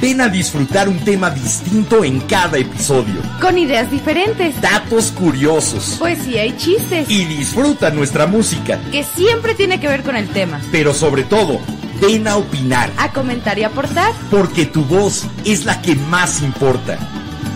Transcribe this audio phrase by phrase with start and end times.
[0.00, 3.14] Ven a disfrutar un tema distinto en cada episodio.
[3.40, 5.96] Con ideas diferentes, Datos curiosos.
[5.98, 7.08] poesía y chistes.
[7.08, 8.78] Y disfruta nuestra música.
[8.92, 10.60] Que siempre tiene que ver con el tema.
[10.70, 11.60] Pero sobre todo,
[12.00, 12.90] ven a opinar.
[12.98, 14.12] A comentar y aportar.
[14.30, 16.98] Porque tu voz es la que más importa.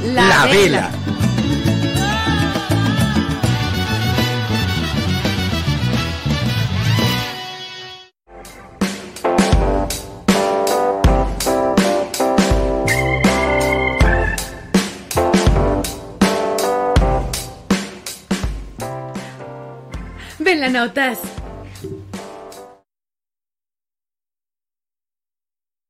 [0.02, 0.90] La, Vela.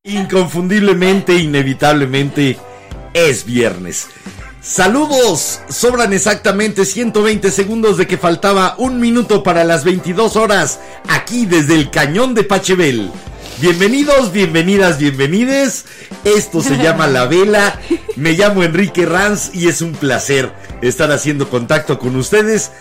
[0.02, 2.58] Inconfundiblemente, inevitablemente,
[3.14, 4.08] es viernes.
[4.60, 11.46] Saludos, sobran exactamente 120 segundos de que faltaba un minuto para las 22 horas, aquí
[11.46, 13.12] desde el cañón de Pachebel.
[13.60, 15.84] Bienvenidos, bienvenidas, bienvenides.
[16.24, 17.80] Esto se llama La Vela.
[18.16, 22.72] Me llamo Enrique Ranz y es un placer estar haciendo contacto con ustedes.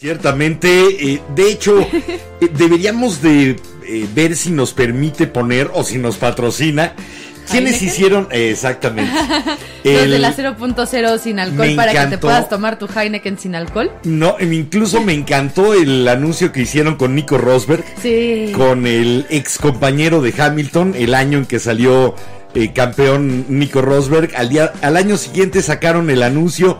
[0.00, 0.68] Ciertamente,
[1.14, 2.20] eh, de hecho, eh,
[2.56, 6.92] deberíamos de eh, ver si nos permite poner o si nos patrocina.
[7.50, 8.28] ¿Quiénes hicieron?
[8.30, 9.10] exactamente.
[9.84, 13.56] Los El- de la 0.0 sin alcohol para que te puedas tomar tu Heineken sin
[13.56, 13.90] alcohol.
[14.04, 18.52] No, incluso me encantó el anuncio que hicieron con Nico Rosberg, Sí.
[18.54, 22.14] con el ex compañero de Hamilton, el año en que salió
[22.72, 24.30] campeón Nico Rosberg.
[24.36, 26.78] Al, día, al año siguiente sacaron el anuncio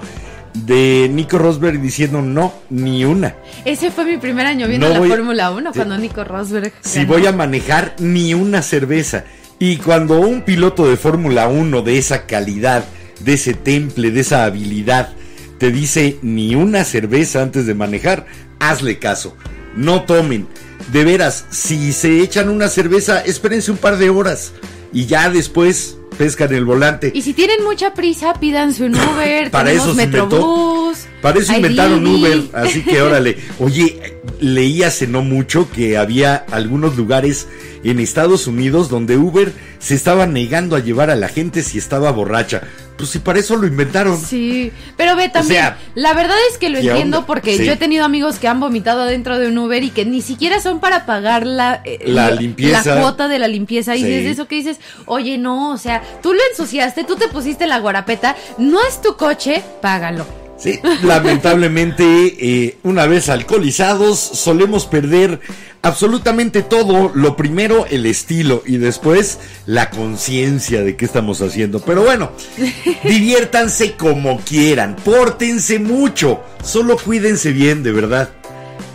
[0.54, 3.34] de Nico Rosberg diciendo no, ni una.
[3.64, 5.76] Ese fue mi primer año viendo No la voy- Fórmula 1 Sí.
[5.78, 6.72] cuando Nico Rosberg.
[6.80, 9.24] Si voy a manejar ni una cerveza.
[9.58, 12.84] Y cuando un piloto de Fórmula 1 de esa calidad,
[13.20, 15.10] de ese temple, de esa habilidad,
[15.58, 18.26] te dice ni una cerveza antes de manejar,
[18.60, 19.36] hazle caso.
[19.76, 20.46] No tomen.
[20.92, 24.52] De veras, si se echan una cerveza, espérense un par de horas.
[24.92, 27.12] Y ya después pescan el volante.
[27.14, 29.50] Y si tienen mucha prisa, pídanse un Uber.
[29.52, 30.26] Para eso se inventó.
[30.26, 31.06] Metrobús.
[31.22, 32.16] Para eso inventaron Didi.
[32.16, 33.38] Uber, así que órale.
[33.58, 37.48] Oye, leí hace no mucho que había algunos lugares
[37.84, 42.10] en Estados Unidos donde Uber se estaba negando a llevar a la gente si estaba
[42.12, 42.62] borracha.
[42.96, 44.20] Pues si para eso lo inventaron.
[44.20, 47.26] Sí, pero ve también, sea, la verdad es que lo ¿qué entiendo onda?
[47.28, 47.64] porque Sí.
[47.64, 50.60] yo he tenido amigos que han vomitado dentro de un Uber y que ni siquiera
[50.60, 52.96] son para pagar la, eh, La limpieza.
[52.96, 54.08] la cuota de la limpieza y Sí.
[54.08, 57.78] desde eso que dices, oye no, o sea, tú lo ensuciaste, tú te pusiste la
[57.78, 60.26] guarapeta, no es tu coche, págalo.
[60.58, 65.40] Sí, lamentablemente, eh, una vez alcoholizados, solemos perder
[65.82, 67.12] absolutamente todo.
[67.14, 71.78] Lo primero, el estilo y después la conciencia de qué estamos haciendo.
[71.80, 72.32] Pero bueno,
[73.04, 78.30] diviértanse como quieran, pórtense mucho, solo cuídense bien, de verdad.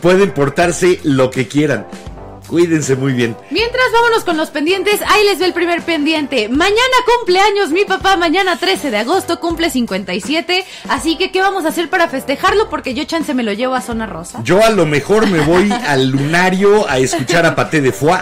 [0.02, 1.88] Pueden portarse lo que quieran.
[2.54, 3.36] Cuídense muy bien.
[3.50, 6.50] Mientras vámonos con los pendientes, ahí les ve el primer pendiente.
[6.50, 6.78] Mañana
[7.18, 11.90] cumpleaños mi papá, mañana 13 de agosto cumple 57, así que ¿qué vamos a hacer
[11.90, 12.70] para festejarlo?
[12.70, 14.42] Porque yo chance me lo llevo a zona rosa.
[14.44, 18.20] Yo a lo mejor me voy al lunario a escuchar a Paté de Foie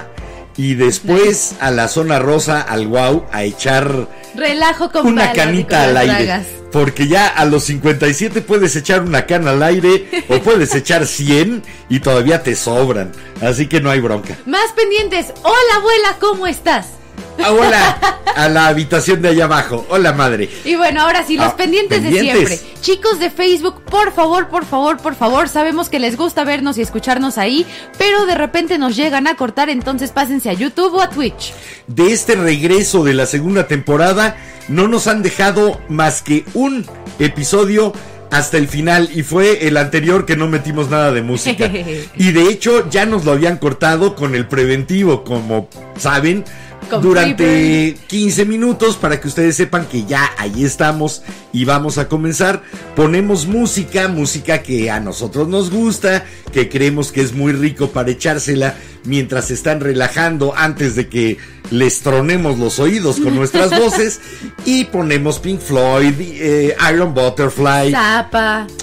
[0.55, 5.83] y después a la zona rosa, al wow, a echar Relajo con una balas canita
[5.83, 6.25] al aire.
[6.25, 6.60] dragas.
[6.71, 11.63] Porque ya a los 57 puedes echar una cana al aire o puedes echar 100
[11.89, 13.11] y todavía te sobran.
[13.41, 14.37] Así que no hay bronca.
[14.45, 15.33] Más pendientes.
[15.43, 17.00] Hola abuela, ¿cómo estás?
[17.43, 17.99] Ah, hola,
[18.35, 19.85] a la habitación de allá abajo.
[19.89, 20.49] Hola madre.
[20.65, 22.47] Y bueno, ahora sí, los Ah, pendientes, de pendientes.
[22.59, 22.81] siempre.
[22.81, 26.81] Chicos de Facebook, por favor, por favor, por favor, sabemos que les gusta vernos y
[26.81, 27.65] escucharnos ahí,
[27.97, 31.53] pero de repente nos llegan a cortar, entonces pásense a YouTube o a Twitch.
[31.87, 34.35] De este regreso de la segunda temporada
[34.67, 36.85] no nos han dejado más que un
[37.19, 37.93] episodio
[38.31, 41.69] hasta el final y fue el anterior que no metimos nada de música.
[42.15, 45.67] y de hecho ya nos lo habían cortado con el preventivo, como
[45.97, 46.45] saben,
[46.89, 51.23] Con durante 15 minutos para que ustedes sepan que ya ahí estamos
[51.53, 52.63] y vamos a comenzar.
[52.95, 58.11] Ponemos música, música que a nosotros nos gusta, que creemos que es muy rico para
[58.11, 58.75] echársela
[59.05, 61.37] mientras se están relajando antes de que
[61.71, 64.19] les tronemos los oídos con nuestras voces.
[64.65, 67.93] Y ponemos Pink Floyd, eh, Iron Butterfly.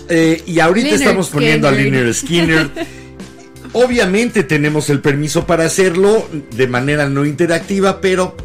[0.09, 1.73] Eh, y ahorita Leonard estamos poniendo a.
[1.73, 2.71] Liner Skinner.
[3.81, 8.37] Obviamente tenemos el permiso para hacerlo de manera no interactiva, pero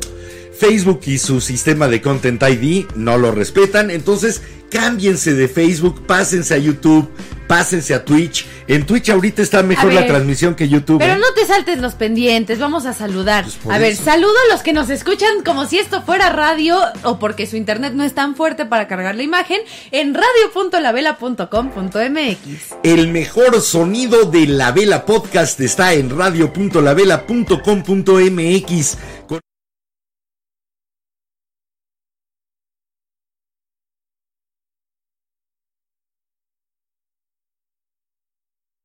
[0.55, 3.89] Facebook y su sistema de Content ID no lo respetan.
[3.89, 7.09] Entonces, cámbiense de Facebook, pásense a YouTube,
[7.47, 8.45] pásense a Twitch.
[8.67, 10.99] En Twitch ahorita está mejor la transmisión que YouTube.
[10.99, 11.19] Pero ¿eh?
[11.19, 13.45] no te saltes los pendientes, vamos a saludar.
[13.63, 14.03] Pues a ver, eso.
[14.03, 17.93] saludo a los que nos escuchan como si esto fuera radio o porque su internet
[17.93, 19.61] no es tan fuerte para cargar la imagen
[19.91, 22.75] en radio.lavela.com.mx.
[22.83, 28.97] El mejor sonido de La Vela Podcast está en radio.lavela.com.mx.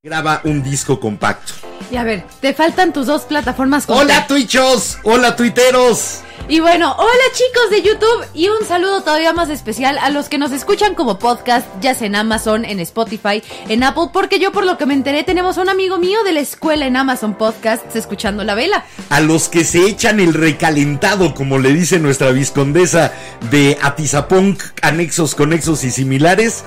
[0.04, 1.54] Graba un disco compacto.
[1.90, 3.82] Y a ver, te faltan tus dos plataformas.
[3.88, 4.28] Hola.
[4.28, 6.20] Twitchos, hola Twitteros.
[6.48, 10.38] Y bueno, hola chicos de YouTube y un saludo todavía más especial a los que
[10.38, 14.64] nos escuchan como podcast, ya sea en Amazon, en Spotify, en Apple, porque yo por
[14.64, 17.96] lo que me enteré tenemos a un amigo mío de la escuela en Amazon Podcasts
[17.96, 18.84] escuchando la vela.
[19.10, 23.12] A los que se echan el recalentado, como le dice nuestra viscondesa
[23.50, 26.62] de Atizapunk, anexos, conexos y similares.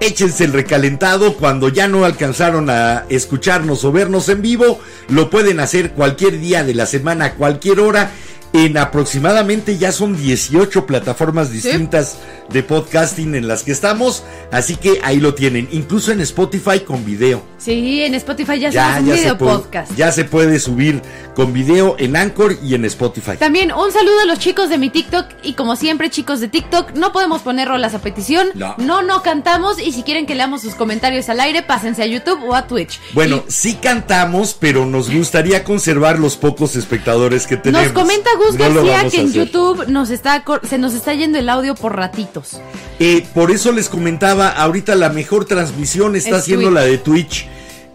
[0.00, 4.78] Échense el recalentado cuando ya no alcanzaron a escucharnos o vernos en vivo.
[5.08, 8.10] Lo pueden hacer cualquier día de la semana, cualquier hora.
[8.52, 12.16] En aproximadamente ya son 18 plataformas distintas
[12.48, 14.22] de podcasting en las que estamos.
[14.50, 15.68] Así que ahí lo tienen.
[15.72, 17.42] Incluso en Spotify con video.
[17.58, 19.92] Sí, en Spotify ya, se puede, podcast.
[19.96, 21.02] ya se puede subir
[21.34, 23.36] con video en Anchor y en Spotify.
[23.38, 26.92] También un saludo a los chicos de mi TikTok y como siempre chicos de TikTok,
[26.94, 28.74] no podemos poner rolas a petición, No.
[28.78, 32.42] no, no cantamos y si quieren que leamos sus comentarios al aire, pásense a YouTube
[32.48, 33.00] o a Twitch.
[33.12, 37.92] Bueno, Y sí cantamos, pero nos gustaría conservar los pocos espectadores que tenemos.
[37.92, 39.32] nos comenta Gus No lo García que en.
[39.32, 42.60] YouTube nos está se nos está yendo el audio por ratitos.
[42.98, 46.74] Eh, por eso les comentaba, ahorita la mejor transmisión está Es siendo Twitch.
[46.74, 47.46] la de Twitch.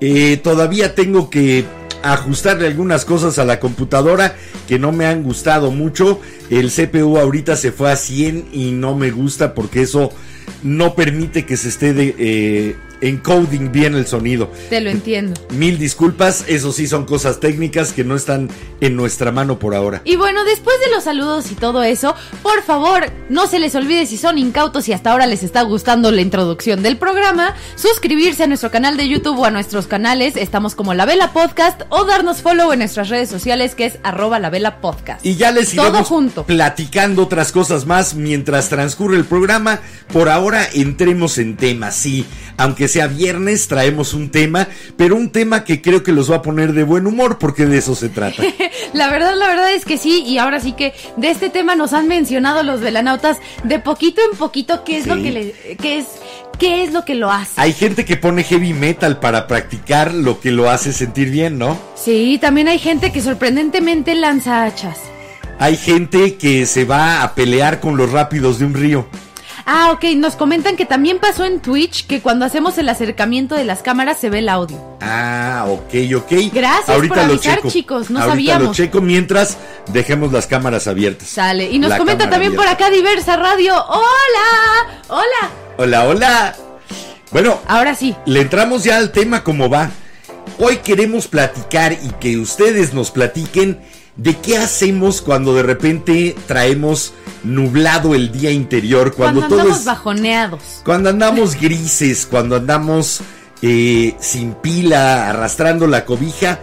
[0.02, 1.66] Eh, todavía tengo que
[2.04, 4.36] ajustarle algunas cosas a la computadora
[4.68, 6.20] que no me han gustado mucho.
[6.50, 10.12] El CPU ahorita se fue a 100 y no me gusta porque eso
[10.64, 14.50] no permite que se esté de, eh, encoding bien el sonido.
[14.70, 15.40] Te lo entiendo.
[15.52, 18.50] Mil disculpas, eso sí son cosas técnicas que no están
[18.80, 20.02] en nuestra mano por ahora.
[20.06, 24.06] Y bueno, después de los saludos y todo eso, por favor, no se les olvide
[24.06, 28.48] si son incautos y hasta ahora les está gustando la introducción del programa, suscribirse a
[28.48, 32.42] nuestro canal de YouTube o a nuestros canales, estamos como La Vela Podcast, o darnos
[32.42, 35.26] follow en nuestras redes sociales que es arroba La Vela Podcast.
[35.26, 36.44] Y ya les Todo iremos junto.
[36.46, 39.80] platicando otras cosas más mientras transcurre el programa.
[40.14, 42.26] Por ahora entremos en tema, sí.
[42.58, 44.68] Aunque sea viernes, traemos un tema,
[44.98, 47.78] pero un tema que creo que los va a poner de buen humor porque de
[47.78, 48.44] eso se trata.
[48.94, 51.94] La verdad, la verdad es que sí, y ahora sí que de este tema nos
[51.94, 56.08] han mencionado los velanautas de poquito en poquito qué es lo que le, qué es,
[56.60, 57.54] qué es lo que lo hace.
[57.56, 61.80] Hay gente que pone heavy metal para practicar lo que lo hace sentir bien, ¿no?
[61.96, 64.98] Sí, también hay gente que sorprendentemente lanza hachas.
[65.58, 69.08] Hay gente que se va a pelear con los rápidos de un río.
[69.66, 73.64] Ah, ok, nos comentan que también pasó en Twitch que cuando hacemos el acercamiento de
[73.64, 74.78] las cámaras se ve el audio.
[75.02, 76.32] Ah, ok, ok.
[76.54, 77.70] Gracias por lo avisar, checo.
[77.70, 78.78] chicos, no Ahorita lo sabíamos.
[78.78, 79.58] checo mientras
[79.92, 81.28] dejemos las cámaras abiertas.
[81.30, 81.70] Sale.
[81.70, 83.74] Y nos La comenta también por acá Diversa Radio.
[83.88, 85.00] ¡Hola!
[85.08, 85.50] ¡Hola!
[85.78, 86.56] Hola, hola.
[87.32, 88.16] Bueno, Ahora sí.
[88.26, 89.90] le entramos ya al tema como va.
[90.60, 93.80] Hoy queremos platicar y que ustedes nos platiquen
[94.22, 97.14] de qué hacemos cuando de repente traemos
[97.44, 100.62] nublado el día interior, cuando, Cuando, todo andamos es bajoneados.
[100.86, 103.22] cuando andamos grises, cuando andamos
[103.64, 106.60] eh, sin pila, arrastrando la cobija,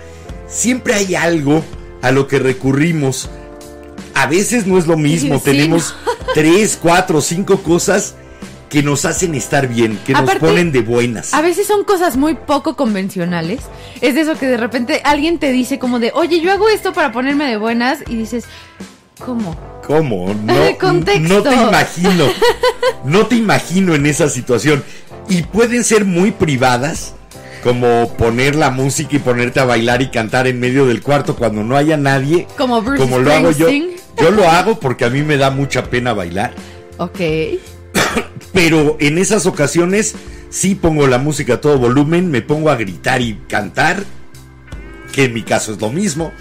[0.47, 1.65] siempre hay algo
[2.01, 3.29] a lo que recurrimos.
[4.15, 5.97] A veces no es lo mismo, Sí, tenemos
[6.35, 8.15] tres, cuatro, cinco cosas
[8.69, 11.33] que nos hacen estar bien, que Aparte, nos ponen de buenas.
[11.35, 13.61] A veces son cosas muy poco convencionales.
[14.01, 16.93] Es de eso que de repente alguien te dice como de, oye, yo hago esto
[16.93, 18.45] para ponerme de buenas y dices,
[19.25, 19.57] ¿cómo?
[19.87, 20.35] ¿Cómo?
[20.45, 21.35] No, Contexto.
[21.35, 22.25] no te imagino.
[23.05, 24.85] No te imagino en esa situación.
[25.29, 27.15] Y pueden ser muy privadas,
[27.63, 31.65] como poner la música y ponerte a bailar y cantar en medio del cuarto cuando
[31.65, 32.47] no haya nadie.
[32.57, 33.69] Como Bruce como lo hago yo.
[34.21, 36.53] Yo lo hago porque a mí me da mucha pena bailar.
[36.99, 37.21] Ok.
[38.53, 40.15] Pero en esas ocasiones
[40.51, 44.05] sí pongo la música a todo volumen, me pongo a gritar y cantar,
[45.13, 46.33] que en mi caso es lo mismo.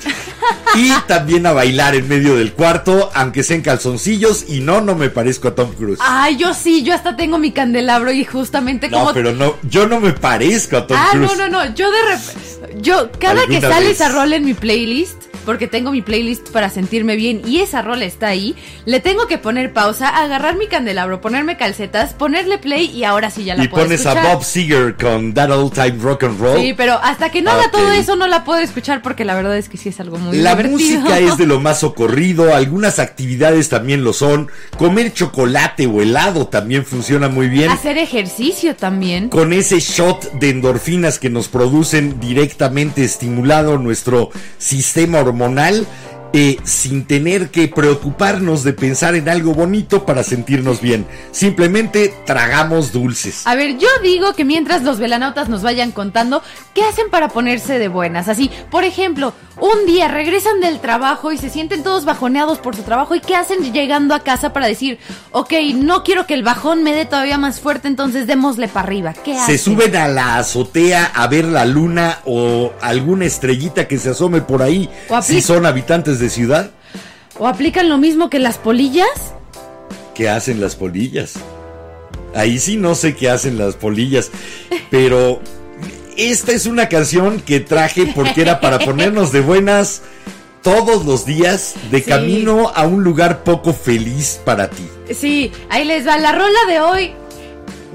[0.76, 4.46] y también a bailar en medio del cuarto, aunque sea en calzoncillos.
[4.48, 6.00] Y no, no me parezco a Tom Cruise.
[6.02, 9.06] Ay, yo sí, yo hasta tengo mi candelabro y justamente como.
[9.06, 11.38] No, pero no, yo no me parezco a Tom ah, Cruise.
[11.38, 11.76] no, no, no.
[11.76, 12.48] Yo de repente.
[12.82, 13.96] Yo, cada que ¿Alguna sale vez?
[13.96, 18.04] esa rola en mi playlist, porque tengo mi playlist para sentirme bien y esa rola
[18.04, 23.06] está ahí, le tengo que poner pausa, agarrar mi candelabro, ponerme calcetas, ponerle play y
[23.06, 24.26] ahora sí ya la Y puedo pones escuchar.
[24.26, 26.60] a Bob Seger con That Old Time Rock and Roll.
[26.60, 29.58] Sí, pero hasta que no haga todo eso no la puedo escuchar porque la verdad
[29.58, 31.00] es que sí es algo muy La divertido.
[31.00, 34.50] música es de lo más socorrido, algunas actividades también lo son.
[34.78, 37.70] Comer chocolate o helado también funciona muy bien.
[37.70, 39.30] Hacer ejercicio también.
[39.30, 45.86] Con ese shot de endorfinas que nos producen directamente estimulado nuestro sistema hormonal hormonal
[46.34, 51.06] eh, sin tener que preocuparnos de pensar en algo bonito para sentirnos bien.
[51.32, 53.46] Simplemente tragamos dulces.
[53.46, 56.44] A ver, yo digo que mientras los velanautas nos vayan contando
[56.74, 58.28] qué hacen para ponerse de buenas.
[58.28, 62.84] Así, por ejemplo, un día regresan del trabajo y se sienten todos bajoneados por su
[62.84, 65.00] trabajo y qué hacen llegando a casa para decir,
[65.32, 69.14] ok, no quiero que el bajón me dé todavía más fuerte, entonces démosle para arriba.
[69.14, 69.58] ¿Qué hacen?
[69.58, 74.42] Se suben a la azotea a ver la luna o alguna estrellita que se asome
[74.42, 74.90] por ahí
[75.24, 76.72] si son habitantes de ciudad.
[77.40, 79.08] ¿O aplican lo mismo que las polillas?
[80.16, 81.34] ¿Qué hacen las polillas?
[82.36, 84.32] Ahí sí no sé qué hacen las polillas,
[84.90, 85.40] pero
[86.18, 90.02] esta es una canción que traje porque era para ponernos de buenas
[90.64, 92.10] todos los días de Sí.
[92.10, 94.88] camino a un lugar poco feliz para ti.
[95.14, 96.18] Sí, ahí les va.
[96.18, 97.12] La rola de hoy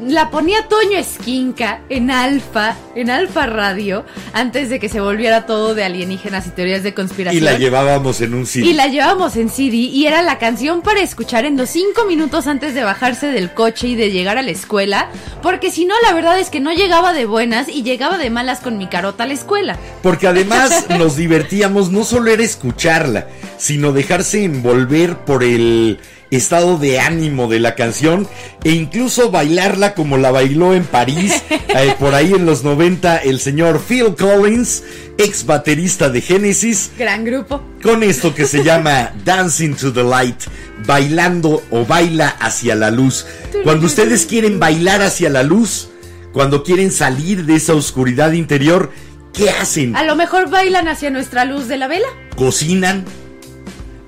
[0.06, 5.74] la ponía Toño Esquinca en Alfa, en Alfa Radio, antes de que se volviera todo
[5.74, 7.44] de alienígenas y teorías de Y conspiración.
[7.44, 8.66] la llevábamos en un CD.
[8.66, 12.46] Y la llevamos en CD y era la canción para escuchar en los cinco minutos
[12.46, 15.08] antes de bajarse del coche y de llegar a la escuela,
[15.42, 18.60] porque si no, la verdad es que no llegaba de buenas y llegaba de malas
[18.60, 19.76] con mi carota a la escuela.
[20.02, 23.28] Porque además nos divertíamos, no solo era escucharla,
[23.58, 25.98] sino dejarse envolver por el
[26.36, 28.26] estado de ánimo de la canción
[28.64, 33.38] e incluso bailarla como la bailó en París, eh, por ahí en los 90, el
[33.40, 34.82] señor Phil Collins,
[35.18, 37.62] ex baterista de Genesis, Gran grupo.
[37.82, 40.40] con esto que se llama Dancing to the Light,
[40.86, 43.26] bailando o baila hacia la luz.
[43.64, 45.88] Cuando ustedes quieren bailar hacia la luz,
[46.32, 48.90] cuando quieren salir de esa oscuridad interior,
[49.34, 49.94] ¿qué hacen?
[49.96, 53.04] A lo mejor bailan hacia nuestra luz de la vela, cocinan,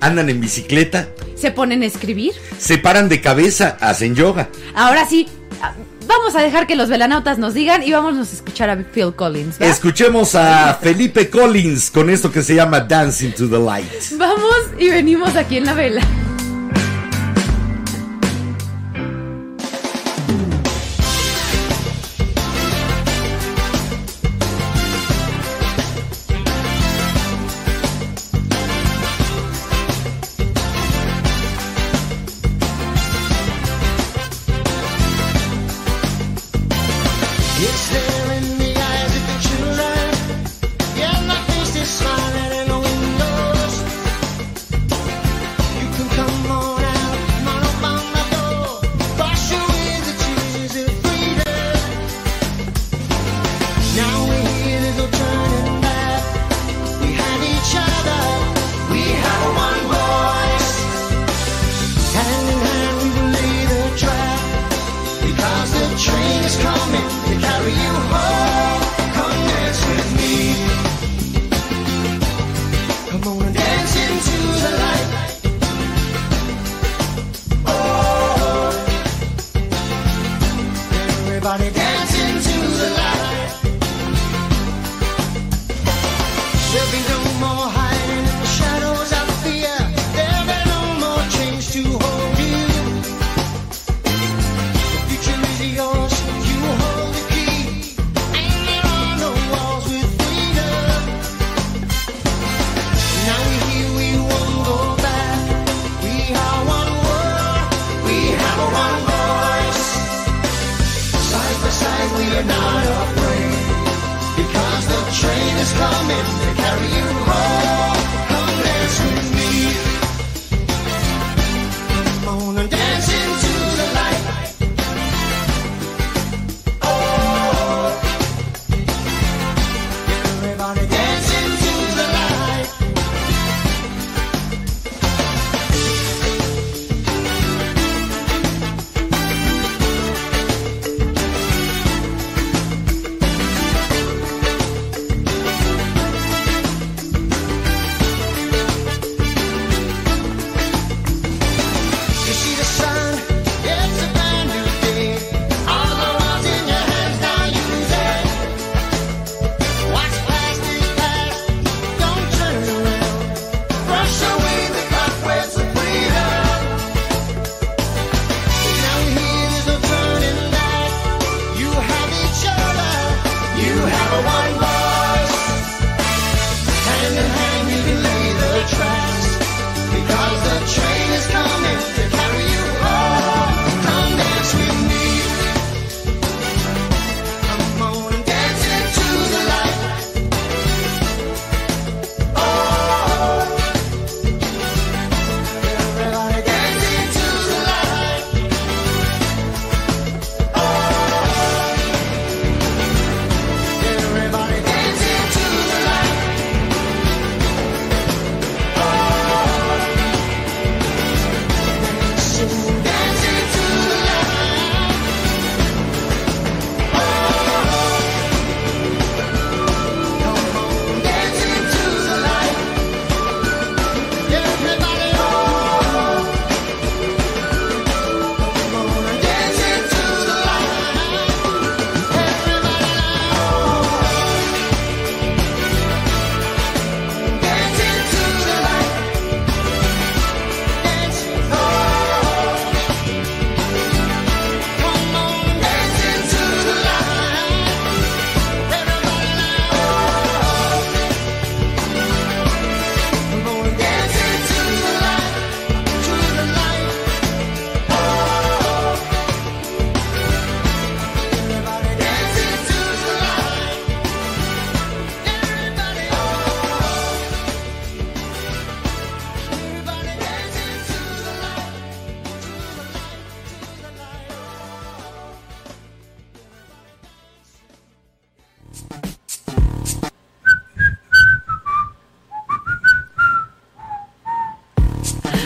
[0.00, 1.09] andan en bicicleta,
[1.45, 2.33] se ponen a escribir.
[2.59, 4.49] se paran de cabeza, hacen yoga.
[4.75, 5.29] Ahora sí,
[5.61, 5.75] ah,
[6.07, 9.61] vamos a dejar que los velanautas nos digan y vámonos a escuchar a Phil Collins.
[9.61, 9.67] ¿va?
[9.67, 13.93] Escuchemos a Felipe Collins con esto que se llama Dancing to the Light.
[14.17, 16.01] Vamos y venimos aquí en la vela.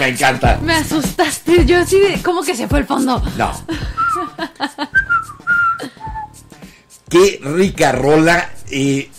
[0.08, 0.58] Me encanta.
[0.62, 1.66] Me asustaste.
[1.66, 2.22] Yo así de.
[2.22, 3.22] ¿Cómo que se fue el fondo?
[3.36, 3.52] No.
[7.10, 8.50] Qué rica rola.
[8.70, 9.10] eh,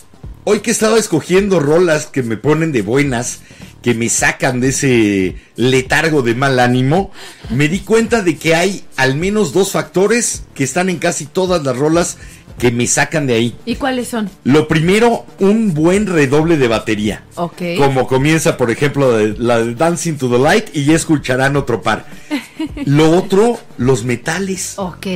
[0.44, 3.40] hoy que estaba escogiendo rolas que me ponen de buenas,
[3.82, 7.12] que me sacan de ese letargo de mal ánimo,
[7.50, 11.62] me di cuenta de que hay al menos dos factores que están en casi todas
[11.64, 12.18] las rolas
[12.60, 13.54] que me sacan de ahí.
[13.66, 14.30] ¿Y cuáles son?
[14.44, 17.24] Lo primero, un buen redoble de batería.
[17.34, 17.62] Ok.
[17.78, 22.06] Como comienza, por ejemplo, la de Dancing to the Light y ya escucharán otro par.
[22.84, 24.74] Lo otro, los metales.
[24.76, 25.06] Ok.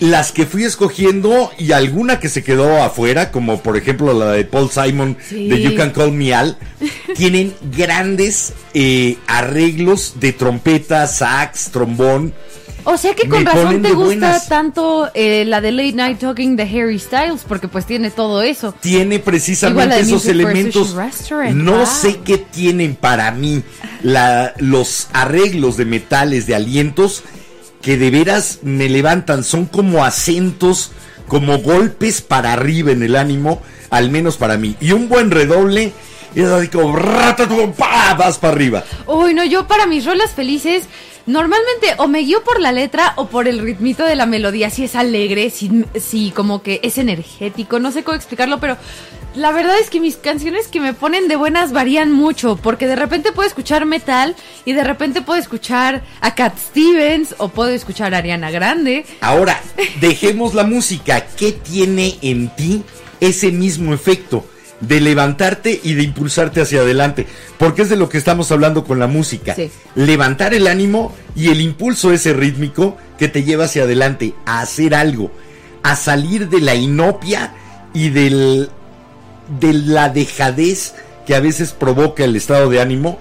[0.00, 4.44] Las que fui escogiendo y alguna que se quedó afuera, como por ejemplo la de
[4.44, 5.48] Paul Simon Sí.
[5.48, 6.58] de You Can Call Me Al,
[7.16, 12.34] tienen grandes eh, arreglos de trompeta, sax, trombón.
[12.86, 14.48] O sea que con razón te gusta buenas.
[14.48, 18.74] tanto eh, la de Late Night Talking de Harry Styles, porque pues tiene todo eso.
[18.80, 20.94] Tiene precisamente esos elementos.
[21.54, 21.86] No wow.
[21.86, 23.62] sé qué tienen para mí
[24.02, 27.22] la- los arreglos de metales, de alientos,
[27.80, 29.44] que de veras me levantan.
[29.44, 30.92] Son como acentos,
[31.26, 34.76] como golpes para arriba en el ánimo, al menos para mí.
[34.80, 35.92] Y un buen redoble
[36.34, 36.92] es así como
[38.18, 38.84] vas para arriba.
[39.06, 40.84] Uy, no, yo para mis rolas felices,
[41.26, 44.84] normalmente o me guío por la letra o por el ritmito de la melodía, si
[44.84, 48.76] es alegre, si, si como que es energético, no sé cómo explicarlo, pero
[49.34, 52.96] la verdad es que mis canciones que me ponen de buenas varían mucho, porque de
[52.96, 58.14] repente puedo escuchar metal y de repente puedo escuchar a Cat Stevens o puedo escuchar
[58.14, 59.04] a Ariana Grande.
[59.20, 59.60] Ahora,
[60.00, 61.26] dejemos la música.
[61.36, 62.84] ¿Qué tiene en ti
[63.20, 64.46] ese mismo efecto
[64.86, 67.26] de levantarte y de impulsarte hacia adelante?
[67.58, 69.54] Porque es de lo que estamos hablando con la música.
[69.54, 69.70] Sí.
[69.94, 74.94] Levantar el ánimo y el impulso ese rítmico que te lleva hacia adelante, a hacer
[74.94, 75.30] algo,
[75.82, 77.54] a salir de la inopia
[77.92, 78.70] y del,
[79.60, 80.94] de la dejadez
[81.26, 83.18] que a veces provoca el estado de ánimo,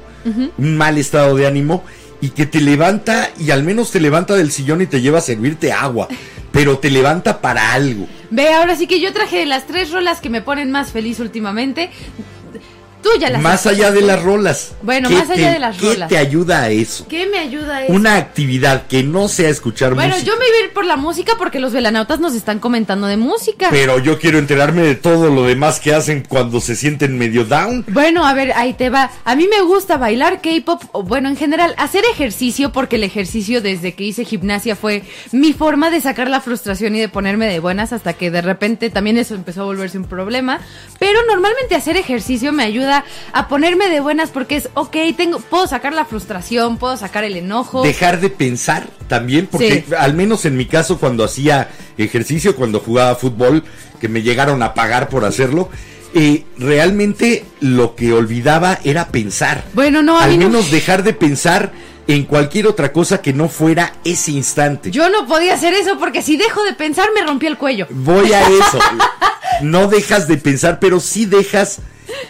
[0.57, 1.83] un mal estado de ánimo,
[2.23, 5.21] y que te levanta y al menos te levanta del sillón y te lleva a
[5.21, 6.07] servirte agua,
[6.53, 8.07] pero te levanta para algo.
[8.29, 11.89] Ve, ahora sí que yo traje las tres rolas que me ponen más feliz últimamente.
[13.03, 14.71] Tú ya las Más allá de las rolas.
[14.81, 16.09] Bueno, ¿qué más allá te- de las ¿Qué rolas.
[16.09, 17.05] te ayuda a eso?
[17.09, 17.93] ¿Qué me ayuda a eso?
[17.93, 20.25] Una actividad que no sea escuchar Bueno, música.
[20.31, 23.17] yo me iba a ir por la música porque los velanautas nos están comentando de
[23.17, 23.67] música.
[23.71, 27.83] Pero yo quiero enterarme de todo lo demás que hacen cuando se sienten medio down.
[27.89, 29.11] Bueno, a ver, ahí te va.
[29.25, 33.93] A mí me gusta bailar K-pop, bueno, en general, hacer ejercicio, porque el ejercicio desde
[33.95, 37.91] que hice gimnasia fue mi forma de sacar la frustración y de ponerme de buenas,
[37.91, 40.61] hasta que de repente también eso empezó a volverse un problema.
[40.99, 42.92] Pero normalmente hacer ejercicio me ayuda
[43.31, 47.35] a ponerme de buenas porque es, ok, tengo, puedo sacar la frustración, puedo sacar el
[47.35, 47.81] enojo.
[47.83, 49.93] Dejar de pensar también, porque Sí.
[49.97, 53.63] al menos en mi caso cuando hacía ejercicio, cuando jugaba fútbol,
[53.99, 55.69] que me llegaron a pagar por hacerlo,
[56.13, 59.63] eh, realmente lo que olvidaba era pensar.
[59.73, 60.49] Bueno, no, a Al no.
[60.49, 61.71] menos dejar de pensar
[62.05, 64.91] en cualquier otra cosa que no fuera ese instante.
[64.91, 67.87] Yo no podía hacer eso porque si dejo de pensar me rompí el cuello.
[67.89, 68.77] Voy a eso.
[69.61, 71.79] no dejas de pensar, pero sí dejas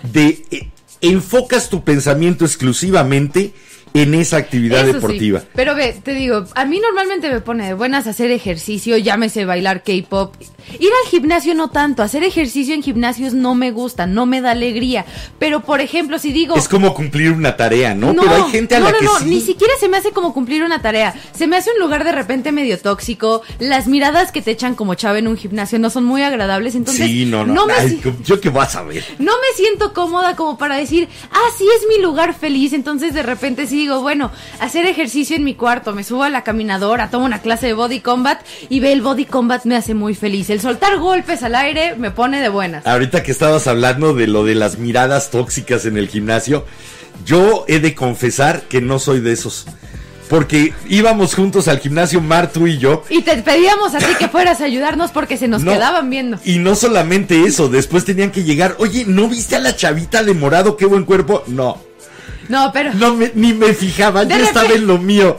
[0.04, 0.46] de...
[0.52, 0.68] eh,
[1.04, 3.54] enfocas tu pensamiento exclusivamente
[3.94, 4.94] en esa actividad Eso sí.
[4.94, 5.42] deportiva.
[5.54, 9.84] Pero ve, te digo, a mí normalmente me pone de buenas hacer ejercicio, llámese bailar
[9.84, 10.34] K-pop.
[10.80, 14.52] Ir al gimnasio no tanto, hacer ejercicio en gimnasios no me gusta, no me da
[14.52, 15.06] alegría.
[15.38, 18.16] Pero por ejemplo, si digo Es como cumplir una tarea, ¿no?
[18.16, 19.26] Pero hay gente a no, la no, que no, sí.
[19.26, 21.14] ni siquiera se me hace como cumplir una tarea.
[21.34, 23.42] Se me hace un lugar de repente medio tóxico.
[23.60, 26.76] Las miradas que te echan como chava en un gimnasio no son muy agradables.
[26.76, 27.68] Entonces, sí, no, no.
[27.68, 29.04] me Ay, ¿Yo qué vas a ver?
[29.20, 32.74] no me siento cómoda como para decir, ah, sí es mi lugar feliz.
[32.74, 36.44] Entonces de repente sí digo, bueno, hacer ejercicio en mi cuarto, me subo a la
[36.44, 40.16] caminadora, tomo una clase de body combat y ve el body combat me hace muy
[40.16, 40.50] feliz.
[40.50, 42.86] El soltar golpes al aire me pone de buenas.
[42.88, 46.66] Ahorita que estabas hablando de lo de las miradas tóxicas en el gimnasio,
[47.26, 49.66] yo he de confesar que no soy de esos.
[50.30, 53.04] Porque íbamos juntos al gimnasio, Mar, tú y yo.
[53.10, 56.40] Y te pedíamos a ti que fueras a ayudarnos porque se nos No, quedaban viendo.
[56.46, 58.76] Y no solamente eso, después tenían que llegar.
[58.80, 60.78] Oye, ¿no viste a la chavita de morado?
[60.78, 61.44] Qué buen cuerpo.
[61.48, 61.78] No,
[62.50, 62.94] No, pero...
[62.94, 65.38] no me- ni me fijaba, yo estaba en lo mío.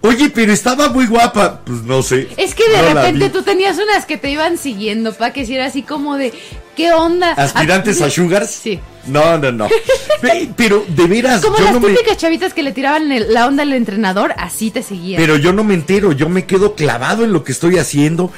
[0.00, 1.60] Oye, pero estaba muy guapa.
[1.64, 2.28] Pues no sé.
[2.36, 5.54] Es que de No repente tú tenías unas que te iban siguiendo, pa, que si
[5.54, 6.32] era así como de,
[6.76, 7.32] ¿qué onda?
[7.32, 8.50] ¿Aspirantes a Sugars?
[8.50, 8.78] Sí.
[9.06, 9.68] No, no, no.
[10.20, 11.88] Pe- Pero de veras, Como yo las no me.
[11.90, 15.20] típicas chavitas que le tiraban el- la onda al entrenador, así te seguían.
[15.20, 18.32] Pero yo no me entero, yo me quedo clavado en lo que estoy haciendo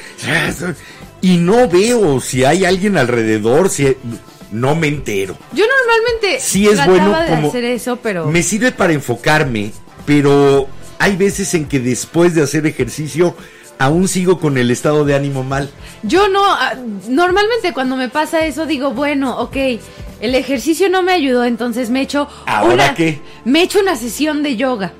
[1.20, 3.96] y no veo si hay alguien alrededor, si
[4.52, 5.36] no me entero.
[5.52, 9.72] Yo normalmente Sí es bueno de como hacer eso, pero me sirve para enfocarme,
[10.06, 13.34] pero hay veces en que después de hacer ejercicio
[13.78, 15.70] aún sigo con el estado de ánimo mal.
[16.02, 16.74] Yo no, ah,
[17.08, 19.56] normalmente cuando me pasa eso digo, bueno, ok,
[20.20, 23.20] el ejercicio no me ayudó, entonces me echo ¿Ahora una, qué?
[23.44, 24.92] Me echo una sesión de yoga.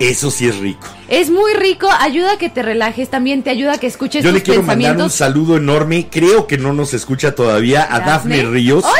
[0.00, 0.86] Eso sí es rico.
[1.08, 4.30] Es muy rico, ayuda a que te relajes, también te ayuda a que escuches Yo
[4.30, 8.42] tus le quiero mandar un saludo enorme, creo que no nos escucha todavía, a Dafne,
[8.42, 8.84] Ríos.
[8.84, 8.94] Hola,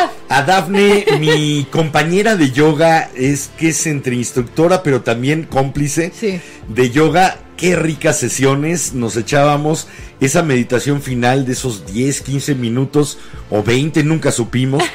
[0.00, 0.10] Daf.
[0.28, 6.40] A Dafne, mi compañera de yoga, es que es entre instructora, pero también cómplice Sí.
[6.68, 7.38] de yoga.
[7.56, 9.86] Qué ricas sesiones nos echábamos.
[10.20, 13.18] Esa meditación final de esos 10, 15 minutos
[13.50, 14.82] o 20, nunca supimos.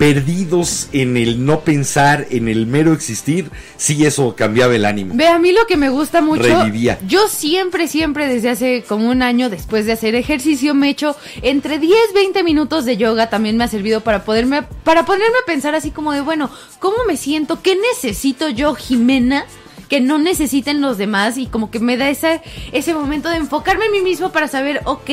[0.00, 3.50] perdidos en el no pensar, en el mero existir.
[3.76, 5.12] Sí, eso cambiaba el ánimo.
[5.14, 6.98] Ve, a mí lo que me gusta mucho, Revivía.
[7.06, 11.78] yo siempre, siempre desde hace como un año después de hacer ejercicio me echo entre
[11.78, 15.74] 10, 20 minutos de yoga, también me ha servido para poderme, para ponerme a pensar
[15.74, 17.60] así como de, bueno, ¿cómo me siento?
[17.60, 19.44] ¿Qué necesito yo, Jimena?
[19.90, 22.40] Que no necesiten los demás y como que me da ese,
[22.72, 25.10] ese momento de enfocarme en mí mismo para saber, ok,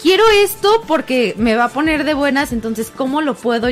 [0.00, 3.68] quiero esto porque me va a poner de buenas, entonces ¿cómo lo puedo,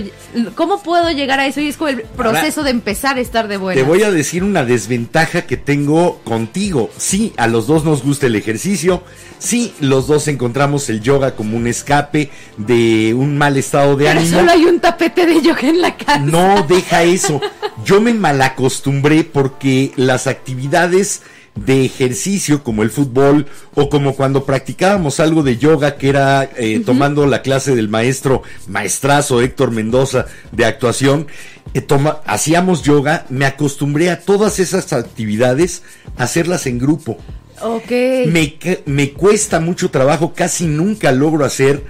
[0.56, 1.60] cómo puedo llegar a eso?
[1.60, 3.82] Y es como el proceso de empezar a estar de buenas.
[3.82, 6.90] Te voy a decir una desventaja que tengo contigo.
[6.96, 9.04] Sí, a los dos nos gusta el ejercicio.
[9.38, 14.20] Sí, los dos encontramos el yoga como un escape de un mal estado de Pero
[14.20, 14.38] ánimo.
[14.38, 16.18] solo hay un tapete de yoga en la casa.
[16.18, 17.40] No, deja eso.
[17.84, 20.39] Yo me malacostumbré porque las actividades
[21.54, 26.80] de ejercicio como el fútbol o como cuando practicábamos algo de yoga que era eh,
[26.86, 31.26] tomando la clase del maestro maestrazo Héctor Mendoza de actuación
[31.74, 35.82] eh, toma- hacíamos yoga me acostumbré a todas esas actividades
[36.16, 37.18] a hacerlas en grupo
[37.62, 37.90] Ok.
[38.28, 41.84] me, me cuesta mucho trabajo, casi nunca logro hacer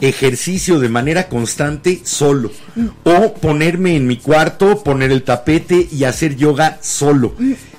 [0.00, 2.52] ejercicio de manera constante solo.
[3.02, 7.34] O ponerme en mi cuarto, poner el tapete y hacer yoga solo.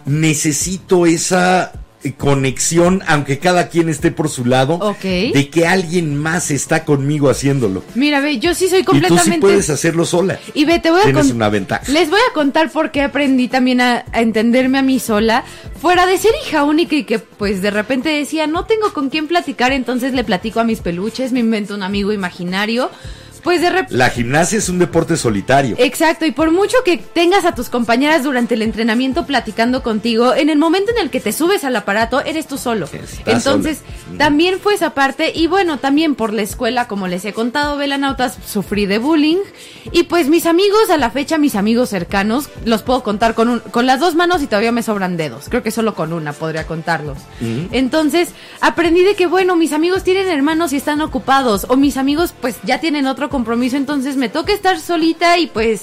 [0.07, 1.71] Necesito esa
[2.03, 7.29] eh, conexión, aunque cada quien esté por su lado, de que alguien más está conmigo
[7.29, 7.83] haciéndolo.
[7.95, 9.35] Mira, ve, yo sí soy Y tú completamente.
[9.35, 10.39] sí puedes hacerlo sola.
[10.53, 11.91] Y ve, te voy a Tienes una ventaja.
[11.91, 15.43] Les voy a contar por qué aprendí también a, a entenderme a mí sola.
[15.81, 19.27] Fuera de ser hija única y que pues de repente decía, no tengo con quién
[19.27, 22.89] platicar, entonces le platico a mis peluches, me invento un amigo imaginario.
[23.47, 23.95] Pues de repente...
[23.95, 25.77] La gimnasia es un deporte solitario.
[25.79, 30.49] Exacto, y por mucho que tengas a tus compañeras durante el entrenamiento platicando contigo, en
[30.49, 32.87] el momento en el que te subes al aparato, eres tú solo.
[32.91, 34.17] Estás Entonces, sola.
[34.17, 38.37] también fue esa parte, y bueno, también por la escuela, como les he contado, Velanautas,
[38.45, 39.37] sufrí de bullying,
[39.93, 43.59] y pues mis amigos, a la fecha, mis amigos cercanos, los puedo contar con, un-
[43.61, 45.45] con las dos manos y todavía me sobran dedos.
[45.47, 47.17] Creo que solo con una podría contarlos.
[47.71, 48.29] Entonces,
[48.59, 52.57] aprendí de que, bueno, mis amigos tienen hermanos y están ocupados, o mis amigos, pues,
[52.63, 55.81] ya tienen otro compromiso, entonces me toca estar solita y pues,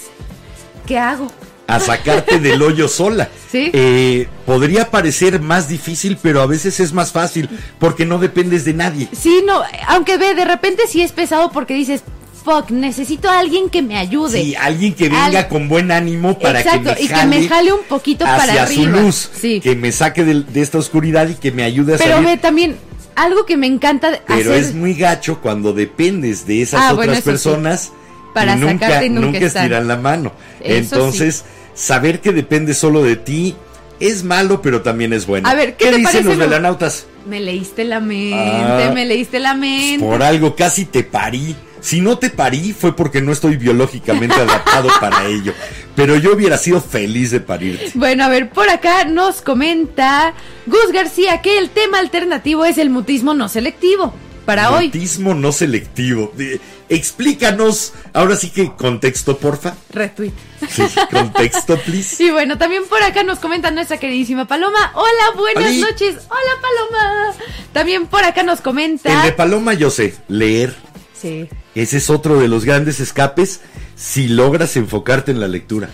[0.87, 1.29] ¿qué hago?
[1.67, 3.29] a sacarte del hoyo sola.
[3.55, 3.71] Sí.
[3.73, 8.75] Eh, podría parecer más difícil, pero a veces es más fácil porque no dependes de
[8.75, 9.09] nadie.
[9.17, 12.03] Sí, no, aunque ve, de repente sí es pesado porque dices,
[12.45, 14.43] fuck, necesito a alguien que me ayude.
[14.43, 17.41] Sí, alguien que venga Al- con buen ánimo para Exacto, que me y que jale
[17.43, 19.01] me jale un poquito para hacia su arriba.
[19.03, 19.61] luz, Sí.
[19.61, 22.27] que me saque de, esta oscuridad y que me ayude a Pero salir.
[22.31, 22.77] ve, también,
[23.17, 24.65] algo que me encanta Pero hacer...
[24.65, 27.29] es muy gacho cuando dependes de esas Ah, otras bueno, eso sí.
[27.31, 27.93] personas
[28.33, 30.33] Para y nunca, sacarte y nunca nunca estiran la mano.
[30.61, 33.55] Eso Entonces, saber que depende solo de ti
[34.01, 35.49] es malo, pero también es bueno.
[35.49, 37.07] A ver, ¿qué te dicen los lo- velanautas?
[37.27, 40.05] Me leíste la mente, Ah, me leíste la mente.
[40.05, 41.57] Por algo casi te parí.
[41.85, 45.53] Si no te parí fue porque no estoy biológicamente adaptado para ello.
[45.95, 47.91] Pero yo hubiera sido feliz de parirte.
[47.93, 50.33] Bueno, a ver, por acá nos comenta
[50.65, 54.15] Gus García que el tema alternativo es el mutismo no selectivo.
[54.47, 54.87] Para hoy.
[54.87, 56.33] Autismo no selectivo.
[56.39, 59.75] Eh, explícanos, ahora sí que contexto, porfa.
[59.91, 60.33] Retweet.
[60.71, 62.17] Sí, contexto, please.
[62.25, 64.91] Y bueno, también por acá nos comenta nuestra queridísima Paloma.
[64.95, 66.17] Hola, buenas noches.
[66.31, 67.35] Hola, Paloma.
[67.75, 69.23] También por acá nos El comenta.
[69.23, 70.75] de Paloma yo sé, leer.
[71.21, 71.47] Sí.
[71.75, 73.61] Ese es otro de los grandes escapes
[73.97, 75.89] si logras enfocarte en la lectura.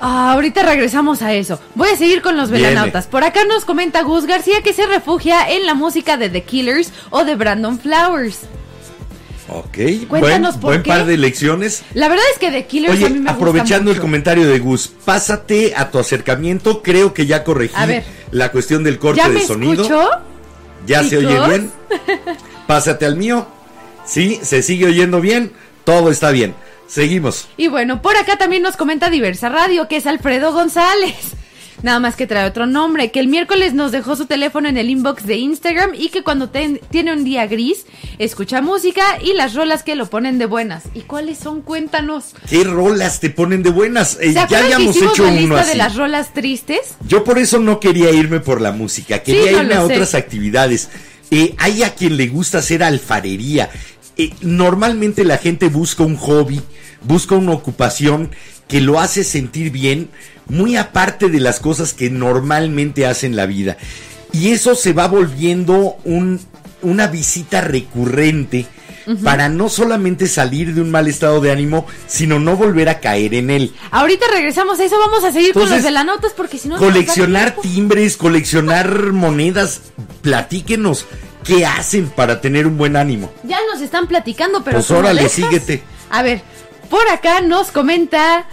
[0.00, 1.60] Ah, ahorita regresamos a eso.
[1.76, 3.06] Voy a seguir con los velanautas.
[3.06, 6.92] Por acá nos comenta Gus García que se refugia en la música de The Killers
[7.10, 8.40] o de Brandon Flowers.
[9.48, 10.88] Ok, Cuéntanos buen, por buen qué.
[10.90, 11.82] par de lecciones.
[11.94, 14.00] La verdad es que The Killers a mí Oye, me aprovechando gusta el mucho.
[14.02, 16.82] comentario de Gus, pásate a tu acercamiento.
[16.82, 18.04] Creo que ya corregí A ver.
[18.30, 19.82] la cuestión del corte ¿Ya de me sonido.
[19.82, 20.08] escuchó?
[20.86, 21.70] ¿Ya se oye bien?
[22.66, 23.46] Pásate al mío.
[24.06, 25.52] Sí, se sigue oyendo bien.
[25.84, 26.54] Todo está bien.
[26.86, 27.48] Seguimos.
[27.56, 31.14] Y bueno, por acá también nos comenta Diversa Radio, que es Alfredo González.
[31.82, 34.88] Nada más que trae otro nombre, que el miércoles nos dejó su teléfono en el
[34.88, 37.86] inbox de Instagram y que cuando ten- tiene un día gris,
[38.18, 40.84] escucha música y las rolas que lo ponen de buenas.
[40.94, 41.60] ¿Y cuáles son?
[41.62, 42.34] Cuéntanos.
[42.48, 44.16] ¿Qué rolas te ponen de buenas?
[44.20, 45.70] Eh, ¿Se ya habíamos hecho la uno así.
[45.70, 46.94] de las rolas tristes?
[47.08, 49.92] Yo por eso no quería irme por la música, quería Sí, no irme a sé.
[49.94, 50.88] otras actividades.
[51.32, 53.70] Eh, hay a quien le gusta hacer alfarería.
[54.16, 56.60] Eh, normalmente la gente busca un hobby,
[57.02, 58.30] busca una ocupación
[58.68, 60.08] que lo hace sentir bien,
[60.48, 63.76] muy aparte de las cosas que normalmente hace en la vida.
[64.32, 66.40] Y eso se va volviendo un-
[66.82, 68.66] una visita recurrente
[69.24, 73.34] para no solamente salir de un mal estado de ánimo, sino no volver a caer
[73.34, 73.72] en él.
[73.90, 76.68] Ahorita regresamos a eso, vamos a seguir con Entonces, los de la notas porque si
[76.68, 76.78] no...
[76.78, 79.80] Coleccionar timbres, coleccionar monedas,
[80.22, 81.06] platíquenos
[81.44, 83.32] qué hacen para tener un buen ánimo.
[83.42, 84.78] Ya nos están platicando, pero...
[84.78, 85.82] Pues órale, síguete.
[86.10, 86.42] A ver,
[86.90, 88.46] por acá nos comenta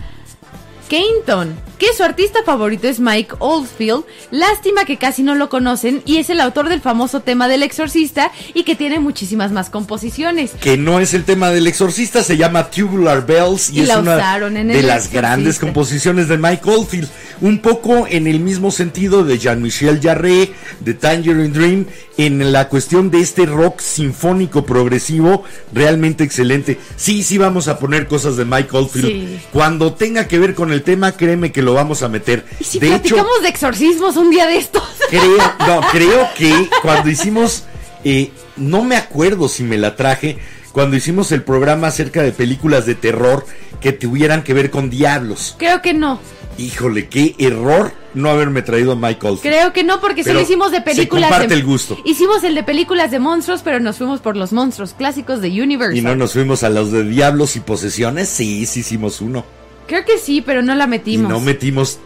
[0.88, 4.04] Keynton que su artista favorito es Mike Oldfield.
[4.32, 8.32] Lástima que casi no lo conocen y es el autor del famoso tema del exorcista
[8.54, 10.52] y que tiene muchísimas más composiciones.
[10.60, 14.00] Que no es el tema del exorcista, se llama Tubular Bells y, Y es la
[14.00, 15.18] una en de las Exorcista.
[15.18, 17.10] grandes composiciones de Mike Oldfield.
[17.42, 21.86] Un poco en el mismo sentido de Jean-Michel Jarre, de Tangerine Dream,
[22.18, 26.78] en la cuestión de este rock sinfónico progresivo, realmente excelente.
[26.98, 29.08] Sí, sí vamos a poner cosas de Mike Oldfield.
[29.08, 29.40] Sí.
[29.54, 32.46] Cuando tenga que ver con el tema, créeme que lo vamos a meter.
[32.60, 34.84] ¿Y si de hecho, platicamos de exorcismos un día de estos?
[35.10, 37.64] creo, no, creo que cuando hicimos,
[38.04, 40.38] eh, no me acuerdo si me la traje,
[40.72, 43.46] cuando hicimos el programa acerca de películas de terror
[43.82, 45.56] que tuvieran que ver con diablos.
[45.58, 46.20] Creo que no.
[46.58, 49.42] Híjole, qué error no haberme traído a Oldfield.
[49.42, 51.30] Creo que no, porque solo hicimos de se películas.
[51.30, 51.98] comparte de- el gusto.
[52.04, 55.98] Hicimos el de películas de monstruos, pero nos fuimos por los monstruos clásicos de Universal.
[55.98, 58.28] Y no nos fuimos a los de diablos y posesiones.
[58.28, 59.46] Sí, sí hicimos uno.
[59.90, 61.32] Creo que sí, pero no la metimos.
[61.32, 61.98] Y no metimos.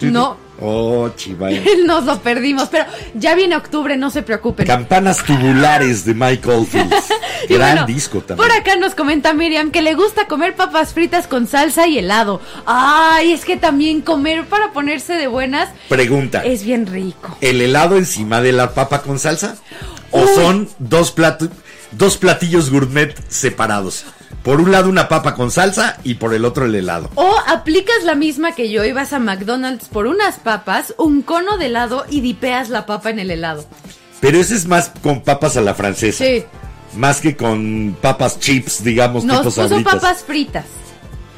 [0.00, 0.36] No.
[0.60, 1.64] Oh, chivay.
[1.86, 4.66] Nos lo perdimos, pero ya viene octubre, no se preocupen.
[4.66, 7.08] Campanas tubulares de Michael Fields.
[7.48, 8.48] Gran disco también.
[8.48, 12.40] Por acá nos comenta Miriam que le gusta comer papas fritas con salsa y helado.
[12.66, 15.68] Ay, es que también comer para ponerse de buenas.
[15.88, 16.44] Pregunta.
[16.44, 17.36] Es bien rico.
[17.40, 19.56] ¿El helado encima de la papa con salsa?
[20.10, 21.50] ¿O son dos platos?
[21.92, 24.04] dos platillos gourmet separados.
[24.42, 27.10] Por un lado una papa con salsa y por el otro el helado.
[27.14, 31.58] O aplicas la misma que yo y vas a McDonald's por unas papas, un cono
[31.58, 33.64] de helado y dipeas la papa en el helado.
[34.20, 36.24] Pero ese es más con papas a la francesa.
[36.24, 36.44] Sí.
[36.96, 39.94] Más que con papas chips, digamos, Nos tipo puso sabritas.
[39.94, 40.64] papas fritas.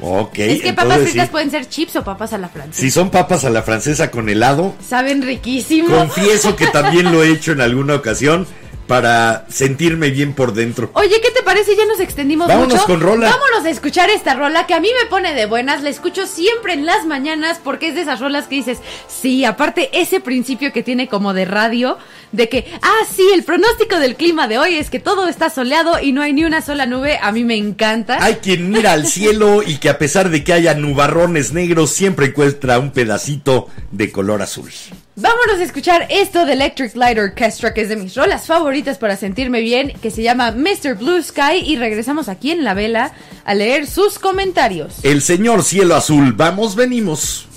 [0.01, 0.37] Ok.
[0.39, 1.31] es que papas fritas sí.
[1.31, 2.81] pueden ser chips o papas a la francesa.
[2.81, 5.87] Si son papas a la francesa con helado, Saben riquísimo.
[5.95, 8.45] confieso que también lo he hecho en alguna ocasión
[8.87, 10.91] para sentirme bien por dentro.
[10.93, 11.75] Oye, ¿qué te parece?
[11.75, 12.85] Ya nos extendimos Vámonos mucho.
[12.85, 13.29] con rola.
[13.29, 15.81] Vámonos a escuchar esta rola que a mí me pone de buenas.
[15.81, 19.89] La escucho siempre en las mañanas porque es de esas rolas que dices, sí, aparte
[19.99, 21.97] ese principio que tiene como de radio,
[22.31, 25.99] de que, ah, sí, el pronóstico del clima de hoy es que todo está soleado
[26.01, 27.17] y no hay ni una sola nube.
[27.21, 28.17] A mí me encanta.
[28.23, 32.27] Hay quien mira al cielo y que a pesar de que haya nubarrones negros, siempre
[32.27, 34.71] encuentra un pedacito de color azul.
[35.17, 39.15] Vámonos a escuchar esto de Electric Light Orchestra, que es de mis rolas favoritas para
[39.15, 40.95] sentirme bien, que se llama Mr.
[40.95, 43.13] Blue Sky y regresamos aquí en la vela
[43.45, 44.95] a leer sus comentarios.
[45.03, 47.47] El señor cielo azul, vamos, venimos.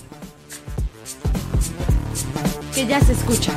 [2.74, 3.52] Que ya se escucha.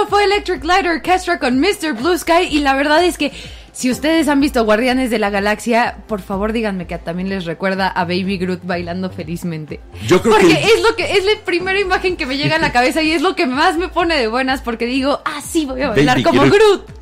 [0.00, 1.92] Eso fue Electric Light Orchestra con Mr.
[1.94, 3.32] Blue Sky y la verdad es que
[3.72, 7.88] si ustedes han visto Guardianes de la Galaxia, por favor díganme que también les recuerda
[7.88, 9.80] a Baby Groot bailando felizmente.
[10.06, 12.58] Yo creo porque que- es lo que es la primera imagen que me llega a
[12.58, 15.66] la cabeza y es lo que más me pone de buenas porque digo, ah sí
[15.66, 16.54] voy a bailar Baby como Groot.
[16.54, 16.99] Groot.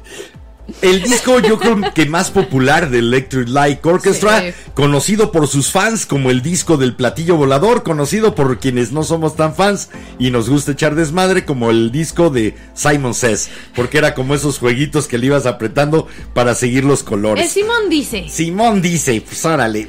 [0.80, 4.54] El disco yo creo que más popular del Electric Light Orchestra, Sí.
[4.74, 9.34] conocido por sus fans como el disco del platillo volador, conocido por quienes no somos
[9.34, 14.14] tan fans y nos gusta echar desmadre como el disco de Simon Says, porque era
[14.14, 17.50] como esos jueguitos que le ibas apretando para seguir los El colores.
[17.50, 19.88] Simón dice, Simón dice, pues órale,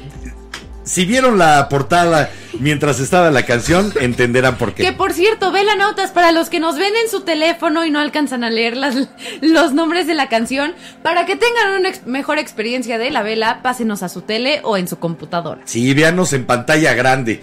[0.82, 4.82] si vieron la portada mientras estaba la canción, entenderán por qué.
[4.82, 7.90] que por cierto, ve la notas para los que nos ven en su teléfono y
[7.90, 8.96] no alcanzan a leer las,
[9.40, 13.60] los nombres de la canción, para que tengan una ex- mejor experiencia de la vela,
[13.62, 15.60] pásenos a su tele o en su computadora.
[15.64, 17.42] Sí, véanos en pantalla grande,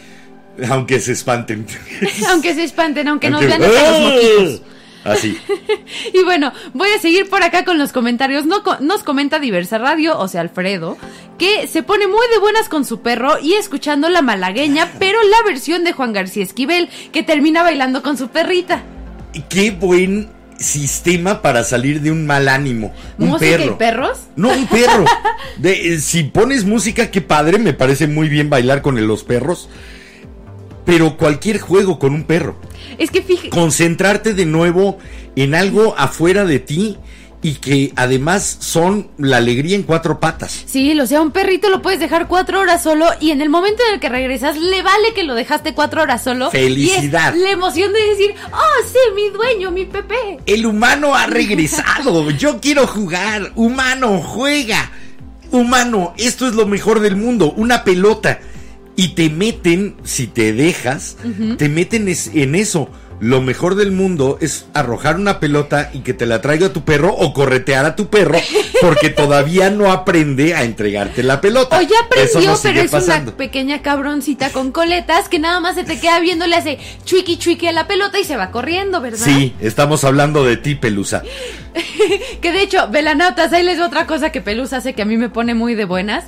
[0.70, 1.66] aunque se espanten.
[2.30, 3.70] aunque se espanten, aunque nos vean los
[4.02, 4.62] moquitos.
[5.08, 5.38] Así.
[6.14, 8.46] Y bueno, voy a seguir por acá con los comentarios.
[8.46, 10.98] No nos comenta Diversa Radio, o sea, Alfredo,
[11.38, 15.50] que se pone muy de buenas con su perro y escuchando la malagueña, pero la
[15.50, 18.84] versión de Juan García Esquivel, que termina bailando con su perrita.
[19.50, 22.94] Qué buen sistema para salir de un mal ánimo.
[23.18, 23.72] Un ¿Música perro.
[23.74, 24.20] y perros?
[24.36, 25.06] No, un perro.
[25.58, 29.70] De, eh, si pones música, qué padre, me parece muy bien bailar con los perros.
[30.86, 32.58] Pero cualquier juego con un perro.
[32.98, 33.50] Es que fíjate.
[33.50, 34.98] Concentrarte de nuevo
[35.36, 36.98] en algo afuera de ti
[37.42, 40.64] y que además son la alegría en cuatro patas.
[40.66, 43.84] Sí, o sea, un perrito lo puedes dejar cuatro horas solo y en el momento
[43.88, 46.50] en el que regresas, le vale que lo dejaste cuatro horas solo.
[46.50, 47.34] Felicidad.
[47.34, 50.40] Y es la emoción de decir, oh, sí, mi dueño, mi Pepe.
[50.46, 52.30] El humano ha regresado.
[52.38, 53.52] Yo quiero jugar.
[53.56, 54.92] Humano, juega.
[55.52, 57.54] Humano, esto es lo mejor del mundo.
[57.56, 58.40] Una pelota.
[58.98, 61.16] Y te meten, si te dejas,
[61.58, 62.90] te meten es- en eso.
[63.20, 67.12] Lo mejor del mundo es arrojar una pelota y que te la traiga tu perro
[67.16, 68.38] o corretear a tu perro
[68.82, 71.80] porque todavía no aprende a entregarte la pelota.
[71.80, 73.32] O ya aprendió, sigue pero es pasando.
[73.32, 77.38] una pequeña cabroncita con coletas que nada más se te queda viendo, le hace chuiqui
[77.38, 79.26] chuiqui a la pelota y se va corriendo, ¿verdad?
[79.26, 81.24] Sí, estamos hablando de ti, Pelusa.
[82.42, 85.30] Que de hecho, velanautas, ahí les otra cosa que Pelusa hace que a mí me
[85.30, 86.26] pone muy de buenas.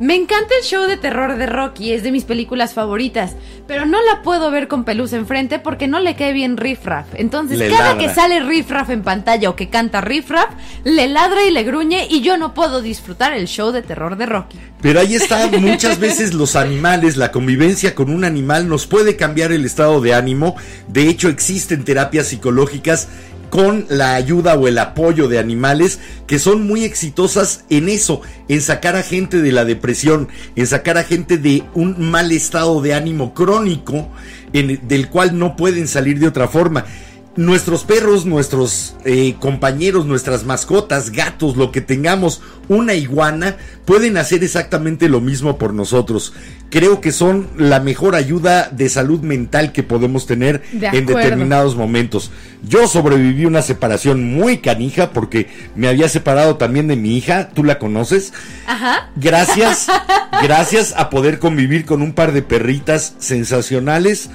[0.00, 3.36] Me encanta el show de terror de Rocky, es de mis películas favoritas,
[3.66, 7.06] pero no la puedo ver con Pelusa enfrente porque no le cae bien Riff Raff.
[7.14, 7.98] Entonces, Le cada ladra.
[7.98, 10.50] que sale Riff Raff en pantalla o que canta Riff Raff,
[10.84, 14.26] le ladra y le gruñe y yo no puedo disfrutar el show de terror de
[14.26, 14.58] Rocky.
[14.80, 19.52] Pero ahí está, muchas veces los animales, la convivencia con un animal nos puede cambiar
[19.52, 20.56] el estado de ánimo.
[20.88, 23.08] De hecho, existen terapias psicológicas
[23.52, 28.62] con la ayuda o el apoyo de animales que son muy exitosas en eso, en
[28.62, 32.94] sacar a gente de la depresión, en sacar a gente de un mal estado de
[32.94, 34.08] ánimo crónico
[34.54, 36.86] en- del cual no pueden salir de otra forma.
[37.34, 43.56] Nuestros perros, nuestros eh, compañeros, nuestras mascotas, gatos, lo que tengamos, una iguana,
[43.86, 46.34] pueden hacer exactamente lo mismo por nosotros.
[46.68, 51.74] Creo que son la mejor ayuda de salud mental que podemos tener De en determinados
[51.74, 52.30] momentos.
[52.68, 57.64] Yo sobreviví una separación muy canija porque me había separado también de mi hija, tú
[57.64, 58.32] la conoces.
[58.66, 59.10] Ajá.
[59.16, 59.86] Gracias,
[60.42, 64.30] gracias a poder convivir con un par de perritas sensacionales,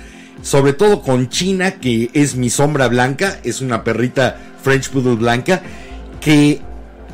[0.48, 5.62] sobre todo con China, que es mi sombra blanca, es una perrita French Poodle blanca,
[6.22, 6.62] que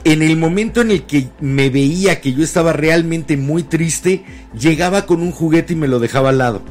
[0.04, 4.24] en el momento en el que me veía que yo estaba realmente muy triste,
[4.56, 6.62] llegaba con un juguete y me lo dejaba al lado.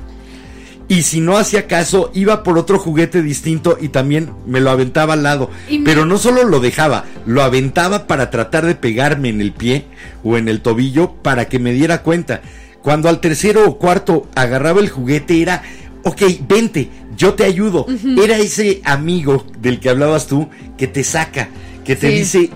[0.87, 5.15] Y si no hacía caso, iba por otro juguete distinto y también me lo aventaba
[5.15, 5.51] al lado.
[5.69, 9.51] Y me- Pero no solo lo dejaba, lo aventaba para tratar de pegarme en el
[9.53, 9.87] pie
[10.23, 12.43] o en el tobillo para que me diera cuenta.
[12.83, 15.63] Cuando al tercero o cuarto agarraba el juguete era,
[16.05, 17.87] ok, vente, yo te ayudo.
[18.23, 21.49] Era ese amigo del que hablabas tú que te saca,
[21.85, 22.15] que te Sí.
[22.15, 22.51] dice,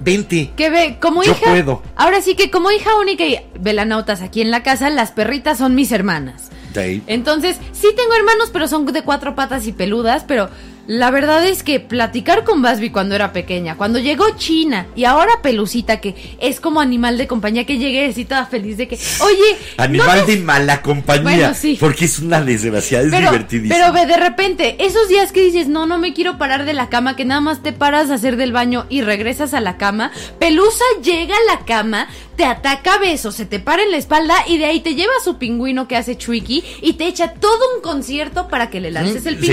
[0.00, 0.50] vente.
[0.56, 1.50] Que ve, como Yo hija.
[1.50, 1.82] puedo.
[1.96, 5.74] Ahora sí que como hija única y velanautas aquí en la casa, las perritas son
[5.74, 6.50] mis hermanas.
[6.72, 7.02] Dave.
[7.06, 10.48] Entonces, sí tengo hermanos, pero son de cuatro patas y peludas, pero
[10.86, 15.40] la verdad es que platicar con Basby cuando era pequeña, cuando llegó China y ahora
[15.42, 19.56] Pelucita, que es como animal de compañía que llegué así toda feliz de que, oye,
[19.78, 21.22] Animal ¿no te- de mala compañía.
[21.22, 21.76] Bueno, sí.
[21.80, 23.74] Porque es una desgraciada, es pero, divertidísimo.
[23.74, 26.88] pero ve, de repente, esos días que dices, no, no me quiero parar de la
[26.88, 30.10] cama, que nada más te paras a hacer del baño y regresas a la cama,
[30.38, 34.34] Pelusa llega a la cama, te ataca a besos, se te para en la espalda
[34.48, 37.80] y de ahí te lleva su pingüino que hace Chuiki y te echa todo un
[37.82, 39.46] concierto para que le lances el Sí.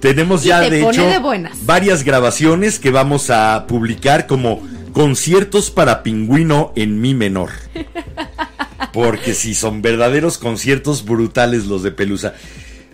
[0.00, 6.02] Tenemos ya, te de hecho, de varias grabaciones que vamos a publicar como conciertos para
[6.02, 7.50] pingüino en mi menor.
[8.92, 12.34] Porque si son verdaderos conciertos brutales los de Pelusa.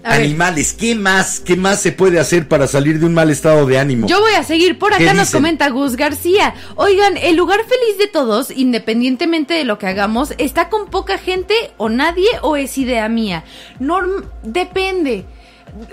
[0.03, 0.27] A ver.
[0.27, 1.41] Animales, ¿qué más?
[1.41, 4.07] ¿Qué más se puede hacer para salir de un mal estado de ánimo?
[4.07, 4.79] Yo voy a seguir.
[4.79, 6.55] Por ¿Qué acá nos comenta Gus García.
[6.77, 11.55] Oigan, el lugar feliz de todos, independientemente de lo que hagamos, ¿está con poca gente
[11.79, 13.45] o nadie o es idea mía?
[13.79, 15.25] Norm depende.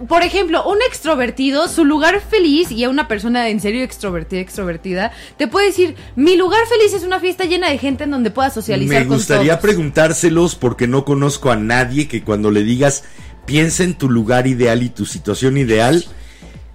[0.07, 5.11] Por ejemplo, un extrovertido, su lugar feliz, y a una persona en serio extrovertida, extrovertida,
[5.37, 8.51] te puede decir, mi lugar feliz es una fiesta llena de gente en donde pueda
[8.51, 9.61] socializar Me con gustaría todos".
[9.61, 13.03] preguntárselos porque no conozco a nadie que cuando le digas
[13.45, 16.05] piensa en tu lugar ideal y tu situación ideal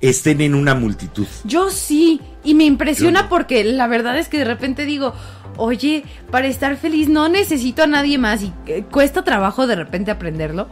[0.01, 1.27] estén en una multitud.
[1.45, 3.29] Yo sí, y me impresiona no.
[3.29, 5.15] porque la verdad es que de repente digo,
[5.57, 10.11] oye, para estar feliz no necesito a nadie más y eh, cuesta trabajo de repente
[10.11, 10.69] aprenderlo,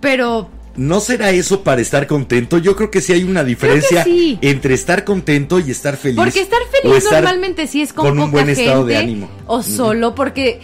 [0.00, 2.58] pero ¿No será eso para estar contento?
[2.58, 4.38] Yo creo que sí hay una diferencia sí.
[4.42, 6.16] entre estar contento y estar feliz.
[6.16, 9.30] porque estar feliz estar- normalmente sí es con, con un buen gente estado de ánimo.
[9.46, 10.60] o solo porque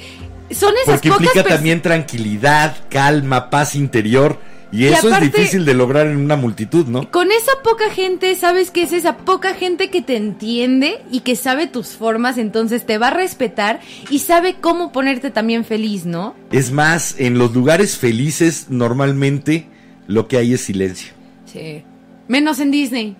[0.50, 4.38] son esas Porque pocas implica también tranquilidad, calma, paz interior.
[4.72, 7.10] Y, Y eso aparte- es difícil de lograr en una multitud, ¿no?
[7.10, 11.34] Con esa poca gente, ¿sabes qué es esa poca gente que te entiende y que
[11.34, 12.38] sabe tus formas?
[12.38, 13.80] Entonces te va a respetar
[14.10, 16.36] y sabe cómo ponerte también feliz, ¿no?
[16.52, 19.66] Es más, en los lugares felices normalmente
[20.10, 21.12] lo que hay es silencio.
[21.46, 21.82] Sí.
[22.28, 23.16] Menos en Disney.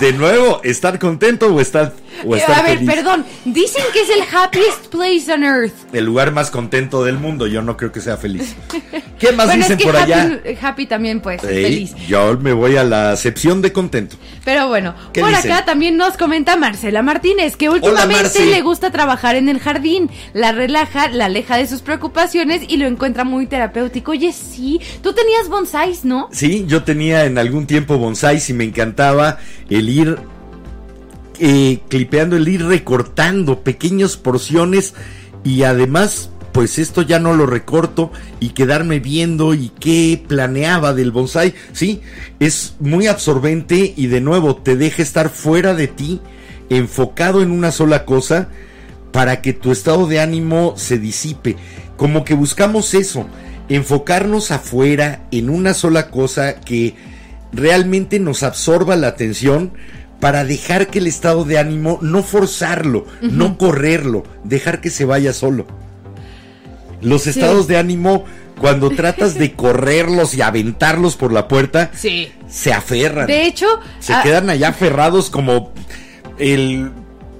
[0.00, 1.92] De nuevo, estar contento o estar
[2.24, 2.94] o Eh, estar a ver, feliz.
[2.94, 3.24] perdón.
[3.44, 5.72] Dicen que es el happiest place on earth.
[5.92, 8.54] El lugar más contento del mundo, yo no creo que sea feliz.
[9.18, 10.40] ¿Qué más bueno, dicen es que por happy, allá?
[10.60, 11.94] happy también puede ser Ey, feliz.
[12.08, 14.16] yo me voy a la acepción de contento.
[14.44, 15.50] Pero bueno, ¿Qué por dicen?
[15.52, 20.52] acá también nos comenta Marcela Martínez que últimamente le gusta trabajar en el jardín, la
[20.52, 24.12] relaja, la aleja de sus preocupaciones y lo encuentra muy terapéutico.
[24.12, 26.28] Oye, sí, tú tenías bonsáis, ¿no?
[26.32, 29.38] Sí, yo tenía en algún tiempo bonsáis y me encantaba
[29.70, 30.18] el ir
[31.38, 34.94] eh, clipeando, el ir recortando pequeñas porciones
[35.44, 38.10] y además, pues esto ya no lo recorto
[38.40, 41.54] y quedarme viendo y qué planeaba del bonsai.
[41.72, 42.00] Sí,
[42.40, 46.20] es muy absorbente y de nuevo te deja estar fuera de ti,
[46.68, 48.48] enfocado en una sola cosa
[49.12, 51.56] para que tu estado de ánimo se disipe.
[51.96, 53.26] Como que buscamos eso,
[53.68, 56.94] enfocarnos afuera en una sola cosa que
[57.52, 59.72] realmente nos absorba la atención
[60.26, 65.32] para dejar que el estado de ánimo no forzarlo, no correrlo, dejar que se vaya
[65.32, 65.68] solo.
[67.00, 68.24] Los estados de ánimo
[68.60, 72.32] cuando tratas de correrlos y aventarlos por la puerta Sí.
[72.48, 73.28] se aferran.
[73.28, 73.68] De hecho,
[74.00, 75.72] Se ah, quedan allá aferrados como
[76.38, 76.90] el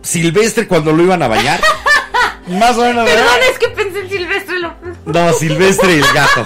[0.02, 1.58] silvestre cuando lo iban a bañar.
[2.46, 3.04] Más o menos.
[3.04, 3.24] ¿verdad?
[3.24, 4.94] Perdón, es que pensé en Silvestre López.
[5.06, 6.44] No, silvestre el gato.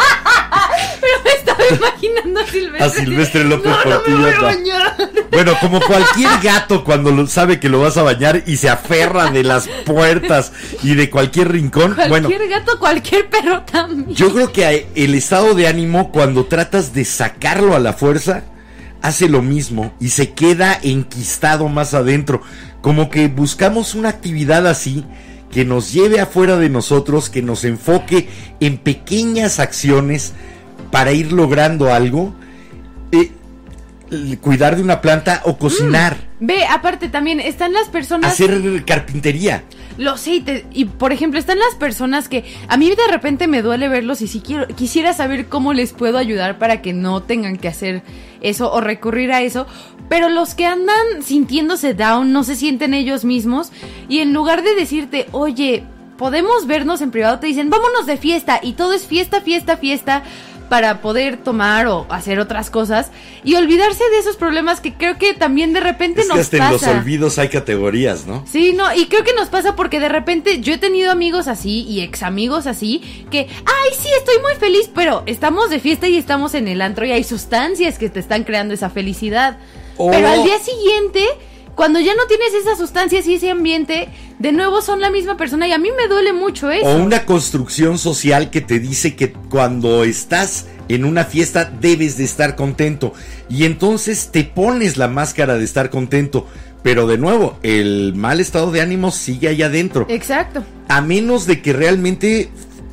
[1.76, 2.84] Imaginando a Silvestre.
[2.84, 4.42] A Silvestre López no, no me Portillo, voy a no.
[4.42, 4.96] bañar.
[5.30, 9.30] Bueno, como cualquier gato cuando lo sabe que lo vas a bañar y se aferra
[9.30, 10.52] de las puertas
[10.82, 11.94] y de cualquier rincón.
[11.94, 14.14] Cualquier Bueno, gato, cualquier perro también.
[14.14, 18.44] yo creo que el estado de ánimo cuando tratas de sacarlo a la fuerza
[19.02, 22.42] hace lo mismo y se queda enquistado más adentro.
[22.82, 25.04] Como que buscamos una actividad así
[25.50, 28.28] que nos lleve afuera de nosotros, que nos enfoque
[28.60, 30.32] en pequeñas acciones
[30.90, 32.34] para ir logrando algo.
[33.12, 33.32] Eh,
[34.40, 38.32] cuidar de una planta o cocinar, Ve, aparte también están las personas.
[38.32, 39.62] hacer carpintería.
[39.98, 43.46] Lo sé, y, te- y, por ejemplo, están las personas que a mí de repente
[43.46, 47.22] me duele verlos y si quiero, quisiera saber cómo les puedo ayudar para que no
[47.22, 48.02] tengan que hacer
[48.40, 49.66] eso o recurrir a eso.
[50.08, 53.70] Pero los que andan sintiéndose down no se sienten ellos mismos
[54.08, 55.84] y en lugar de decirte, oye,
[56.16, 60.22] podemos vernos en privado, te dicen, vámonos de fiesta y todo es fiesta, fiesta, fiesta
[60.70, 63.10] para poder tomar o hacer otras cosas
[63.44, 66.56] y olvidarse de esos problemas que creo que también de repente Es que nos hasta
[66.56, 66.92] en los pasa.
[66.98, 68.44] olvidos hay categorías, ¿no?
[68.50, 71.82] Sí, no, y creo que nos pasa porque de repente yo he tenido amigos así
[71.82, 76.16] y ex amigos así que, ay, sí, estoy muy feliz, pero estamos de fiesta y
[76.16, 79.58] estamos en el antro y hay sustancias que te están creando esa felicidad.
[79.96, 81.24] O- Pero al día siguiente,
[81.74, 84.08] cuando ya no tienes esas sustancias y ese ambiente,
[84.40, 86.86] de nuevo son la misma persona y a mí me duele mucho eso.
[86.86, 92.24] O una construcción social que te dice que cuando estás en una fiesta debes de
[92.24, 93.12] estar contento.
[93.50, 96.46] Y entonces te pones la máscara de estar contento.
[96.82, 100.06] Pero de nuevo, el mal estado de ánimo sigue allá adentro.
[100.08, 100.64] Exacto.
[100.88, 102.48] A menos de que realmente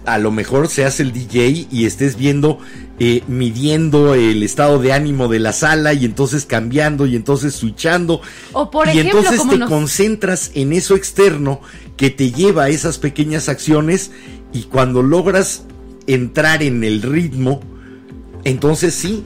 [0.05, 2.59] a lo mejor seas el DJ y estés viendo,
[2.99, 8.21] eh, midiendo el estado de ánimo de la sala y entonces cambiando y entonces switchando.
[8.53, 11.61] O por y ejemplo, entonces te nos- concentras en eso externo
[11.95, 14.11] que te lleva a esas pequeñas acciones
[14.53, 15.63] y cuando logras
[16.07, 17.61] entrar en el ritmo,
[18.43, 19.23] entonces sí,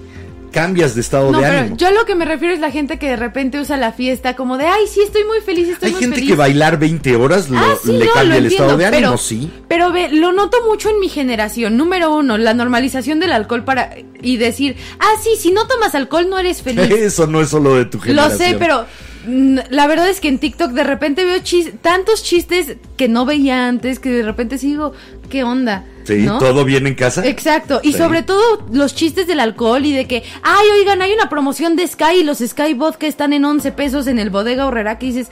[0.51, 1.77] cambias de estado No, de pero ánimo.
[1.77, 4.35] yo a lo que me refiero es la gente que de repente usa la fiesta
[4.35, 6.29] como de, ay, sí, estoy muy feliz, estoy Hay muy gente feliz.
[6.29, 9.01] que bailar 20 horas lo- Ah, sí, le no, cambia lo el estado de ánimo,
[9.01, 9.51] pero, sí.
[9.67, 11.77] Pero ve, lo noto mucho en mi generación.
[11.77, 16.29] Número uno, la normalización del alcohol para y decir, ah, sí, si no tomas alcohol
[16.29, 16.89] no eres feliz.
[16.91, 18.37] Eso no es solo de tu Lo generación.
[18.37, 18.85] sé, pero
[19.27, 23.67] la verdad es que en TikTok de repente veo chis- tantos chistes que no veía
[23.67, 24.93] antes que de repente sigo,
[25.29, 25.85] ¿qué onda?
[26.03, 26.39] Sí, ¿No?
[26.39, 27.25] todo bien en casa.
[27.27, 27.97] Exacto, y Sí.
[27.99, 28.41] sobre todo
[28.71, 32.23] los chistes del alcohol y de que, ay, oigan, hay una promoción de Sky y
[32.23, 35.27] los Sky Vodka están en 11 pesos en el bodega horrera que dices,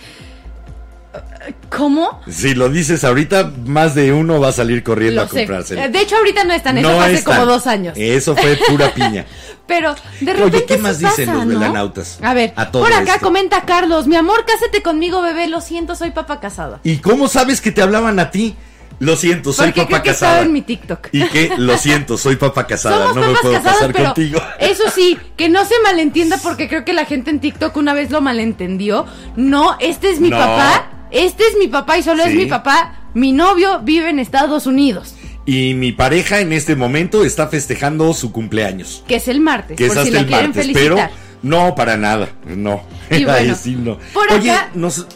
[1.70, 2.22] ¿cómo?
[2.28, 5.78] Si lo dices ahorita, más de uno va a salir corriendo Lo a.
[5.86, 7.36] Eh, De hecho, ahorita no están, eso fue hace están.
[7.39, 7.93] como dos años.
[7.97, 9.26] Eso fue pura piña.
[9.68, 11.60] Pero de Oye, repente ¿qué sí más dicen pasa, los ¿no?
[11.60, 13.26] velanautas A ver, a todo por acá esto?
[13.28, 16.80] comenta Carlos, mi amor, cásate conmigo, bebé, lo siento, soy papá casado.
[16.84, 18.55] ¿Y cómo sabes que te hablaban a ti?
[18.97, 20.32] Lo siento, soy Porque papá creo casada.
[20.34, 21.07] estaba en mi TikTok.
[21.12, 24.41] Y que, lo siento, soy papá casada, Somos no me puedo casados, casar pero contigo.
[24.60, 28.10] eso sí, que no se malentienda porque creo que la gente en TikTok una vez
[28.10, 29.05] lo malentendió.
[29.36, 30.38] No, este es mi No.
[30.38, 32.95] papá, este es mi papá y solo es mi papá.
[33.14, 38.32] Mi novio vive en Estados Unidos, Y mi pareja en este momento está festejando su
[38.32, 39.03] cumpleaños.
[39.07, 41.10] que es el martes, Que es por si hasta la el quieren martes, felicitar.
[41.10, 41.10] pero
[41.41, 42.84] no para nada, no.
[43.10, 43.97] Y Ahí bueno, sí no.
[44.14, 45.07] por Oye, acá- nos...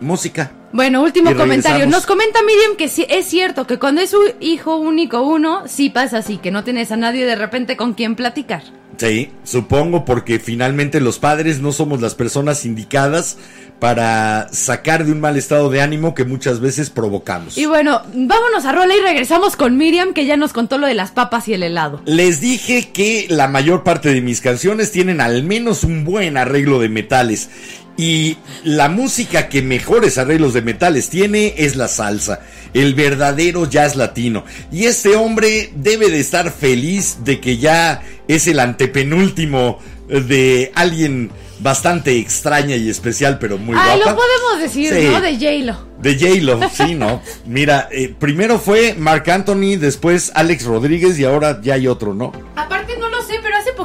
[0.00, 0.52] música.
[0.72, 1.86] Bueno, último comentario.
[1.86, 5.90] Nos comenta Miriam que sí, es cierto que cuando es su hijo único uno, sí
[5.90, 8.62] pasa así, que no tienes a nadie de repente con quien platicar.
[8.96, 13.36] Sí, supongo porque finalmente los padres no somos las personas indicadas
[13.78, 17.58] para sacar de un mal estado de ánimo que muchas veces provocamos.
[17.58, 20.94] Y bueno, vámonos a rola y regresamos con Miriam que ya nos contó lo de
[20.94, 22.00] las papas y el helado.
[22.04, 26.78] Les dije que la mayor parte de mis canciones tienen al menos un buen arreglo
[26.78, 27.50] de metales.
[27.96, 32.40] Y la música que mejores arreglos de metales tiene es la salsa,
[32.72, 34.44] el verdadero jazz latino.
[34.72, 39.78] Y este hombre debe de estar feliz de que ya es el antepenúltimo
[40.08, 41.30] de alguien
[41.60, 44.10] bastante extraña y especial, pero muy Ay, guapa.
[44.10, 45.06] lo podemos decir, Sí.
[45.08, 45.20] ¿no?
[45.20, 45.86] De J-Lo.
[46.00, 47.22] De J-Lo, sí, ¿no?
[47.46, 52.32] Mira, eh, primero fue Marc Anthony, después Alex Rodríguez y ahora ya hay otro, ¿no?
[52.56, 52.81] Aparte,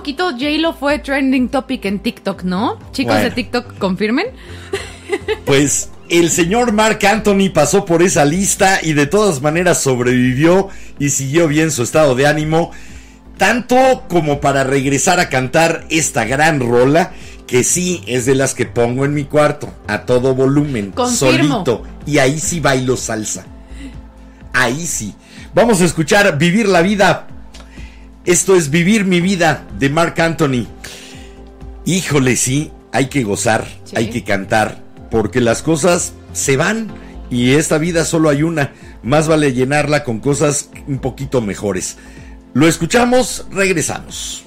[0.08, 2.80] poquito J-Lo fue trending topic en TikTok, ¿no?
[2.94, 3.24] Chicos Bueno.
[3.30, 4.28] de TikTok, confirmen.
[5.46, 11.10] Pues el señor Marc Anthony pasó por esa lista y de todas maneras sobrevivió y
[11.10, 12.72] siguió bien su estado de ánimo,
[13.38, 17.12] tanto como para regresar a cantar esta gran rola
[17.46, 21.64] que sí es de las que pongo en mi cuarto a todo volumen, Confirmo.
[21.66, 23.46] solito y ahí sí bailo salsa.
[24.54, 25.14] Ahí sí.
[25.54, 27.28] Vamos a escuchar Vivir la vida.
[28.28, 30.68] Esto es Vivir mi vida de Marc Anthony.
[31.86, 33.96] Híjole, sí, hay que gozar, Sí.
[33.96, 36.88] hay que cantar, porque las cosas se van
[37.30, 38.74] y esta vida solo hay una.
[39.02, 41.96] Más vale llenarla con cosas un poquito mejores.
[42.54, 44.44] Lo escuchamos, regresamos.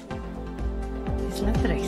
[1.33, 1.81] Es la 3.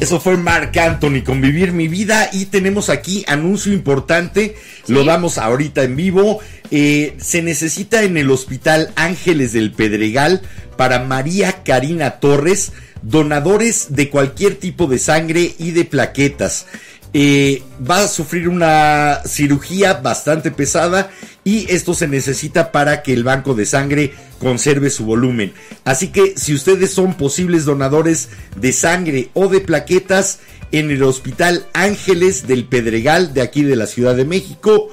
[0.00, 4.54] Eso fue Mark Anthony con Vivir mi vida y tenemos aquí anuncio importante,
[4.86, 6.38] lo damos ahorita en vivo.
[6.70, 10.42] Eh, se necesita en el Hospital Ángeles del Pedregal
[10.76, 12.72] para María Karina Torres
[13.02, 16.66] donadores de cualquier tipo de sangre y de plaquetas.
[17.14, 21.10] Eh, va a sufrir una cirugía bastante pesada
[21.42, 25.52] y esto se necesita para que el banco de sangre conserve su volumen.
[25.84, 30.40] Así que si ustedes son posibles donadores de sangre o de plaquetas
[30.70, 34.90] en el Hospital Ángeles del Pedregal de aquí de la Ciudad de México,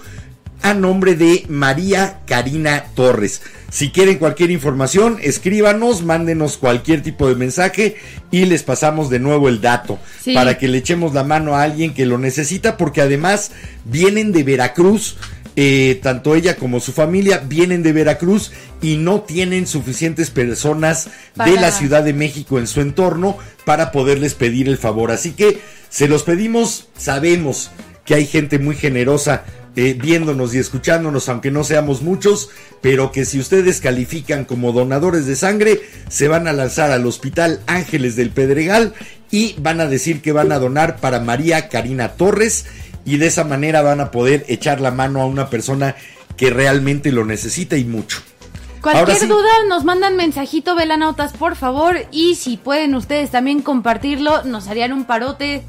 [0.65, 3.43] a nombre de María Karina Torres.
[3.71, 7.97] Si quieren cualquier información, escríbanos, mándenos cualquier tipo de mensaje
[8.31, 10.33] y les pasamos de nuevo el dato Sí.
[10.33, 13.51] para que le echemos la mano a alguien que lo necesita porque además
[13.85, 15.17] vienen de Veracruz.
[15.57, 18.51] eh, tanto ella como su familia vienen de Veracruz
[18.81, 21.07] y no tienen suficientes personas
[21.45, 25.11] de la Ciudad de México en su entorno para poderles pedir el favor.
[25.11, 27.71] Así que se los pedimos, sabemos
[28.03, 29.45] que hay gente muy generosa
[29.75, 32.49] eh, viéndonos y escuchándonos, aunque no seamos muchos,
[32.81, 37.61] pero que si ustedes califican como donadores de sangre, se van a lanzar al Hospital
[37.67, 38.93] Ángeles del Pedregal
[39.31, 42.65] y van a decir que van a donar para María Karina Torres
[43.05, 45.95] y de esa manera van a poder echar la mano a una persona
[46.37, 48.19] que realmente lo necesita y mucho.
[48.81, 49.27] Cualquier sí.
[49.27, 52.05] duda nos mandan mensajito, velanautas, por favor.
[52.11, 55.63] Y si pueden ustedes también compartirlo, nos harían un parote.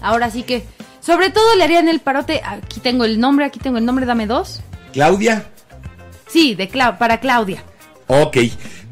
[0.00, 0.64] Ahora sí que,
[1.00, 2.40] sobre todo le harían el parote.
[2.44, 4.60] Aquí tengo el nombre, aquí tengo el nombre, dame dos.
[4.92, 5.46] Claudia,
[6.28, 7.64] Sí, de Clau- para Claudia.
[8.06, 8.36] Ok,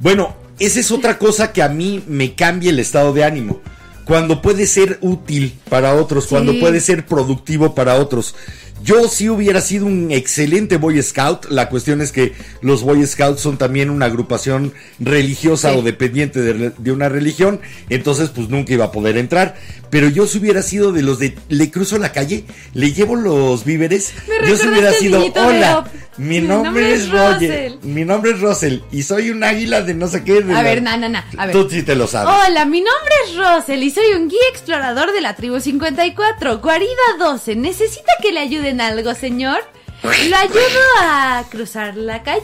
[0.01, 3.61] bueno, esa es otra cosa que a mí me cambia el estado de ánimo.
[4.05, 8.35] Cuando puede ser útil para otros, cuando puede ser productivo para otros.
[8.83, 11.47] Yo sí hubiera sido un excelente Boy Scout.
[11.51, 15.79] La cuestión es que los Boy Scouts son también una agrupación religiosa Sí.
[15.79, 17.61] o dependiente de, de una religión.
[17.91, 19.57] Entonces, pues nunca iba a poder entrar.
[19.91, 23.65] Pero yo si hubiera sido de los de le cruzo la calle, le llevo los
[23.65, 24.13] víveres.
[24.29, 27.79] Me yo si hubiera sido, hola, Mi nombre es Roger.
[27.83, 30.43] Mi nombre es Russell y soy un águila de no sé qué.
[30.43, 31.53] de A la- ver, na, na, na, a ver.
[31.55, 32.35] Tú sí te lo sabes.
[32.49, 36.91] Hola, mi nombre es Rosel y soy un guía explorador de la tribu 54, Guarida
[37.21, 37.55] 12.
[37.57, 39.61] ¿Necesita que le ayuden algo, señor?
[40.03, 42.43] ¿Lo ayudo a cruzar la calle?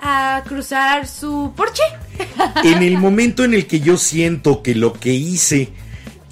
[0.00, 1.82] ¿A cruzar su porche?
[2.64, 5.70] En el momento en el que yo siento que lo que hice,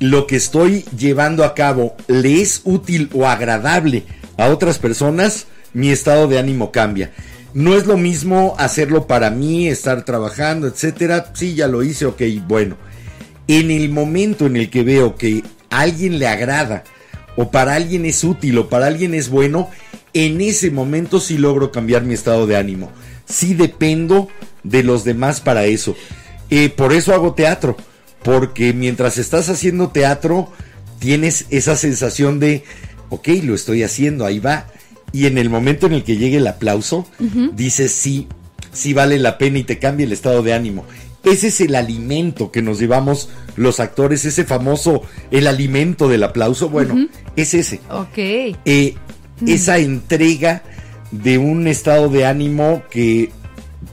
[0.01, 4.05] lo que estoy llevando a cabo, le es útil o agradable
[4.37, 7.13] a otras personas, mi estado de ánimo cambia.
[7.55, 11.33] No es lo mismo hacerlo para mí, estar trabajando, etcétera.
[11.35, 12.77] Sí, ya lo hice, ok, bueno.
[13.47, 16.85] En el momento en el que veo que a alguien le agrada,
[17.37, 19.69] o para alguien es útil, o para alguien es bueno,
[20.15, 22.91] en ese momento sí logro cambiar mi estado de ánimo.
[23.27, 24.29] Sí dependo
[24.63, 25.97] de los demás para eso.
[26.51, 27.77] Eh, por eso hago teatro,
[28.23, 30.51] porque mientras estás haciendo teatro,
[30.99, 32.65] tienes esa sensación de,
[33.09, 34.67] ok, lo estoy haciendo, ahí va.
[35.13, 37.07] Y en el momento en el que llegue el aplauso,
[37.55, 38.29] dices, sí,
[38.73, 40.85] sí vale la pena y te cambia el estado de ánimo.
[41.25, 46.69] Ese es el alimento que nos llevamos los actores, ese famoso, el alimento del aplauso.
[46.69, 47.81] Bueno, es ese.
[47.91, 48.19] Ok.
[48.19, 48.95] Eh,
[49.47, 50.63] Esa entrega
[51.11, 53.31] de un estado de ánimo que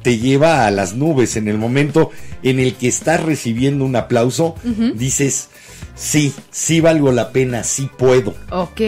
[0.04, 2.12] te lleva a las nubes en el momento
[2.44, 4.56] en el que estás recibiendo un aplauso,
[4.96, 5.50] dices,
[5.96, 8.34] sí, sí valgo la pena, sí puedo.
[8.52, 8.82] Ok.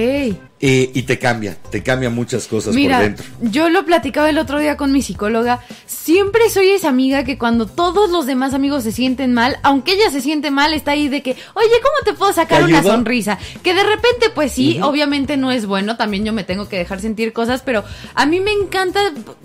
[0.63, 3.25] Eh, y te cambia, te cambia muchas cosas Mira, por dentro.
[3.41, 5.61] yo lo platicaba el otro día con mi psicóloga.
[5.87, 10.11] Siempre soy esa amiga que cuando todos los demás amigos se sienten mal, aunque ella
[10.11, 13.39] se siente mal, está ahí de que, oye, ¿cómo te puedo sacar ¿Te una sonrisa?
[13.63, 17.01] Que de repente, pues sí, obviamente no es bueno, también yo me tengo que dejar
[17.01, 17.83] sentir cosas, pero
[18.13, 18.99] a mí me encanta,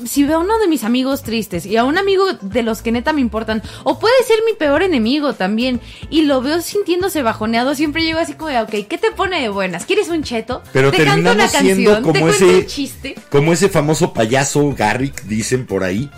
[0.04, 2.92] si veo a uno de mis amigos tristes y a un amigo de los que
[2.92, 7.74] neta me importan, o puede ser mi peor enemigo también, y lo veo sintiéndose bajoneado,
[7.74, 9.86] siempre llego así como de, ok, ¿qué te pone de buenas?
[9.86, 10.62] ¿Quieres un cheto?
[10.74, 13.14] Pero te una terminamos siendo como ese, chiste.
[13.30, 16.10] como ese famoso payaso Garrick, dicen por ahí,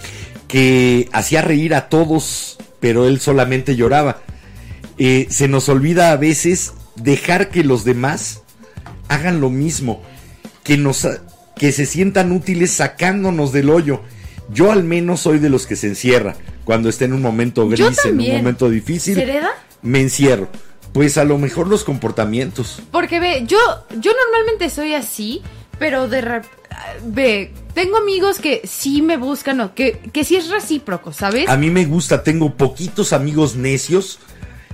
[0.46, 4.22] que hacía reír a todos, pero él solamente lloraba.
[4.98, 8.42] Eh, se nos olvida a veces dejar que los demás
[9.08, 10.02] hagan lo mismo,
[10.64, 11.06] que nos
[11.56, 14.00] que se sientan útiles sacándonos del hoyo.
[14.50, 18.04] Yo al menos soy de los que se encierra cuando está en un momento gris,
[18.04, 19.16] en un momento difícil.
[19.16, 19.50] ¿Se hereda?
[19.82, 20.48] Me encierro.
[20.92, 22.80] Pues a lo mejor los comportamientos.
[22.90, 23.58] Porque ve, yo,
[24.00, 25.42] yo normalmente soy así,
[25.78, 26.42] pero de
[27.04, 31.48] ve, tengo amigos que sí me buscan o que, que sí es recíproco, ¿sabes?
[31.48, 34.18] A mí me gusta, tengo poquitos amigos necios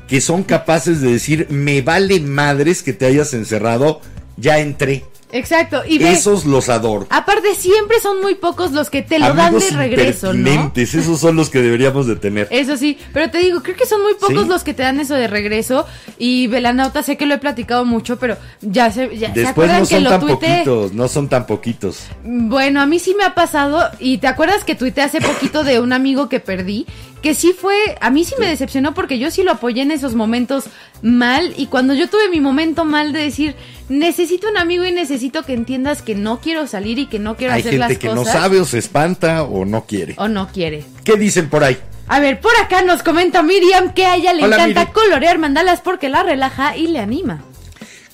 [0.09, 4.01] que son capaces de decir, me vale madres que te hayas encerrado,
[4.37, 5.05] ya entré.
[5.35, 5.83] Exacto.
[5.87, 7.07] Y ve, Esos los adoro.
[7.11, 10.73] aparte siempre son muy pocos los que te lo dan de regreso, ¿no?
[10.77, 12.47] esos son los que deberíamos de tener.
[12.51, 14.49] Eso sí, pero te digo, creo que son muy pocos Sí.
[14.49, 15.87] los que te dan eso de regreso.
[16.19, 19.81] Y Belanauta, sé que lo he platicado mucho, pero ya se, ya, ¿se Después acuerdan
[19.83, 20.51] no que son lo tan tuiteé?
[20.65, 21.99] poquitos, no son tan poquitos.
[22.25, 25.81] Bueno, a mí sí me ha pasado, y te acuerdas que tuiteé hace poquito de
[25.81, 26.87] un amigo que perdí,
[27.23, 30.15] que sí fue, a mí sí me decepcionó porque yo sí lo apoyé en esos
[30.15, 30.65] momentos
[31.05, 33.55] mal, y cuando yo tuve mi momento mal de decir,
[33.91, 37.53] necesito un amigo y necesito que entiendas que no quiero salir y que no quiero
[37.53, 40.15] Hay hacer gente las que no cosas, sabe o se espanta o no quiere.
[40.17, 40.83] o no quiere.
[41.05, 41.77] ¿Qué dicen por ahí?
[42.09, 44.93] A ver, por acá nos comenta Miriam que a ella le Hola, encanta Miri.
[44.93, 47.45] colorear mandalas porque la relaja y le anima.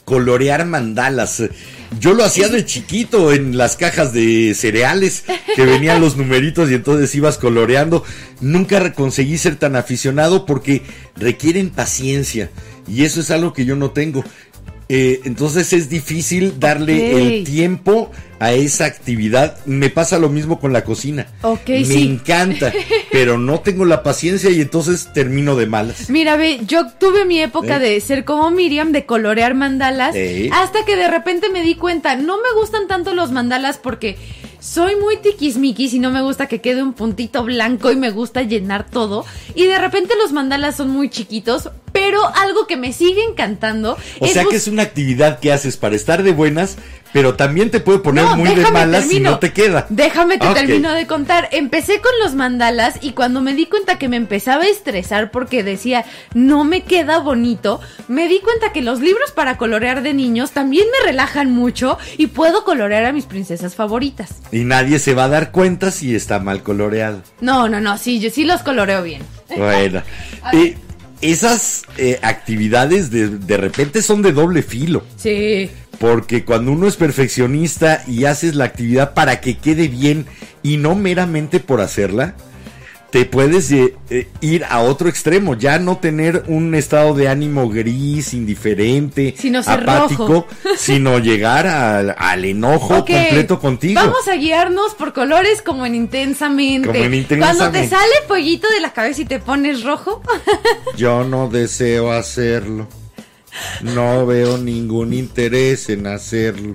[0.05, 1.43] Colorear mandalas.
[1.99, 5.25] Yo lo hacía de chiquito en las cajas de cereales
[5.57, 8.05] que venían los numeritos y entonces ibas coloreando.
[8.41, 10.83] Nunca conseguí ser tan aficionado porque
[11.17, 12.51] requieren paciencia
[12.89, 14.25] y eso es algo que yo no tengo.
[14.93, 18.11] Eh, entonces es difícil darle el tiempo
[18.41, 19.65] a esa actividad.
[19.65, 21.29] Me pasa lo mismo con la cocina.
[21.43, 22.03] Ok, Me sí.
[22.09, 22.73] encanta,
[23.13, 26.11] pero no tengo la paciencia y entonces termino de malas.
[26.11, 27.79] Mira, ve, yo tuve mi época ¿Eh?
[27.79, 30.51] de ser como Miriam, de colorear mandalas, ¿Eh?
[30.53, 34.17] hasta que de repente me di cuenta, no me gustan tanto los mandalas porque
[34.61, 38.43] soy muy tiquismiquis y no me gusta que quede un puntito blanco y me gusta
[38.43, 39.25] llenar todo.
[39.55, 44.27] Y de repente los mandalas son muy chiquitos, pero algo que me sigue encantando O
[44.27, 46.77] sea que es una actividad que haces para estar de buenas,
[47.13, 49.31] pero también te puede poner No, muy de malas si termino.
[49.33, 49.87] no te queda.
[49.89, 50.55] Déjame te Ok.
[50.55, 51.49] termino de contar.
[51.53, 55.63] Empecé con los mandalas y cuando me di cuenta que me empezaba a estresar porque
[55.63, 56.05] decía
[56.35, 60.87] no me queda bonito, me di cuenta que los libros para colorear de niños también
[61.01, 64.31] me relajan mucho y puedo colorear a mis princesas favoritas.
[64.53, 67.23] Y nadie se va a dar cuenta si está mal coloreado.
[67.41, 69.23] No, no, no, sí, yo sí los coloreo bien.
[69.57, 70.03] Bueno,
[70.53, 70.77] eh,
[71.21, 75.05] esas eh, actividades de, de repente son de doble filo.
[75.17, 75.71] Sí.
[76.01, 80.25] Porque cuando uno es perfeccionista y haces la actividad para que quede bien
[80.63, 82.37] y no meramente por hacerla,
[83.11, 87.69] te puedes eh, eh, ir a otro extremo, ya no tener un estado de ánimo
[87.69, 90.47] gris, indiferente, Sino apático, rojo.
[90.79, 94.01] sino llegar al, al enojo completo contigo.
[94.01, 96.89] Vamos a guiarnos por colores como en intensamente.
[96.89, 97.59] Como en Intensamente.
[97.59, 100.23] Cuando te sale pollito de la cabeza y te pones rojo.
[100.97, 102.89] Yo no deseo hacerlo.
[103.83, 106.75] No veo ningún interés en hacerlo.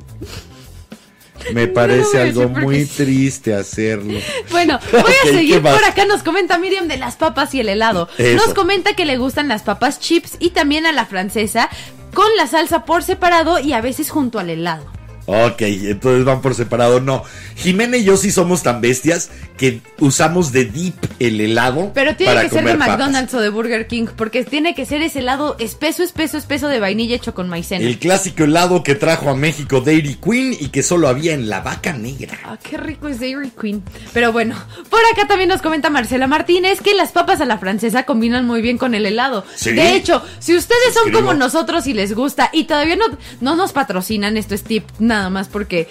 [1.53, 3.03] Me parece algo muy sí.
[3.03, 4.19] triste hacerlo.
[4.49, 6.05] Bueno, voy a ¿qué seguir por acá.
[6.05, 8.09] Nos comenta Miriam de las papas y el helado.
[8.17, 8.43] Eso.
[8.43, 11.69] Nos comenta que le gustan las papas chips y también a la francesa
[12.13, 14.94] con la salsa por separado y a veces junto al helado.
[15.27, 16.99] Ok, entonces van por separado.
[16.99, 17.23] No,
[17.55, 21.91] Jimena y yo sí somos tan bestias que usamos de dip el helado.
[21.93, 22.87] Pero tiene para que ser de papas.
[22.89, 26.79] McDonald's o de Burger King porque tiene que ser ese helado espeso, espeso, espeso de
[26.79, 27.85] vainilla hecho con maicena.
[27.85, 31.61] El clásico helado que trajo a México Dairy Queen y que solo había en la
[31.61, 32.37] vaca negra.
[32.43, 33.83] Ah, qué rico es Dairy Queen.
[34.13, 34.55] Pero bueno,
[34.89, 38.61] por acá también nos comenta Marcela Martínez que las papas a la francesa combinan muy
[38.61, 39.45] bien con el helado.
[39.55, 39.71] Sí.
[39.71, 43.05] De hecho, si ustedes son como nosotros y les gusta y todavía no,
[43.41, 44.85] no nos patrocinan, esto es tip
[45.15, 45.87] nada más porque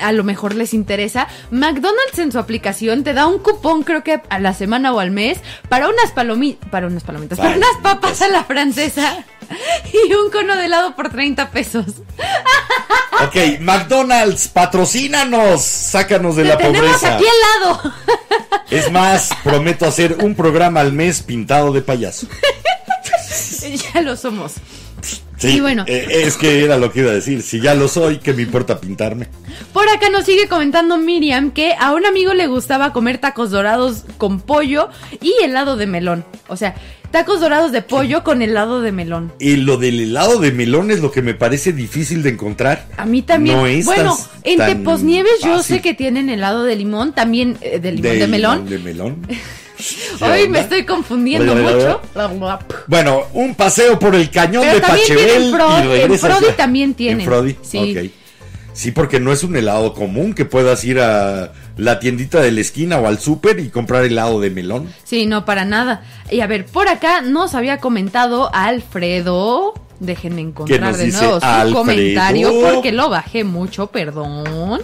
[0.00, 4.20] a lo mejor les interesa, McDonald's en su aplicación te da un cupón creo que
[4.28, 8.22] a la semana o al mes para unas palomitas, para unas palomitas, para unas papas
[8.22, 9.24] a la francesa
[9.92, 11.86] y un cono de helado por 30 pesos.
[13.22, 17.16] Ok, McDonald's, patrocínanos, sácanos de Te la tenemos pobreza.
[17.16, 17.92] aquí al lado.
[18.70, 22.28] Es más, prometo hacer un programa al mes pintado de payaso.
[23.94, 24.54] ya lo somos.
[25.40, 25.84] Sí, Y bueno.
[25.86, 27.40] eh, es que era lo que iba a decir.
[27.42, 29.26] Si ya lo soy, ¿qué me importa pintarme?
[29.72, 34.04] Por acá nos sigue comentando Miriam que a un amigo le gustaba comer tacos dorados
[34.18, 34.90] con pollo
[35.22, 36.26] y helado de melón.
[36.48, 36.74] O sea,
[37.10, 39.32] tacos dorados de pollo con helado de melón.
[39.38, 42.86] Y lo del helado de melón es lo que me parece difícil de encontrar.
[42.98, 43.56] A mí también.
[43.56, 47.92] No es bueno, en Teposnieves yo sé que tienen helado de limón, también eh, de
[47.92, 48.68] limón de, melón.
[48.68, 49.16] De melón.
[50.18, 52.00] ¿Qué Hoy me estoy confundiendo mucho.
[52.86, 55.54] Bueno, un paseo por el cañón Pero de Pachebel
[56.10, 57.20] en Frodi también tienen.
[57.20, 58.12] En Frodi, Sí.
[58.72, 62.60] Sí, porque no es un helado común que puedas ir a la tiendita de la
[62.60, 64.88] esquina o al súper y comprar helado de melón.
[65.04, 66.02] Sí, no, para nada.
[66.30, 69.74] Y a ver, por acá nos había comentado Alfredo.
[70.00, 71.76] Déjenme encontrar nos de nuevo su Alfredo?
[71.76, 74.80] comentario porque lo bajé mucho, perdón.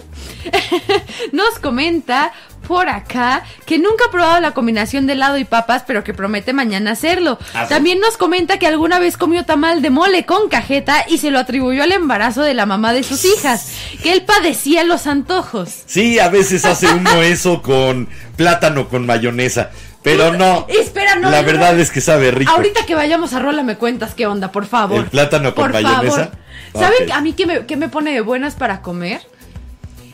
[1.31, 2.31] nos comenta
[2.67, 6.53] por acá que nunca ha probado la combinación de helado y papas, pero que promete
[6.53, 7.39] mañana hacerlo.
[7.55, 7.67] Ah.
[7.67, 11.39] También nos comenta que alguna vez comió tamal de mole con cajeta y se lo
[11.39, 13.71] atribuyó al embarazo de la mamá de sus hijas,
[14.03, 15.83] que él padecía los antojos.
[15.87, 19.71] Sí, a veces hace uno eso con plátano con mayonesa.
[20.07, 20.65] Pero no.
[20.69, 21.81] Espera, no, La no, verdad no.
[21.81, 22.51] es que sabe rico.
[22.51, 24.97] Ahorita que vayamos a Rola me cuentas qué onda, por favor.
[24.99, 26.15] ¿El plátano con Por mayonesa?
[26.25, 26.31] favor.
[26.73, 29.21] ¿Saben a mí qué me, qué me pone de buenas para comer?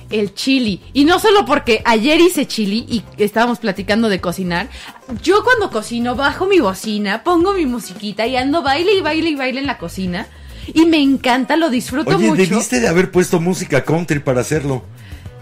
[0.09, 0.81] El chili.
[0.93, 4.67] Y no solo porque ayer hice chili y estábamos platicando de cocinar.
[5.23, 9.35] Yo cuando cocino bajo mi bocina, pongo mi musiquita y ando baile y baile y
[9.35, 10.27] baile en la cocina.
[10.73, 12.41] Y me encanta, lo disfruto Oye, mucho.
[12.43, 14.83] debiste de haber puesto música country para hacerlo.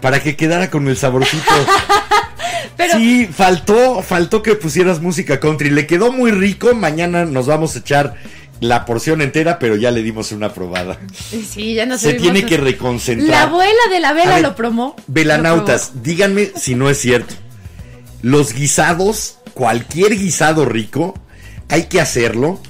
[0.00, 1.44] Para que quedara con el saborcito.
[2.76, 5.70] Pero Sí, faltó, faltó que pusieras música country.
[5.70, 6.74] Le quedó muy rico.
[6.74, 8.14] Mañana nos vamos a echar
[8.62, 10.98] la porción entera, pero ya le dimos una probada.
[11.30, 13.28] sí, ya no Se tiene que reconcentrar.
[13.28, 14.94] La abuela de la vela ver, lo promó.
[15.08, 17.34] Velanautas, díganme si no es cierto.
[18.22, 21.14] Los guisados, cualquier guisado rico,
[21.68, 22.60] hay que hacerlo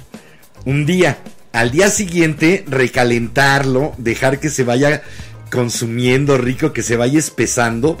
[0.65, 1.19] un día.
[1.51, 5.03] Al día siguiente, recalentarlo, dejar que se vaya
[5.51, 7.99] consumiendo rico, que se vaya espesando.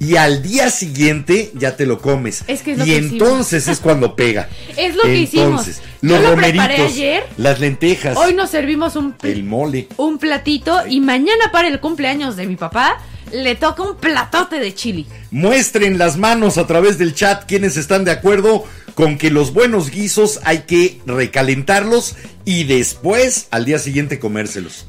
[0.00, 2.42] Y al día siguiente ya te lo comes.
[2.46, 4.48] Es que es lo y que entonces es cuando pega.
[4.76, 5.66] Es lo que hicimos.
[5.68, 7.22] Entonces, Yo Los lo preparé romeritos, ayer.
[7.36, 9.88] las lentejas, Hoy nos servimos un, el mole.
[9.98, 12.98] un platito y mañana para el cumpleaños de mi papá
[13.30, 15.06] le toca un platote de chili.
[15.30, 19.90] Muestren las manos a través del chat quienes están de acuerdo con que los buenos
[19.90, 24.86] guisos hay que recalentarlos y después al día siguiente comérselos.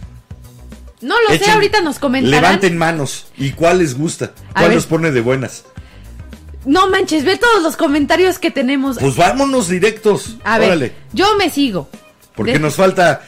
[1.02, 2.42] No lo sé, ahorita nos comentarán.
[2.42, 3.28] Levanten manos.
[3.38, 4.32] ¿Y cuál les gusta?
[4.54, 5.64] ¿Cuál los pone de buenas?
[6.66, 8.98] No manches, ve todos los comentarios que tenemos.
[9.00, 10.38] Pues vámonos directos.
[10.44, 10.94] A ver, Órale.
[11.12, 11.90] yo me sigo.
[12.36, 13.22] Porque De- nos falta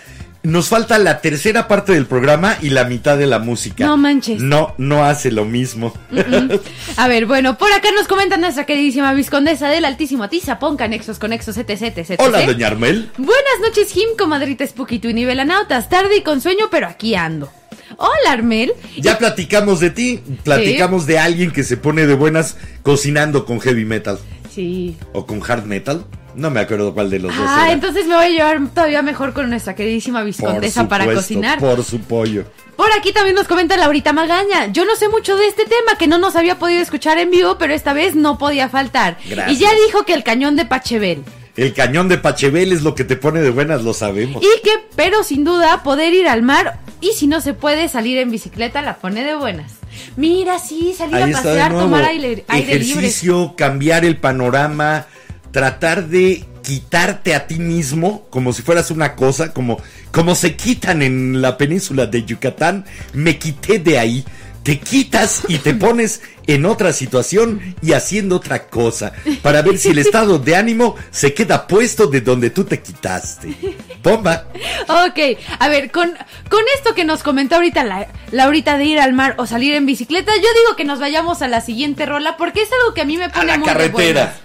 [0.43, 3.85] nos falta la tercera parte del programa y la mitad de la música.
[3.85, 4.41] No manches.
[4.41, 5.93] No, no hace lo mismo.
[6.97, 11.55] A ver, bueno, por acá nos comenta nuestra queridísima viscondesa del Altísimo Atizapón, Canexos, Conexos,
[11.57, 12.51] etc, etc, Hola, etc.
[12.51, 13.09] doña Armel.
[13.17, 15.87] Buenas noches, Jim, comadrita Spooky Twin y Velanautas.
[15.87, 17.49] Tarde y con sueño, pero aquí ando.
[17.97, 18.73] Hola, Armel.
[18.97, 23.85] Ya platicamos de ti, platicamos de alguien que se pone de buenas cocinando con heavy
[23.85, 24.19] metal
[24.53, 24.97] Sí.
[25.13, 26.05] o con hard metal.
[26.35, 27.45] No me acuerdo cuál de los dos.
[27.47, 31.21] Ah, entonces me voy a llevar todavía mejor con nuestra queridísima Por viscondesa para supuesto,
[31.21, 31.59] cocinar.
[31.59, 32.45] Por su pollo.
[32.75, 34.71] Por aquí también nos comenta Laurita Magaña.
[34.71, 37.57] Yo no sé mucho de este tema, que no nos había podido escuchar en vivo,
[37.59, 39.17] pero esta vez no podía faltar.
[39.29, 39.59] Gracias.
[39.59, 41.23] Y ya dijo que el cañón de Pachebel.
[41.55, 44.41] El cañón de Pachebel es lo que te pone de buenas, lo sabemos.
[44.43, 48.17] Y que, pero sin duda, poder ir al mar y si no se puede salir
[48.17, 49.73] en bicicleta, la pone de buenas.
[50.15, 52.99] Mira, sí, salir Ahí a pasear, tomar aire, aire libre.
[52.99, 55.05] Ejercicio, cambiar el panorama,
[55.51, 59.81] tratar de quitarte a ti mismo como si fueras una cosa, como,
[60.11, 62.85] como se quitan en la península de Yucatán.
[63.11, 64.23] Me quité de ahí.
[64.63, 69.89] Te quitas y te pones en otra situación y haciendo otra cosa para ver si
[69.89, 73.53] el estado de ánimo se queda puesto de donde tú te quitaste.
[74.01, 74.45] Bomba.
[74.87, 76.11] Ok, a ver, con,
[76.49, 79.85] con esto que nos comentó ahorita la, Laurita de ir al mar o salir en
[79.85, 83.05] bicicleta, yo digo que nos vayamos a la siguiente rola porque es algo que a
[83.05, 84.35] mí me pone la muy carretera.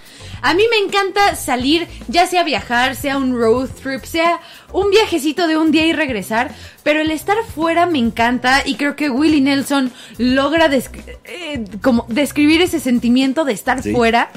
[0.43, 4.41] A mí me encanta salir, ya sea viajar, sea un road trip, sea
[4.73, 8.97] un viajecito de un día y regresar, pero el estar fuera me encanta y creo
[8.97, 13.93] que Willie Nelson logra eh, como describir ese sentimiento de estar Sí.
[13.93, 14.31] fuera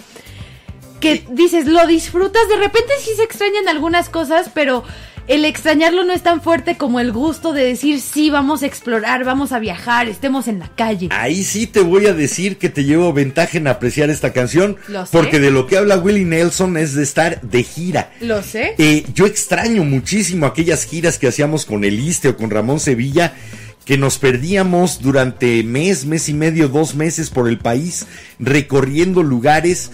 [1.00, 4.84] que dices, lo disfrutas, de repente sí se extrañan algunas cosas, pero
[5.32, 9.24] el extrañarlo no es tan fuerte como el gusto de decir, sí, vamos a explorar,
[9.24, 11.08] vamos a viajar, estemos en la calle.
[11.12, 14.76] Ahí sí te voy a decir que te llevo ventaja en apreciar esta canción.
[14.90, 15.12] Lo sé.
[15.14, 18.12] Porque de lo que habla Willie Nelson es de estar de gira.
[18.20, 18.76] Lo sé.
[18.78, 23.34] Eh, yo extraño muchísimo aquellas giras que hacíamos con Eliste o con Ramón Sevilla,
[23.86, 28.06] que nos perdíamos durante mes, mes y medio, dos meses por el país,
[28.38, 29.92] recorriendo lugares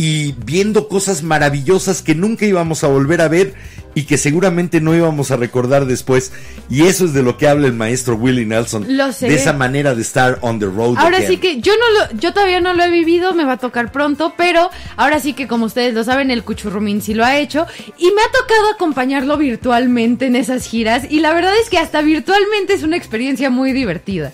[0.00, 3.52] y viendo cosas maravillosas que nunca íbamos a volver a ver
[3.94, 6.32] y que seguramente no íbamos a recordar después.
[6.70, 8.96] Y eso es de lo que habla el maestro Willie Nelson.
[8.96, 9.28] Lo sé.
[9.28, 10.96] De esa manera de estar on the road.
[10.96, 11.28] Ahora again.
[11.28, 13.92] sí que yo no lo, yo todavía no lo he vivido, me va a tocar
[13.92, 17.66] pronto, pero ahora sí que como ustedes lo saben, el Cuchurrumín sí lo ha hecho
[17.98, 22.00] y me ha tocado acompañarlo virtualmente en esas giras y la verdad es que hasta
[22.00, 24.32] virtualmente es una experiencia muy divertida.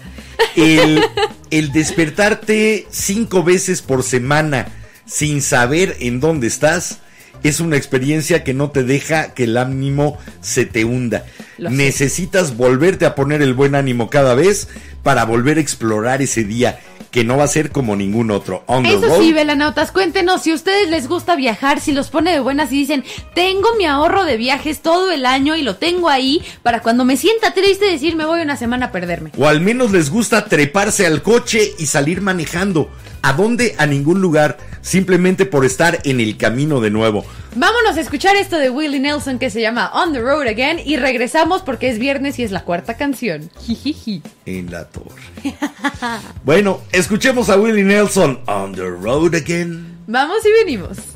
[0.55, 1.03] el,
[1.51, 4.69] el despertarte cinco veces por semana
[5.07, 6.98] sin saber en dónde estás
[7.42, 11.24] es una experiencia que no te deja que el ánimo se te hunda.
[11.59, 11.76] Lo sé.
[11.76, 14.68] Necesitas volverte a poner el buen ánimo cada vez
[15.02, 16.80] para volver a explorar ese día
[17.11, 18.62] que no va a ser como ningún otro.
[18.66, 19.20] On the Eso road.
[19.20, 22.76] sí, velanautas, cuéntenos si a ustedes les gusta viajar, si los pone de buenas y
[22.76, 23.04] dicen,
[23.34, 27.16] tengo mi ahorro de viajes todo el año y lo tengo ahí para cuando me
[27.16, 29.30] sienta triste decir me voy una semana a perderme.
[29.38, 32.90] O al menos les gusta treparse al coche y salir manejando.
[33.23, 33.75] ¿A dónde?
[33.79, 34.59] A ningún lugar.
[34.81, 37.25] Simplemente por estar en el camino de nuevo.
[37.57, 40.97] Vámonos a escuchar esto de Willie Nelson que se llama On the Road Again y
[40.97, 43.51] regresamos porque es viernes y es la cuarta canción.
[43.61, 44.23] Jijiji.
[44.45, 45.23] En la torre.
[46.45, 48.41] bueno, escuchemos a Willie Nelson.
[48.47, 49.97] On the road again.
[50.07, 51.16] Vamos y venimos.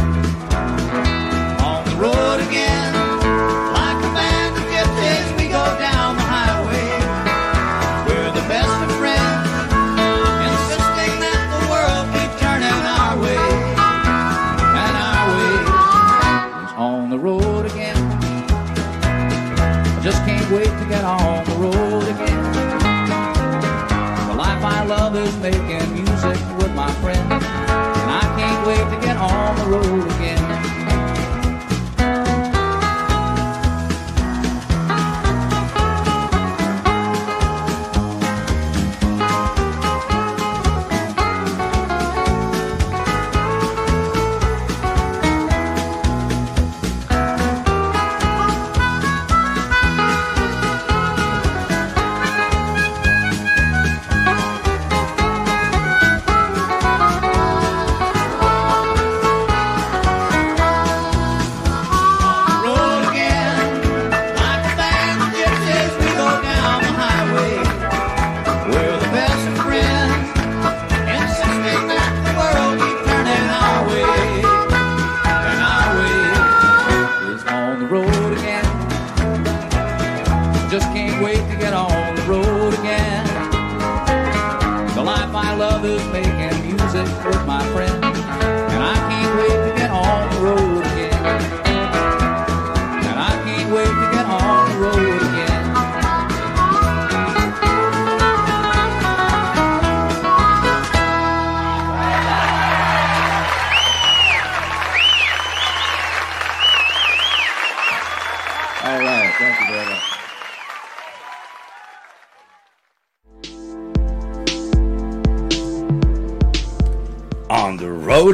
[2.01, 3.10] road again.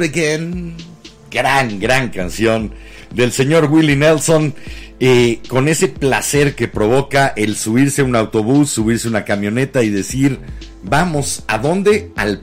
[0.08, 0.76] Again.
[1.30, 2.74] Gran, gran canción
[3.14, 4.54] del señor Willie Nelson.
[5.00, 9.84] eh, con ese placer que provoca el subirse a un autobús, subirse a una camioneta
[9.84, 10.40] y decir,
[10.82, 12.12] vamos, ¿a dónde?
[12.16, 12.42] Al,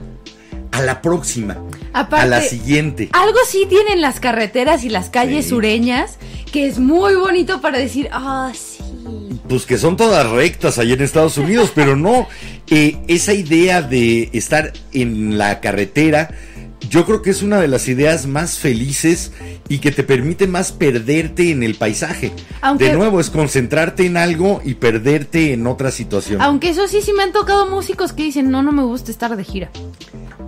[0.71, 1.57] a la próxima.
[1.91, 3.09] Aparte, a la siguiente.
[3.11, 5.49] Algo sí tienen las carreteras y las calles Sí.
[5.49, 6.17] sureñas
[6.53, 8.81] que es muy bonito para decir, ah, sí.
[9.49, 12.27] Pues que son todas rectas allá en Estados Unidos, pero no.
[12.69, 16.29] eh, esa idea de estar en la carretera,
[16.89, 19.31] yo creo que es una de las ideas más felices
[19.69, 22.31] y que te permite más perderte en el paisaje.
[22.61, 26.41] Aunque- de nuevo, es concentrarte en algo y perderte en otra situación.
[26.41, 29.35] Aunque eso sí, sí me han tocado músicos que dicen, no, no me gusta estar
[29.35, 29.69] de gira.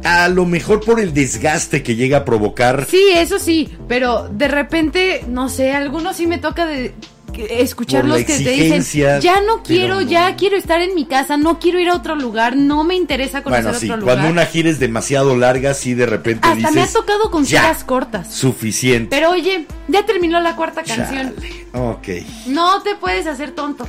[0.03, 2.85] A lo mejor por el desgaste que llega a provocar.
[2.89, 6.93] Sí, eso sí, pero de repente, no sé, algunos sí me toca de
[7.38, 10.01] Por la que te dicen, ya no quiero, no.
[10.01, 13.43] ya quiero estar en mi casa, no quiero ir a otro lugar, no me interesa
[13.43, 14.15] conocer Bueno, sí, otro lugar.
[14.18, 17.61] cuando una gira es demasiado larga, sí de repente Hasta me ha tocado con "Ya,
[17.61, 18.34] giras cortas.
[18.34, 19.15] Suficiente.
[19.15, 21.34] Pero oye, ya terminó la cuarta canción.
[21.35, 21.68] Chale.
[21.73, 22.07] Ok.
[22.47, 23.88] No te puedes hacer tonto.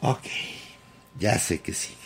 [0.00, 0.24] Ok,
[1.18, 1.96] ya sé que sigue.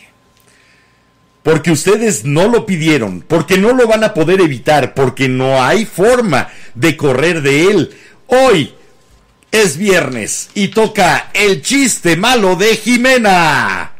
[1.43, 5.85] Porque ustedes no lo pidieron, porque no lo van a poder evitar, porque no hay
[5.85, 7.95] forma de correr de él.
[8.27, 8.73] Hoy
[9.61, 13.91] es viernes y toca el chiste malo de Jimena.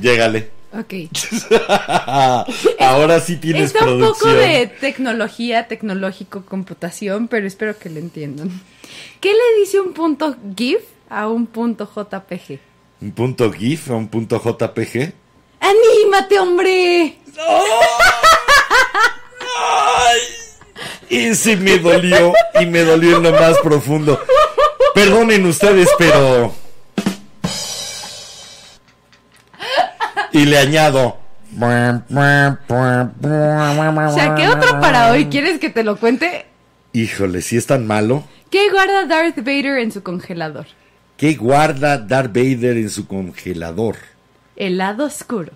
[0.00, 0.50] Llégale.
[0.72, 0.94] Ok.
[2.78, 4.32] Ahora sí tienes Está un producción.
[4.34, 8.50] poco de tecnología, tecnológico, computación, pero espero que lo entiendan.
[9.20, 12.58] ¿Qué le dice un punto GIF a un punto JPG?
[13.00, 15.12] ¿Un punto GIF o un punto JPG?
[15.60, 17.16] ¡Anímate, hombre!
[21.08, 24.20] Ese me dolió y me dolió en lo más profundo.
[24.94, 26.54] Perdonen ustedes, pero.
[30.32, 31.18] Y le añado.
[34.14, 35.26] Saqué otro para hoy.
[35.26, 36.46] ¿Quieres que te lo cuente?
[36.92, 38.24] Híjole, si es tan malo.
[38.50, 40.66] ¿Qué guarda Darth Vader en su congelador?
[41.16, 43.96] ¿Qué guarda Darth Vader en su congelador?
[44.56, 45.52] El lado oscuro.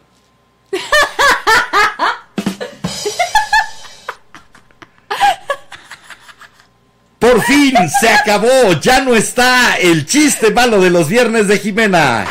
[7.47, 12.27] Fin se acabó, ya no está el chiste malo de los viernes de Jimena.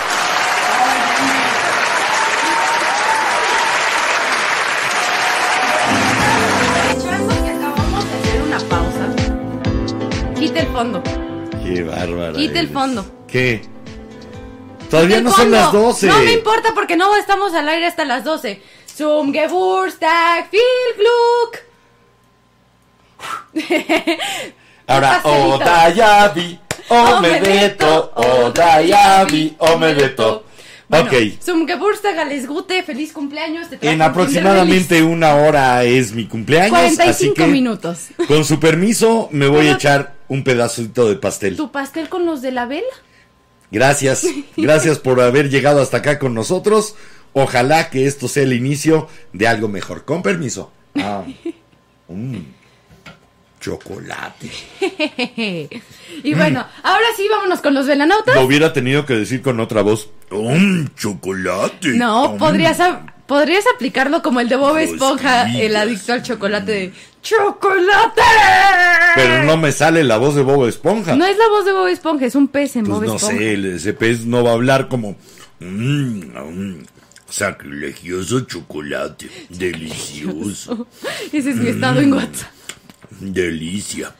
[10.37, 11.03] Quita el fondo.
[11.63, 12.33] Qué bárbara.
[12.33, 13.05] Quita el fondo.
[13.27, 13.61] ¿Qué?
[14.89, 16.07] Todavía no son las 12.
[16.07, 18.61] No me importa porque no estamos al aire hasta las 12.
[18.95, 20.61] Zum Geburtstag, viel
[20.97, 21.63] Glück.
[24.87, 25.55] Ahora, pastelito.
[25.55, 30.45] Odayabi, Omedeto, Odayabi, Omedeto.
[30.89, 33.69] Bueno, Ok, Zum Geburtstag, alles Gute, feliz cumpleaños.
[33.69, 36.77] te en aproximadamente una hora es mi cumpleaños.
[36.77, 36.99] Feliz.
[36.99, 37.97] así 45 que, minutos.
[38.27, 41.55] Con su permiso, me voy a echar un pedacito de pastel.
[41.55, 42.83] ¿Tu pastel con los de la vela?
[43.71, 46.95] Gracias, gracias por haber llegado hasta acá con nosotros.
[47.31, 50.05] Ojalá que esto sea el inicio de algo mejor.
[50.05, 50.71] Con permiso.
[50.95, 51.23] Ah,
[52.07, 52.37] mm,
[53.63, 54.49] chocolate.
[56.23, 58.35] y bueno, ahora sí, vámonos con los velanautas.
[58.35, 60.09] Lo hubiera tenido que decir con otra voz.
[60.31, 61.89] ¡Um, chocolate!
[61.89, 62.37] No, Mm.
[62.37, 62.77] podrías,
[63.25, 68.21] podrías aplicarlo como el de Bob Esponja, el adicto al chocolate de ¡Chocolate!
[69.15, 71.15] Pero no me sale la voz de Bob Esponja.
[71.15, 73.37] No es la voz de Bob Esponja, es un pez en pues Bob no Esponja.
[73.37, 75.15] sé, el- ese pez no va a hablar como.
[75.59, 76.83] "Mm, um,
[77.29, 79.29] sacrilegioso chocolate.
[79.49, 80.87] Delicioso.
[81.31, 82.49] Ese es mi estado en WhatsApp.
[83.19, 84.13] Delicia.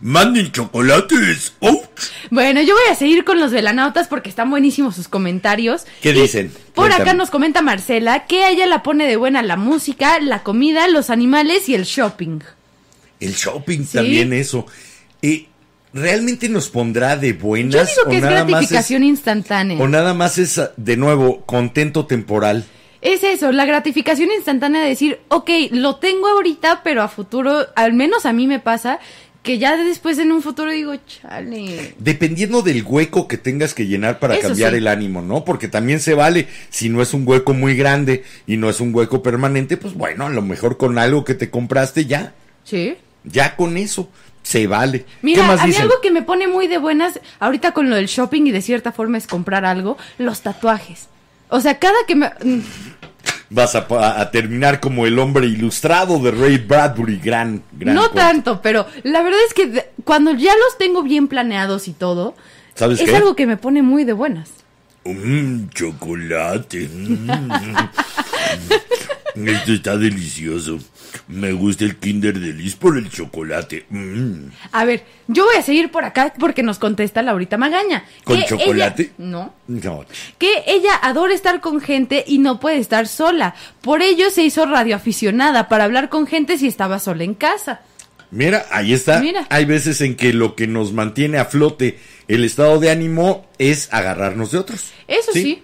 [0.00, 1.54] Manden chocolates.
[1.60, 1.80] ¡Ouch!
[2.30, 5.86] Bueno, yo voy a seguir con los velanautas porque están buenísimos sus comentarios.
[6.02, 6.52] ¿Qué Y dicen?
[6.74, 10.42] Por acá nos comenta Marcela que a ella la pone de buena la música, la
[10.42, 12.40] comida, los animales y el shopping.
[13.20, 13.96] El shopping Sí.
[13.96, 14.66] también eso.
[15.22, 15.46] Eh,
[15.94, 19.78] ¿Realmente nos pondrá de Yo buenas digo que o es nada más gratificación es, instantánea.
[19.78, 22.66] o nada más es de nuevo contento temporal?
[23.02, 27.92] Es eso, la gratificación instantánea de decir, ok, lo tengo ahorita, pero a futuro, al
[27.92, 28.98] menos a mí me pasa,
[29.42, 31.94] que ya después en un futuro digo, chale.
[31.98, 34.78] Dependiendo del hueco que tengas que llenar para Eso cambiar sí.
[34.78, 35.44] el ánimo, ¿no?
[35.44, 38.92] Porque también se vale, si no es un hueco muy grande y no es un
[38.94, 42.96] hueco permanente, pues bueno, a lo mejor con algo que te compraste ya, Sí.
[43.22, 44.08] ya con eso,
[44.42, 45.04] se vale.
[45.22, 47.94] Mira, ¿Qué más a mí algo que me pone muy de buenas ahorita con lo
[47.96, 51.08] del shopping y de cierta forma es comprar algo, los tatuajes.
[51.48, 52.30] O sea, cada que me...
[53.48, 57.94] Vas a, terminar como el hombre ilustrado de Ray Bradbury, gran, gran.
[57.94, 58.16] no cuento.
[58.18, 62.34] tanto, pero la verdad es que de- cuando ya los tengo bien planeados y todo,
[62.74, 63.14] ¿Sabes es qué?
[63.16, 64.50] algo que me pone muy de buenas.
[65.04, 66.88] Mmm, chocolate.
[66.92, 67.30] Mm.
[69.44, 70.78] Esto está delicioso.
[71.28, 73.86] Me gusta el Kinder Delice por el chocolate.
[73.90, 74.48] Mm.
[74.72, 78.04] A ver, yo voy a seguir por acá porque nos contesta Laurita Magaña.
[78.24, 79.12] ¿Con que ella- chocolate?
[79.18, 79.54] no.
[79.68, 80.04] No.
[80.38, 83.54] Que ella adora estar con gente y no puede estar sola.
[83.82, 87.80] Por ello se hizo radioaficionada para hablar con gente si estaba sola en casa.
[88.30, 89.20] Mira, ahí está.
[89.20, 89.46] Mira.
[89.50, 91.98] Hay veces en que lo que nos mantiene a flote
[92.28, 94.90] el estado de ánimo es agarrarnos de otros.
[95.06, 95.62] Eso sí.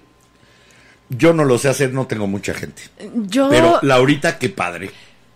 [1.16, 2.82] Yo no lo sé hacer, no tengo mucha gente.
[3.14, 4.90] Yo, Pero Laurita, qué padre.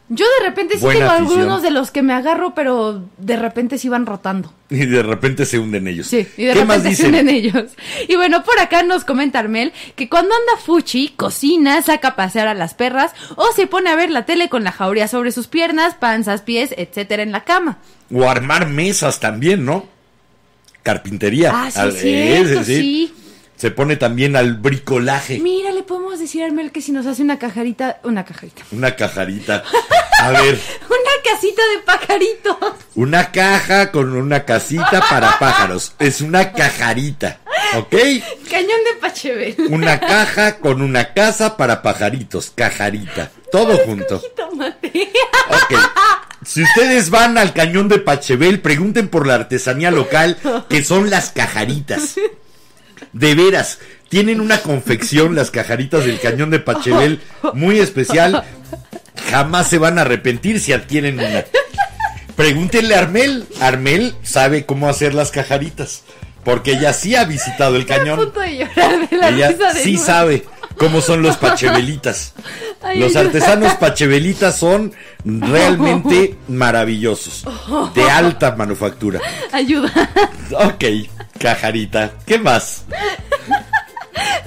[0.09, 1.39] yo de repente sí Buena tengo afición.
[1.41, 4.53] algunos de los que me agarro, pero de repente sí van rotando.
[4.71, 6.07] Y de repente se hunden ellos.
[6.07, 7.09] Sí, y de ¿Qué más repente se dicen?
[7.27, 7.73] unen ellos.
[8.09, 12.49] Y bueno, por acá nos comenta Armel que cuando anda Fuchi, cocina, saca a pasear
[12.49, 15.47] a las perras o se pone a ver la tele con la jauría sobre sus
[15.49, 17.79] piernas, panzas, pies, etcétera en la cama.
[18.13, 19.87] O armar mesas también, ¿no?
[20.83, 21.51] Carpintería.
[21.53, 23.13] Ah, sí, Al- es cierto, sí.
[23.57, 25.39] Se pone también al bricolaje.
[25.39, 28.63] Mira, le podemos decir a Armel que si nos hace una cajarita, una cajarita.
[28.73, 29.63] Una cajarita.
[30.23, 30.59] A ver,
[30.89, 32.57] Una casita de pajaritos.
[32.95, 35.93] una caja con una casita para pájaros.
[35.99, 37.41] Es una cajarita.
[37.77, 37.95] ¿Ok?
[38.51, 39.57] Cañón de Pachebel.
[39.71, 42.51] Una caja con una casa para pajaritos.
[42.55, 43.31] Cajarita.
[43.53, 44.17] Todo junto.
[44.17, 45.75] Ok.
[46.45, 50.39] Si ustedes van al cañón de Pachebel, pregunten por la artesanía local,
[50.71, 52.15] que son las cajaritas.
[53.17, 53.79] De veras,
[54.11, 57.21] tienen una confección las cajaritas del cañón de Pachebel
[57.55, 58.45] muy especial.
[59.31, 61.45] Jamás se van a arrepentir si adquieren una.
[62.37, 63.47] Pregúntenle a Armel.
[63.61, 66.03] Armel sabe cómo hacer las cajaritas.
[66.45, 68.19] porque ella sí ha visitado el Estoy a cañón.
[68.19, 70.07] punto de llorar de la Ella risa de sí nuevo.
[70.07, 70.45] sabe
[70.79, 72.35] cómo son los pachevelitas.
[72.83, 74.93] Ay, Los artesanos pachevelitas son
[75.25, 77.45] realmente maravillosos,
[77.95, 79.21] de alta manufactura.
[79.53, 79.91] Ayuda.
[80.53, 80.85] Ok,
[81.39, 82.85] cajarita, ¿qué más?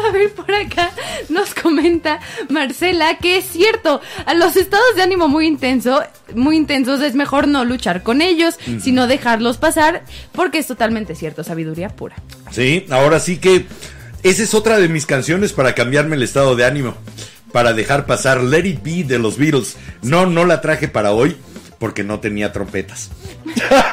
[0.07, 0.91] A ver, por acá
[1.27, 2.19] nos comenta
[2.49, 6.01] Marcela que es cierto, a los estados de ánimo muy intenso,
[6.33, 11.43] muy intensos es mejor no luchar con ellos, sino dejarlos pasar, porque es totalmente cierto,
[11.43, 12.15] sabiduría pura.
[12.51, 13.67] Sí, ahora sí que
[14.23, 16.95] esa es otra de mis canciones para cambiarme el estado de ánimo,
[17.51, 19.77] para dejar pasar Let It Be de los Beatles.
[20.01, 21.37] No, no la traje para hoy
[21.79, 23.09] porque no tenía trompetas.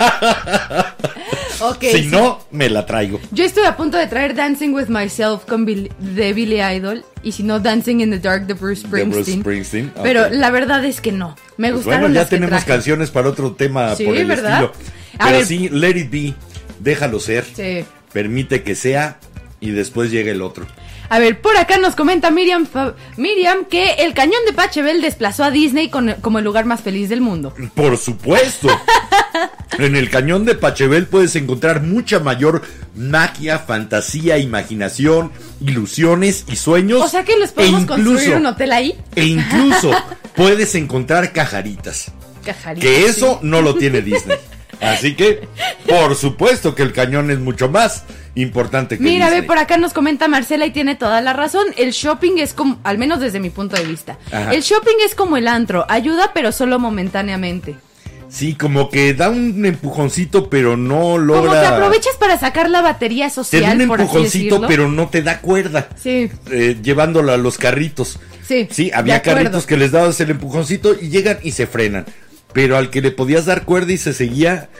[1.58, 1.80] Ok.
[1.90, 2.06] si sí.
[2.08, 3.18] no, me la traigo.
[3.30, 7.32] Yo estoy a punto de traer Dancing with Myself con Bill- de Billy Idol y
[7.32, 9.90] si no Dancing in the Dark de Bruce De Bruce Springsteen.
[10.02, 11.34] Pero la verdad es que no.
[11.56, 12.66] Me Pues gustaron bueno, ya las que tenemos traje.
[12.66, 14.64] canciones para otro tema Sí, por el ¿verdad?
[14.64, 14.72] estilo.
[15.18, 15.46] A Pero ver.
[15.46, 16.34] sí, Let It Be,
[16.80, 17.86] déjalo ser, Sí.
[18.12, 19.18] permite que sea
[19.60, 20.66] y después llega el otro.
[21.08, 22.66] A ver, por acá nos comenta Miriam,
[23.16, 27.08] Miriam que el cañón de Pachebel desplazó a Disney con- como el lugar más feliz
[27.08, 27.54] del mundo.
[27.74, 28.68] Por supuesto.
[29.78, 32.62] en el cañón de Pachebel puedes encontrar mucha mayor
[32.96, 35.30] magia, fantasía, imaginación,
[35.60, 37.02] ilusiones y sueños.
[37.02, 38.98] O sea que les E podemos incluso- construir un hotel ahí.
[39.14, 39.92] E incluso
[40.34, 42.10] puedes encontrar cajaritas.
[42.44, 43.04] Cajarita, Que sí.
[43.04, 44.36] eso no lo tiene Disney.
[44.80, 45.48] Así que,
[45.86, 48.04] por supuesto que el cañón es mucho más
[48.34, 51.66] importante que Mira, ve, por acá nos comenta Marcela y tiene toda la razón.
[51.76, 54.52] El shopping es como, al menos desde mi punto de vista, Ajá.
[54.52, 57.76] el shopping es como el antro, ayuda pero solo momentáneamente.
[58.28, 61.48] Sí, como que da un empujoncito, pero no logra.
[61.48, 65.08] Como que aprovechas para sacar la batería Te social, da un por empujoncito, pero no
[65.08, 65.88] te da cuerda.
[65.96, 68.18] Sí, eh, llevándola a los carritos.
[68.46, 72.04] Sí, Sí, había carritos que les dabas el empujoncito y llegan y se frenan.
[72.56, 74.70] Pero al que le podías dar cuerda y se seguía,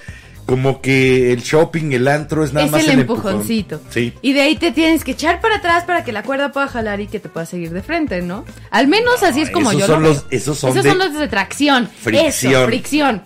[0.46, 3.74] como que el shopping, el antro es nada es más el, el, empujoncito.
[3.74, 3.92] empujón.
[3.92, 4.14] Sí.
[4.22, 7.00] Y de ahí te tienes que echar para atrás para que la cuerda pueda jalar
[7.02, 8.46] y que te pueda seguir de frente, ¿no?
[8.70, 10.38] Al menos así es como yo son lo los- veo.
[10.38, 11.86] esos son esos de son los de tracción.
[12.00, 12.52] fricción.
[12.54, 13.22] Eso, fricción.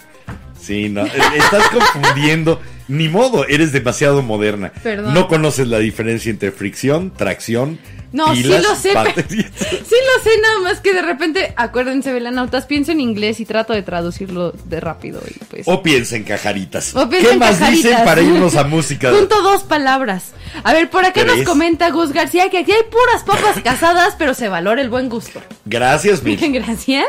[0.61, 2.61] Sí, no, eh, estás confundiendo.
[2.89, 4.73] Ni modo, eres demasiado moderna.
[4.83, 5.15] Perdón.
[5.15, 7.79] No conoces la diferencia entre fricción, tracción,
[8.13, 8.95] No, pilas, sí lo sé.
[8.95, 9.51] baterías.
[9.59, 13.73] sí lo sé, nada más que de repente, acuérdense, velanautas, pienso en inglés y trato
[13.73, 15.63] de traducirlo de rápido y pues.
[15.69, 16.95] O piensa en cajaritas.
[16.97, 17.85] O piensa ¿Qué en más cajaritas.
[17.91, 19.11] dicen para irnos a música?
[19.17, 20.33] Junto dos palabras.
[20.65, 24.35] A ver, por acá nos comenta Gus García que aquí hay puras papas casadas, pero
[24.35, 25.41] se valora el buen gusto.
[25.65, 26.39] Gracias, Mil.
[26.53, 27.07] Gracias.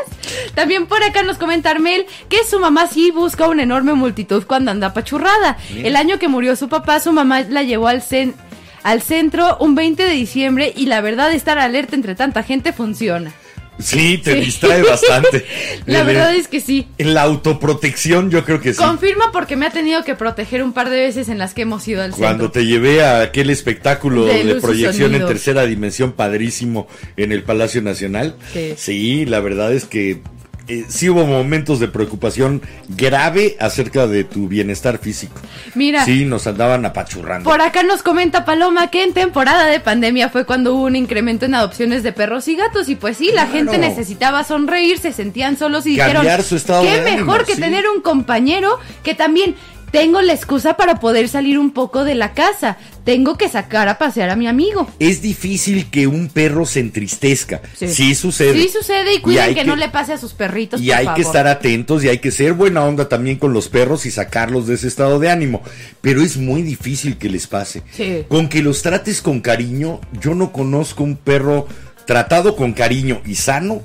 [0.54, 4.70] También por acá nos comenta Armel que su mamá sí busca una enorme multitud cuando
[4.70, 5.56] anda apachurrada.
[5.74, 8.34] El año que murió su papá, su mamá la llevó al cen-
[8.82, 13.32] al centro un 20 de diciembre y la verdad estar alerta entre tanta gente funciona.
[13.78, 14.40] Sí, te Sí.
[14.40, 15.44] distrae bastante.
[15.86, 16.86] La verdad es que sí.
[16.98, 18.78] La autoprotección yo creo que sí.
[18.78, 21.88] Confirma porque me ha tenido que proteger un par de veces en las que hemos
[21.88, 22.50] ido al Cuando centro.
[22.52, 26.86] te llevé a aquel espectáculo De de, proyección en tercera dimensión padrísimo
[27.16, 28.36] en el Palacio Nacional.
[28.76, 29.24] Sí.
[29.24, 30.20] la verdad es que
[30.68, 35.40] eh, sí hubo momentos de preocupación grave acerca de tu bienestar físico.
[35.74, 37.48] Mira, Sí, nos andaban apachurrando.
[37.48, 41.46] Por acá nos comenta Paloma que en temporada de pandemia fue cuando hubo un incremento
[41.46, 45.56] en adopciones de perros y gatos y pues sí, la gente necesitaba sonreír, se sentían
[45.56, 47.60] solos y Cambiar dijeron, su estado qué de ánimo, mejor que sí.
[47.60, 49.56] tener un compañero que también
[49.92, 53.98] tengo la excusa para poder salir un poco de la casa, tengo que sacar a
[53.98, 54.88] pasear a mi amigo.
[54.98, 57.60] Es difícil que un perro se entristezca.
[57.76, 58.54] Sí, sucede.
[58.54, 60.80] Sí sucede y cuiden que, no le pase a sus perritos.
[60.80, 63.68] Y por hay que estar atentos y hay que ser buena onda también con los
[63.68, 65.62] perros y sacarlos de ese estado de ánimo.
[66.00, 67.82] Pero es muy difícil que les pase.
[67.92, 68.24] Sí.
[68.28, 71.68] Con que los trates con cariño, yo no conozco un perro
[72.06, 73.82] tratado con cariño y sano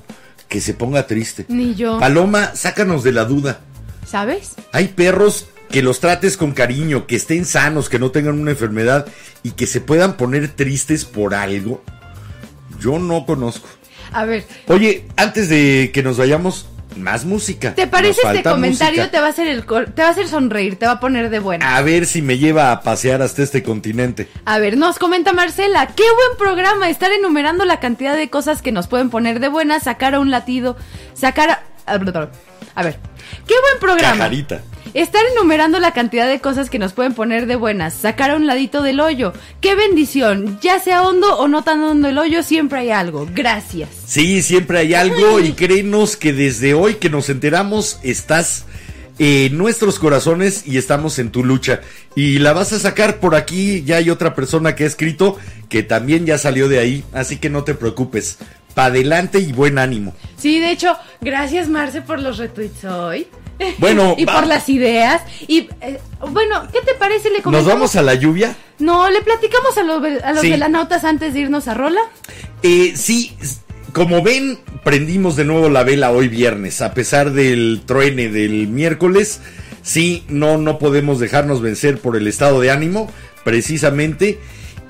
[0.48, 1.46] que se ponga triste.
[1.50, 2.00] Ni yo.
[2.00, 3.60] Paloma, sácanos de la duda.
[4.06, 4.52] ¿Sabes?
[4.72, 9.08] Hay perros que los trates con cariño, que estén sanos, que no tengan una enfermedad
[9.44, 11.84] y que se puedan poner tristes por algo.
[12.80, 13.68] Yo no conozco.
[14.12, 17.76] A ver, Oye, antes de que nos vayamos, más música.
[17.76, 19.02] ¿te parece este comentario?
[19.02, 19.12] música.
[19.12, 21.40] Te va a hacer el te va a hacer sonreír, te va a poner de
[21.40, 21.76] buena.
[21.76, 24.28] A ver si me lleva a pasear hasta este continente.
[24.46, 28.72] A ver, nos comenta Marcela, qué buen programa estar enumerando la cantidad de cosas que
[28.72, 30.78] nos pueden poner de buena, sacar a un latido,
[31.14, 31.64] sacar a...
[31.86, 33.00] A ver,
[33.48, 34.18] qué buen programa.
[34.18, 34.62] Cajarita.
[34.98, 38.48] Estar enumerando la cantidad de cosas que nos pueden poner de buenas, sacar a un
[38.48, 39.32] ladito del hoyo.
[39.62, 43.28] Qué bendición, ya sea hondo o no tan hondo el hoyo, siempre hay algo.
[43.32, 43.90] Gracias.
[44.08, 48.66] Sí, siempre hay algo y créenos que desde hoy que nos enteramos estás
[49.20, 51.82] en nuestros corazones y estamos en tu lucha.
[52.16, 55.38] Y la vas a sacar por aquí, ya hay otra persona que ha escrito
[55.70, 58.40] que también ya salió de ahí, así que no te preocupes.
[58.74, 60.16] Pa' adelante y buen ánimo.
[60.38, 63.28] Sí, de hecho, gracias Marce por los retweets hoy.
[63.80, 65.22] Bueno, y por las ideas.
[65.48, 66.00] Y eh,
[66.32, 67.30] bueno, ¿qué te parece?
[67.30, 68.56] Le ¿Nos vamos a la lluvia?
[68.80, 70.52] No, le platicamos a los, a los Sí.
[70.52, 72.02] velanautas antes de irnos a Rola.
[72.64, 73.36] Eh, sí,
[73.94, 79.42] como ven, prendimos de nuevo la vela hoy viernes, a pesar del truene del miércoles.
[79.82, 83.10] Sí, no, no podemos dejarnos vencer por el estado de ánimo,
[83.44, 84.40] precisamente.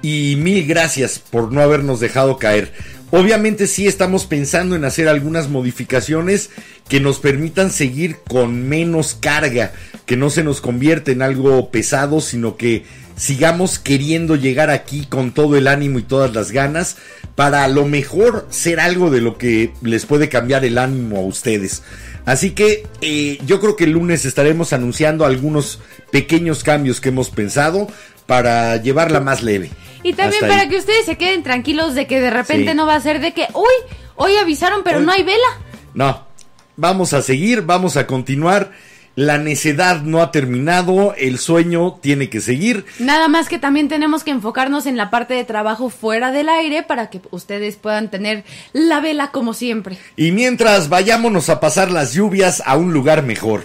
[0.01, 2.71] Y mil gracias por no habernos dejado caer.
[3.09, 6.49] Obviamente sí estamos pensando en hacer algunas modificaciones
[6.89, 9.71] que nos permitan seguir con menos carga,
[10.05, 12.83] que no se nos convierta en algo pesado, sino que
[13.15, 16.97] sigamos queriendo llegar aquí con todo el ánimo y todas las ganas
[17.35, 21.21] para a lo mejor ser algo de lo que les puede cambiar el ánimo a
[21.21, 21.83] ustedes.
[22.25, 25.79] Así que eh, yo creo que el lunes estaremos anunciando algunos
[26.11, 27.87] pequeños cambios que hemos pensado
[28.27, 29.71] para llevarla más leve.
[30.03, 30.69] Y también Hasta para ahí.
[30.69, 32.77] que ustedes se queden tranquilos de que de repente Sí.
[32.77, 35.47] no va a ser de que, uy, hoy avisaron pero Hoy- no hay vela.
[35.95, 36.27] No,
[36.75, 38.71] vamos a seguir, vamos a continuar.
[39.15, 42.85] La necedad no ha terminado, el sueño tiene que seguir.
[42.99, 46.83] Nada más que también tenemos que enfocarnos en la parte de trabajo fuera del aire
[46.83, 48.43] para que ustedes puedan tener
[48.73, 49.97] la vela como siempre.
[50.17, 53.63] Y mientras vayámonos a pasar las lluvias a un lugar mejor.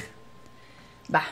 [1.15, 1.25] Va.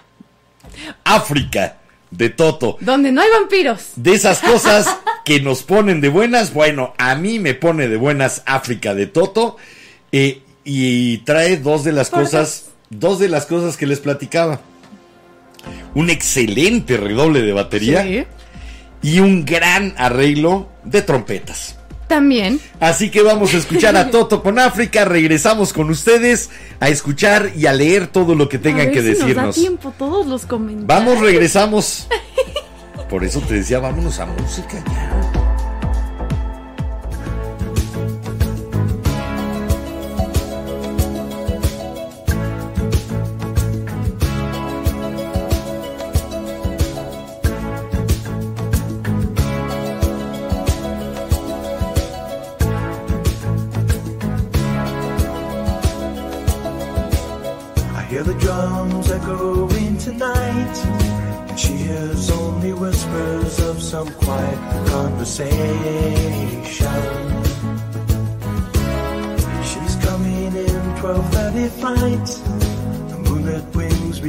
[1.05, 1.79] África,
[2.11, 2.77] de Toto.
[2.81, 3.93] Donde no hay vampiros.
[3.97, 4.87] De esas cosas
[5.25, 9.57] que nos ponen de buenas, bueno, a mí me pone de buenas África de Toto.
[10.13, 14.61] eh, y trae dos de las ¿Por cosas, dos de las cosas que les platicaba.
[15.95, 18.25] Un excelente redoble de batería Sí.
[19.03, 21.77] y un gran arreglo de trompetas.
[22.11, 22.61] También.
[22.81, 25.05] Así que vamos a escuchar a Toto con África.
[25.05, 26.51] Regresamos con ustedes
[26.81, 29.25] a escuchar y a leer todo lo que A tengan ver que si Nos da
[29.27, 29.55] decirnos.
[29.55, 30.87] tiempo todos los comentarios.
[30.89, 32.09] Vamos, regresamos.
[33.09, 35.20] Por eso te decía, vámonos a música ya.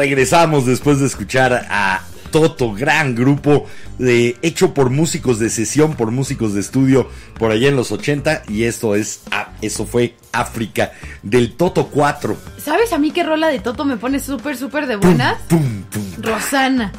[0.00, 2.00] Regresamos después de escuchar a
[2.30, 3.66] Toto, gran grupo
[3.98, 8.44] de, hecho por músicos de sesión, por músicos de estudio por allá en los 80
[8.48, 12.34] y esto es ah, eso fue África del Toto 4.
[12.64, 15.36] ¿Sabes a mí qué rola de Toto me pone súper, súper de buenas?
[15.48, 16.02] Pum, pum.
[16.16, 16.92] Rosana.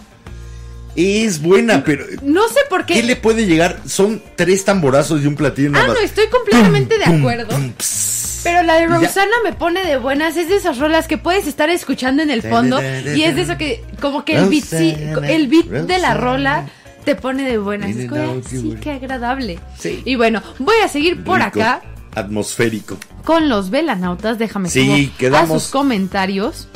[0.95, 2.93] Es buena, pero No sé por qué.
[2.93, 3.79] ¿qué le puede llegar?
[3.87, 7.57] Son tres tamborazos y un platillo Ah, no, estoy completamente de acuerdo.
[7.79, 8.10] pss.
[8.43, 8.95] Pero la de Ya.
[8.97, 10.35] Rosana me pone de buenas.
[10.37, 12.81] Es de esas rolas que puedes estar escuchando en el fondo.
[12.81, 14.95] Y es de eso que, como que el beat, sí,
[15.27, 16.67] el beat de la rola
[17.05, 17.95] te pone de buenas.
[17.95, 19.59] Es como, sí, qué agradable.
[19.77, 20.01] Sí.
[20.05, 21.81] Y bueno, voy a seguir por Rico, acá
[22.15, 22.97] Atmosférico.
[23.25, 24.37] con los velanautas.
[24.37, 26.67] Déjame Sí, subo a quedamos- sus comentarios.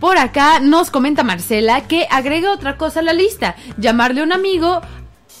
[0.00, 3.54] Por acá nos comenta Marcela que agrega otra cosa a la lista.
[3.76, 4.80] Llamarle a un amigo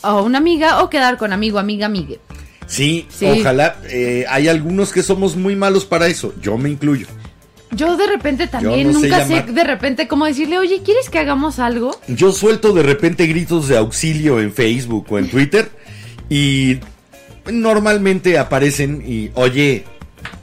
[0.02, 2.20] o una amiga o quedar con amigo, amiga, amigue.
[2.70, 3.26] Sí, Sí.
[3.26, 3.76] ojalá.
[3.88, 6.32] eh, hay algunos que somos muy malos para eso.
[6.40, 7.06] Yo me incluyo.
[7.72, 11.58] Yo de repente también no nunca sé, de repente cómo decirle, oye, ¿quieres que hagamos
[11.60, 11.98] algo?
[12.08, 15.70] Yo suelto de repente gritos de auxilio en Facebook o en Twitter
[16.28, 16.78] y
[17.50, 19.84] normalmente aparecen y, oye,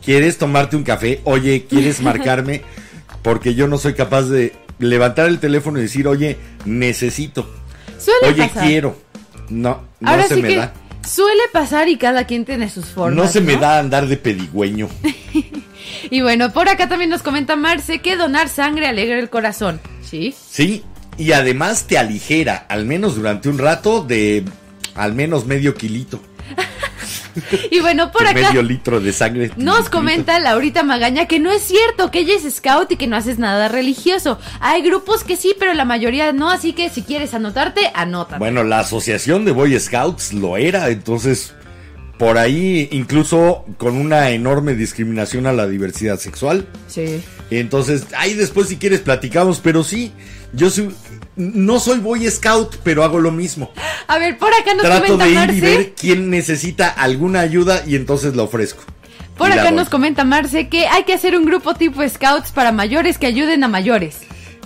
[0.04, 1.22] ¿quieres tomarte un café?
[1.26, 2.62] Oye, ¿quieres marcarme?
[3.22, 7.49] Porque yo no soy capaz de levantar el teléfono y decir, oye, necesito.
[7.99, 8.64] Suele Oye, pasar.
[8.68, 8.98] quiero.
[9.49, 10.74] No, no Ahora se sí me que da.
[11.08, 13.26] Suele pasar y cada quien tiene sus formas.
[13.26, 14.90] No se me da andar de pedigüeño.
[16.10, 19.80] Y bueno, por acá también nos comenta Marce que donar sangre alegra el corazón.
[20.04, 20.34] ¿Sí?
[20.50, 20.84] Sí,
[21.18, 24.44] y además te aligera, al menos durante un rato, de
[24.96, 26.22] al menos medio kilito.
[27.72, 29.52] Y bueno, por acá medio litro de sangre.
[29.58, 33.16] nos comenta Laurita Magaña que no es cierto, que ella es scout y que no
[33.16, 34.40] haces nada religioso.
[34.60, 38.40] Hay grupos que sí, pero la mayoría no, así que si quieres anotarte, anótate.
[38.40, 41.54] Bueno, la asociación de Boy Scouts lo era, entonces
[42.18, 46.68] por ahí incluso con una enorme discriminación a la diversidad sexual.
[46.88, 47.22] Sí.
[47.52, 50.12] Entonces, ahí después si quieres platicamos, pero sí,
[50.54, 50.90] yo soy,
[51.38, 53.72] no soy Boy Scout, pero hago lo mismo.
[54.08, 55.62] A ver, por acá nos Trato comenta de ir y Marce.
[55.62, 58.84] ver quién necesita alguna ayuda y entonces la ofrezco.
[59.38, 62.72] Por Y acá nos comenta Marce que hay que hacer un grupo tipo scouts para
[62.72, 64.18] mayores que ayuden a mayores.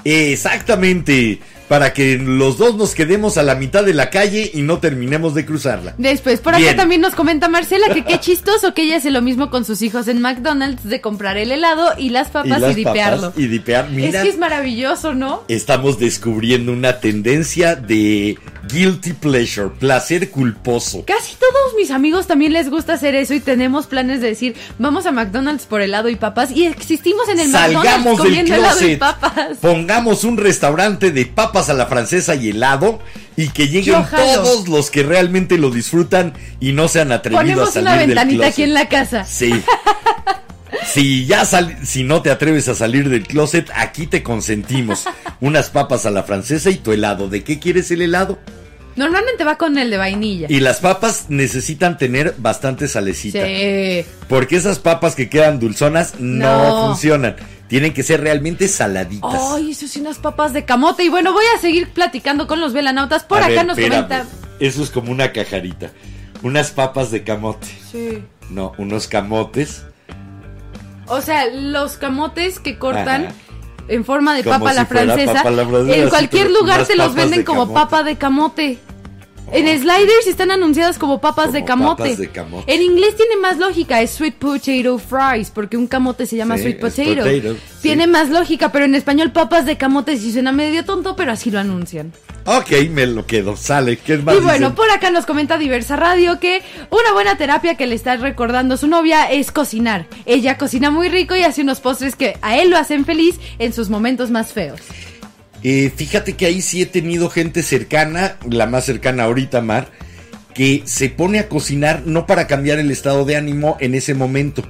[0.05, 1.39] Exactamente,
[1.71, 5.33] para que los dos nos quedemos a la mitad de la calle y no terminemos
[5.33, 5.95] de cruzarla.
[5.97, 9.49] Después, por acá también nos comenta Marcela que qué chistoso que ella hace lo mismo
[9.49, 13.21] con sus hijos en McDonald's de comprar el helado y las papas y, las dipearlo.
[13.29, 14.19] papas y dipear, mira.
[14.19, 15.43] Es que es maravilloso, ¿no?
[15.47, 18.37] estamos descubriendo una tendencia de
[18.69, 21.03] guilty pleasure, placer culposo.
[21.05, 25.05] Casi todos mis amigos también les gusta hacer eso y tenemos planes de decir, vamos
[25.05, 28.79] a McDonald's por helado y papas y existimos en el McDonald's Salgamos del comiendo helado
[28.79, 29.57] y closet, papas.
[29.61, 32.99] pongamos un restaurante de papas a la francesa y helado
[33.35, 37.73] y que lleguen todos los que realmente lo disfrutan y no sean atrevidos a Ponemos
[37.73, 38.53] salir una ventanita closet.
[38.53, 39.25] aquí en la casa.
[39.25, 39.51] Sí.
[40.85, 45.05] Si ya sal- si no te atreves a salir del closet, aquí te consentimos.
[45.39, 47.27] Unas papas a la francesa y tu helado.
[47.29, 48.39] ¿De qué quieres el helado?
[48.95, 50.47] Normalmente va con el de vainilla.
[50.49, 53.45] Y las papas necesitan tener bastante salecita.
[53.45, 54.05] Sí.
[54.27, 56.87] Porque esas papas que quedan dulzonas no, No.
[56.87, 57.35] funcionan.
[57.69, 59.39] Tienen que ser realmente saladitas.
[59.53, 61.05] Ay, eso sí, unas papas de camote.
[61.05, 63.23] Y bueno, voy a seguir platicando con los velanautas.
[63.23, 64.07] Por A acá ver, nos espérame.
[64.07, 64.25] comenta.
[64.59, 65.91] Eso es como una cajarita.
[66.43, 67.67] Unas papas de camote.
[67.91, 68.21] Sí.
[68.49, 69.83] No, unos camotes.
[71.11, 73.35] O sea, los camotes que cortan Ajá.
[73.87, 75.33] en forma de papa la francesa.
[75.33, 77.73] papa a la francesa, en cualquier lugar te los venden de como camote.
[77.79, 78.79] papa de camote.
[79.51, 82.03] En Sliders están anunciadas como papas Como de camote.
[82.03, 82.73] papas de camote.
[82.73, 86.63] En inglés tiene más lógica, es sweet potato fries, porque un camote se llama Sí,
[86.63, 87.15] sweet potato.
[87.15, 88.09] potato, Tiene sí.
[88.09, 91.59] más lógica, pero en español papas de camote sí suena medio tonto, pero así lo
[91.59, 92.13] anuncian.
[92.45, 93.55] Ok, me lo quedo.
[93.55, 93.97] Sale.
[93.97, 97.85] ¿Qué más Y bueno, por acá nos comenta Diversa Radio que una buena terapia que
[97.87, 100.07] le está recordando su novia es cocinar.
[100.25, 103.73] Ella cocina muy rico y hace unos postres que a él lo hacen feliz en
[103.73, 104.79] sus momentos más feos.
[105.63, 109.89] Eh, fíjate que ahí sí he tenido gente cercana, la más cercana ahorita, Mar,
[110.53, 114.63] que se pone a cocinar no para cambiar el estado de ánimo en ese momento,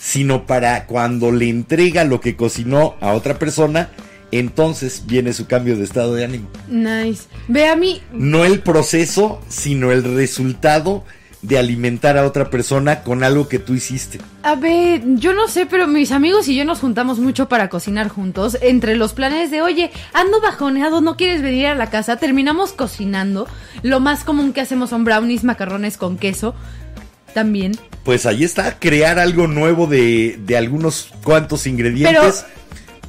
[0.00, 3.90] sino para cuando le entrega lo que cocinó a otra persona,
[4.32, 6.48] entonces viene su cambio de estado de ánimo.
[6.68, 7.24] Nice.
[7.48, 11.04] Ve a mí, No el proceso, sino el resultado
[11.44, 14.18] de alimentar a otra persona con algo que tú hiciste.
[14.42, 18.08] a ver, yo no sé, pero mis amigos y yo nos juntamos mucho para cocinar
[18.08, 18.56] juntos.
[18.62, 23.46] Entre los planes de, oye, ando bajoneado, no quieres venir a la casa, terminamos cocinando.
[23.82, 26.54] Lo más común que hacemos son brownies, macarrones con queso.
[27.34, 27.76] También.
[28.04, 32.46] Pues ahí está, crear algo nuevo de, de algunos cuantos ingredientes.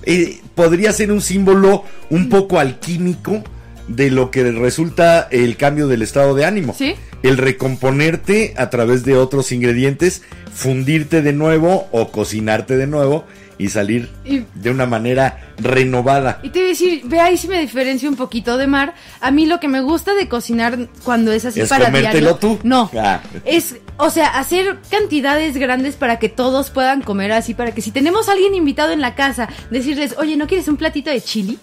[0.03, 3.44] Eh, podría ser un símbolo un poco alquímico
[3.88, 6.74] de lo que resulta el cambio del estado de ánimo.
[6.78, 6.95] Sí.
[7.24, 13.26] El recomponerte a través de otros ingredientes, fundirte de nuevo o cocinarte de nuevo
[13.57, 16.40] y salir Y- de una manera renovada.
[16.44, 18.95] Y te voy a decir, ve ahí si me diferencio un poquito de Mar.
[19.22, 22.36] A mí lo que me gusta de cocinar cuando es así ¿Es para comértelo diario.
[22.36, 22.60] tú?
[22.64, 22.91] No.
[22.98, 23.22] Ah.
[23.45, 27.91] Es, o sea, hacer cantidades grandes para que todos puedan comer así, para que si
[27.91, 31.57] tenemos a alguien invitado en la casa, decirles, oye, ¿no quieres un platito de chili?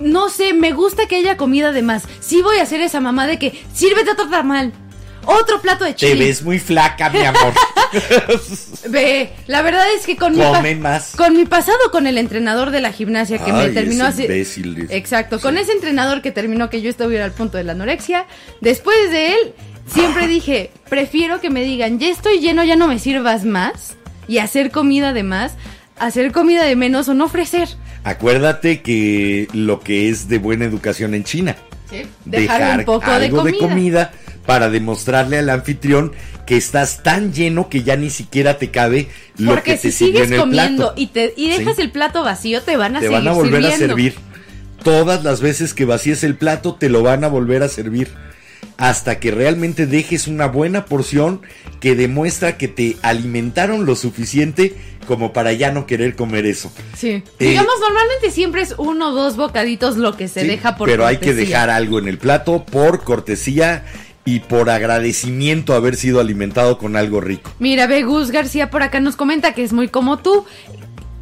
[0.00, 2.04] No sé, me gusta que haya comida de más.
[2.20, 4.72] Sí voy a hacer esa mamá de que sírvete otro tamal.
[5.26, 6.24] Otro plato de Te chili.
[6.26, 7.52] ves muy flaca, mi amor.
[8.88, 11.14] Ve, la verdad es que con mi Comen más.
[11.16, 14.26] con mi pasado con el entrenador de la gimnasia que me terminó así.
[14.88, 18.26] Exacto, con ese entrenador que terminó que yo estuviera al punto de la anorexia,
[18.60, 19.54] después de él
[19.92, 23.96] siempre dije, prefiero que me digan, "Ya estoy lleno, ya no me sirvas más"
[24.28, 25.52] y hacer comida de más,
[26.00, 27.68] hacer comida de menos o no ofrecer.
[28.04, 31.56] Acuérdate que lo que es de buena educación en China.
[32.24, 34.12] Dejar, un poco de algo comida.
[34.46, 36.12] para demostrarle al anfitrión
[36.46, 39.08] que estás tan lleno que ya ni siquiera te cabe
[39.38, 41.00] lo Porque que si sigues en el comiendo plato.
[41.00, 41.82] y te y dejas Sí.
[41.82, 44.14] el plato vacío, te van a te seguir van a volver a servir.
[44.82, 48.08] Todas las veces que vacíes el plato te lo van a volver a servir.
[48.80, 51.42] Hasta que realmente dejes una buena porción
[51.80, 54.74] que demuestra que te alimentaron lo suficiente
[55.06, 56.72] como para ya no querer comer eso.
[56.96, 57.08] Sí.
[57.10, 60.88] Eh, Digamos, normalmente siempre es uno o dos bocaditos lo que se Sí, deja por
[60.88, 63.84] Pero hay que dejar algo en el plato por cortesía
[64.24, 67.50] y por agradecimiento a haber sido alimentado con algo rico.
[67.58, 70.46] Mira, ve, Gus García por acá nos comenta que es muy como tú.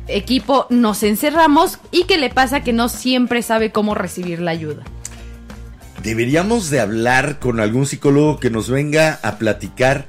[0.06, 4.85] Equipo, nos encerramos y que le pasa que no siempre sabe cómo recibir la ayuda.
[6.03, 10.07] Deberíamos de hablar con algún psicólogo que nos venga a platicar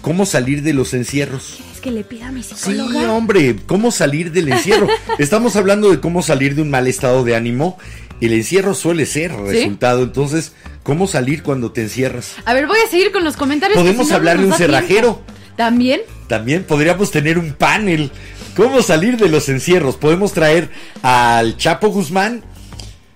[0.00, 1.58] cómo salir de los encierros.
[1.74, 3.12] Es que le pida a mi Sí, psicóloga.
[3.12, 4.86] hombre, cómo salir del encierro.
[5.18, 7.78] Estamos hablando de cómo salir de un mal estado de ánimo.
[8.20, 10.52] El encierro suele ser resultado, entonces,
[10.84, 12.36] ¿cómo salir cuando te encierras?
[12.44, 13.76] A ver, voy a seguir con los comentarios.
[13.78, 15.22] Podemos si hablar no de un cerrajero.
[15.56, 16.00] También.
[16.28, 18.10] También podríamos tener un panel.
[18.56, 19.96] ¿Cómo salir de los encierros?
[19.96, 20.70] Podemos traer
[21.02, 22.44] al Chapo Guzmán,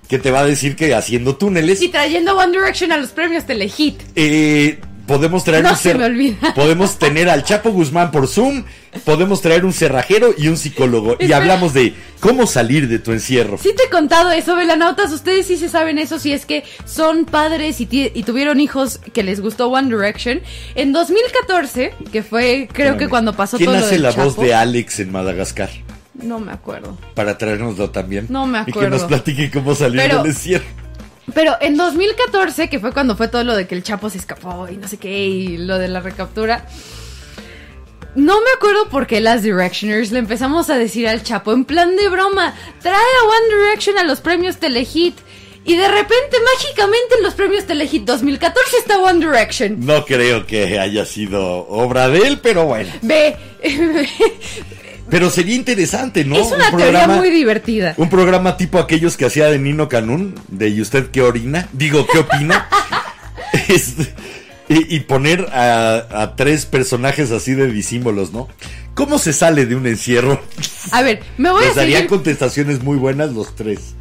[0.09, 1.82] que te va a decir que haciendo túneles.
[1.82, 4.01] Y trayendo One Direction a los premios Telehit.
[4.16, 6.55] Eh, podemos traer No un se cer- me olvida.
[6.55, 8.64] Podemos tener al Chapo Guzmán por Zoom.
[9.05, 11.16] Podemos traer un cerrajero y un psicólogo.
[11.20, 13.59] Y hablamos de cómo salir de tu encierro.
[13.59, 15.12] Sí te he contado eso, velanautas.
[15.12, 17.86] Ustedes sí se saben eso, si es que son padres y,
[18.22, 20.40] tuvieron hijos que les gustó One Direction.
[20.74, 24.36] En 2014, que fue creo que cuando pasó ¿Quién todo lo hace del la voz
[24.39, 25.68] de Alex en Madagascar?
[26.19, 26.97] No me acuerdo.
[27.15, 28.27] Para traernoslo también.
[28.28, 28.90] No me Y que acuerdo.
[28.90, 30.65] nos platique cómo salir Pero- del encierro.
[31.35, 34.66] Pero en 2014, que fue cuando fue todo lo de que el Chapo se escapó
[34.69, 36.66] y no sé qué, y lo de la recaptura.
[38.15, 41.95] No me acuerdo por qué las Directioners le empezamos a decir al Chapo, en plan
[41.97, 45.16] de broma, trae a One Direction a los premios Telehit.
[45.66, 49.85] Y de repente, mágicamente, en los premios Telehit 2014 está One Direction.
[49.85, 52.90] No creo que haya sido obra de él, pero bueno.
[53.03, 53.36] Ve,
[55.10, 56.36] Pero sería interesante, ¿no?
[56.36, 57.94] es una un teoría programa, muy divertida.
[57.97, 61.68] un programa tipo aquellos que hacía de Nino Canún, de ¿y usted qué orina?
[61.72, 62.68] Digo, ¿qué opina?
[63.68, 64.14] Este,
[64.68, 68.47] y, y poner a, a tres personajes así de disímbolos, ¿no?
[68.94, 70.43] ¿Cómo se sale de un encierro?
[70.93, 72.10] A ver, me voy a Les darían seguir.
[72.10, 73.94] contestaciones muy buenas los tres.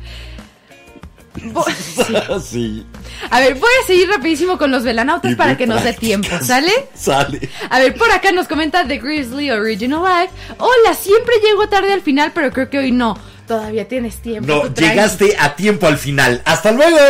[2.43, 2.85] sí.
[3.29, 6.71] A ver, voy a seguir rapidísimo con los velanautas para que nos dé tiempo, ¿sale?
[6.93, 7.49] Sale.
[7.69, 10.33] A ver, por acá nos comenta The Grizzly Original Life.
[10.57, 13.17] Hola, siempre llego tarde al final, pero creo que hoy no.
[13.47, 14.45] Todavía tienes tiempo.
[14.45, 16.41] No, llegaste a tiempo al final.
[16.45, 16.97] ¡Hasta luego!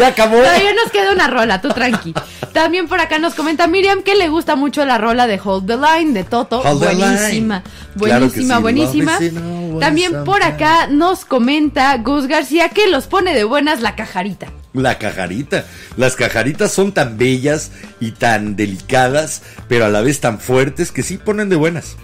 [0.00, 0.38] Ya acabó.
[0.38, 2.14] Todavía nos queda una rola, tú tranqui.
[2.52, 5.76] También por acá nos comenta Miriam que le gusta mucho la rola de Hold the
[5.76, 6.62] Line de Toto.
[6.62, 7.62] Hold buenísima.
[7.96, 8.62] Claro buenísima, sí.
[8.62, 9.18] buenísima.
[9.78, 14.48] También por acá nos comenta Gus García que los pone de buenas la cajarita.
[14.72, 15.64] La cajarita.
[15.96, 17.70] Las cajaritas son tan bellas
[18.00, 21.94] y tan delicadas, pero a la vez tan fuertes que sí ponen de buenas.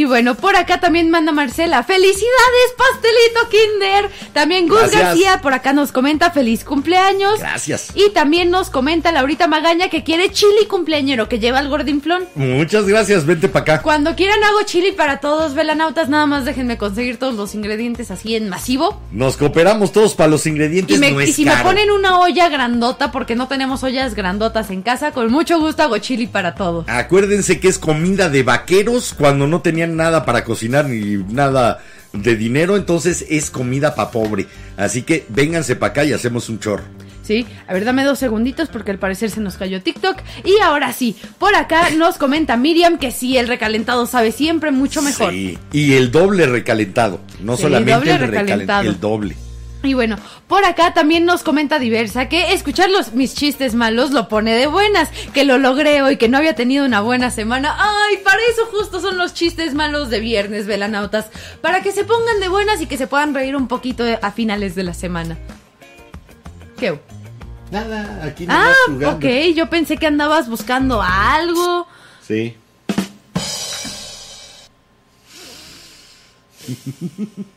[0.00, 1.82] Y bueno, por acá también manda Marcela.
[1.82, 4.10] ¡Felicidades, pastelito Kinder!
[4.32, 5.02] También Gus Gracias.
[5.02, 7.38] García por acá nos comenta feliz cumpleaños.
[7.38, 7.88] Gracias.
[7.94, 12.24] Y también nos comenta Laurita Magaña que quiere chili cumpleañero que lleva el gordinflón.
[12.34, 13.82] Muchas gracias, vente para acá.
[13.82, 18.36] Cuando quieran hago chili para todos, velanautas, nada más déjenme conseguir todos los ingredientes así
[18.36, 19.02] en masivo.
[19.12, 20.96] Nos cooperamos todos para los ingredientes.
[20.96, 24.70] Y, me- no y si me ponen una olla grandota, porque no tenemos ollas grandotas
[24.70, 26.86] en casa, con mucho gusto hago chili para todo.
[26.88, 31.80] Acuérdense que es comida de vaqueros cuando no tenían nada para cocinar ni nada
[32.12, 34.46] de dinero, entonces es comida pa' pobre.
[34.76, 36.84] Así que vénganse para acá y hacemos un chorro.
[37.22, 40.16] Sí, a ver, dame dos segunditos porque al parecer se nos cayó TikTok.
[40.44, 45.00] Y ahora sí, por acá nos comenta Miriam que sí, el recalentado sabe siempre mucho
[45.00, 45.30] mejor.
[45.32, 48.48] Sí, y el doble recalentado, no Sí, solamente doble el recalentado,
[48.82, 48.90] recalentado.
[48.90, 49.36] el doble.
[49.82, 50.16] Y bueno,
[50.46, 54.66] por acá también nos comenta Diversa que escuchar los, mis chistes malos lo pone de
[54.66, 57.74] buenas, que lo logré hoy, que no había tenido una buena semana.
[57.78, 61.26] Ay, para eso justo son los chistes malos de viernes, velanautas,
[61.62, 64.74] para que se pongan de buenas y que se puedan reír un poquito a finales
[64.74, 65.38] de la semana.
[66.78, 66.98] ¿Qué?
[67.70, 69.26] Nada, aquí Ah, nomás jugando.
[69.28, 71.86] ok, yo pensé que andabas buscando algo.
[72.26, 72.54] Sí.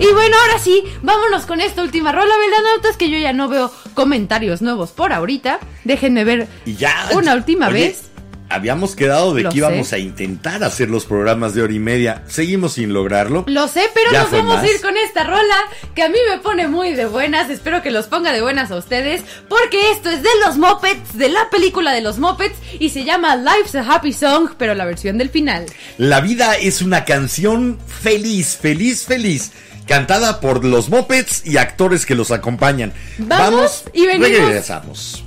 [0.00, 3.72] Y bueno, ahora sí, vámonos con esta última rola, velanautas, que yo ya no veo
[3.94, 5.58] comentarios nuevos por ahorita.
[5.84, 7.08] Déjenme ver Y ya.
[7.14, 8.07] una última Oye, vez.
[8.50, 9.96] Habíamos quedado de Lo que íbamos sé.
[9.96, 12.22] a intentar hacer los programas de hora y media.
[12.28, 13.44] Seguimos sin lograrlo.
[13.46, 14.64] Lo sé, pero Ya nos vamos más.
[14.64, 15.56] a ir con esta rola
[15.94, 17.50] que a mí me pone muy de buenas.
[17.50, 21.28] Espero que los ponga de buenas a ustedes, porque esto es de los Muppets, de
[21.28, 25.18] la película de los Muppets, y se llama Life's a Happy Song, pero la versión
[25.18, 25.66] del final.
[25.98, 29.52] La vida es una canción feliz, feliz, feliz.
[29.86, 32.92] Cantada por los mopeds y actores que los acompañan.
[33.18, 34.38] Vamos y venimos.
[34.40, 35.24] Regresamos.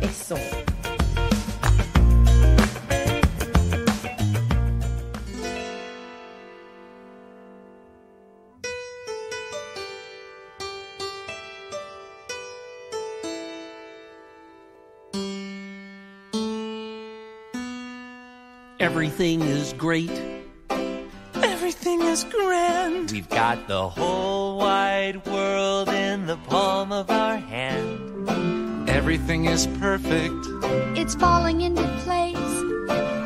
[0.00, 0.36] Eso.
[18.94, 20.22] Everything is great.
[21.34, 23.10] Everything is grand.
[23.10, 28.88] We've got the whole wide world in the palm of our hand.
[28.88, 30.46] Everything is perfect.
[30.96, 32.36] It's falling into place.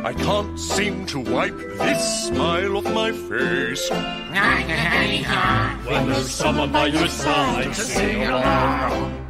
[0.07, 3.91] I can't seem to wipe this smile off my face.
[5.85, 9.28] when there's someone by your side to sing along.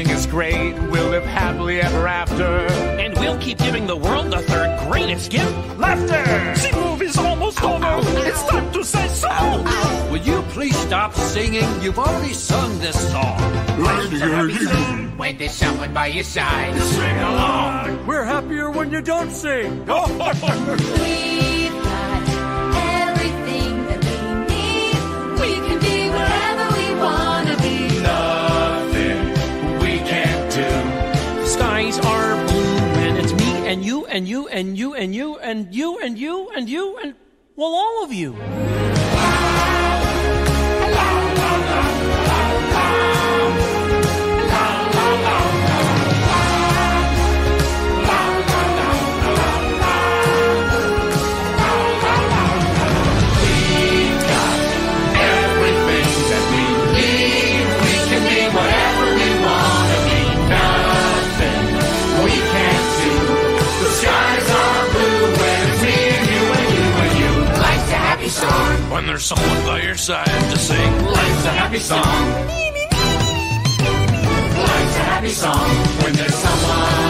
[0.00, 0.72] Everything is great.
[0.90, 2.42] We'll live happily ever after.
[3.02, 6.24] And we'll keep giving the world the third greatest gift laughter.
[6.70, 8.00] The movie's almost over.
[8.26, 9.28] It's time to say so.
[10.10, 11.68] Will you please stop singing?
[11.82, 13.38] You've already sung this song.
[15.18, 16.80] When there's someone by your side.
[16.80, 18.06] Sing along.
[18.06, 19.80] We're happier when you don't sing.
[19.80, 20.06] We've got
[23.04, 24.16] everything that we
[24.48, 24.96] need.
[25.40, 27.89] We can be wherever we wanna be.
[33.70, 37.14] And you and you and you and you and you and you and you and
[37.54, 38.34] well all of you.
[69.00, 71.06] When there's someone by your side to sing.
[71.06, 72.04] Life's a happy song.
[74.68, 75.68] Life's a happy song
[76.04, 77.09] when there's someone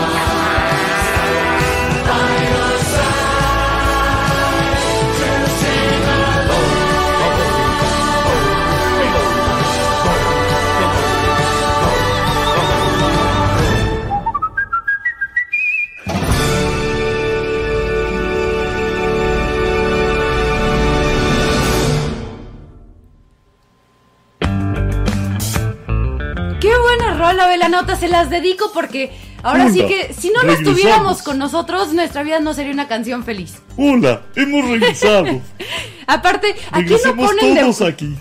[27.46, 29.12] buena rola, Velanota, se las dedico porque
[29.42, 33.24] ahora sí que si no nos tuviéramos con nosotros, nuestra vida no sería una canción
[33.24, 33.54] feliz.
[33.76, 35.40] Hola, hemos regresado.
[36.06, 38.16] Aparte, aquí no Regresemos ponen todos de aquí.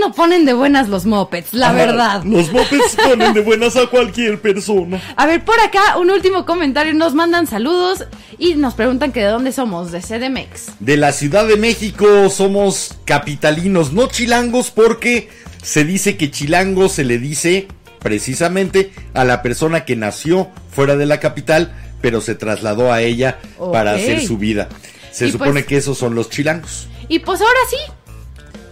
[0.00, 2.24] no ponen de buenas los mopeds, la Ajá, verdad.
[2.24, 5.00] Los mopeds ponen de buenas a cualquier persona.
[5.16, 8.04] A ver, por acá un último comentario, nos mandan saludos
[8.38, 10.72] y nos preguntan que de dónde somos, de CDMX.
[10.80, 15.28] De la Ciudad de México somos capitalinos, no chilangos, porque
[15.62, 17.68] se dice que chilango se le dice
[18.04, 23.38] precisamente a la persona que nació fuera de la capital, pero se trasladó a ella
[23.72, 24.68] para hacer su vida.
[25.10, 26.86] Se Y supone pues- que esos son los chilangos.
[27.08, 27.76] Y pues ahora sí,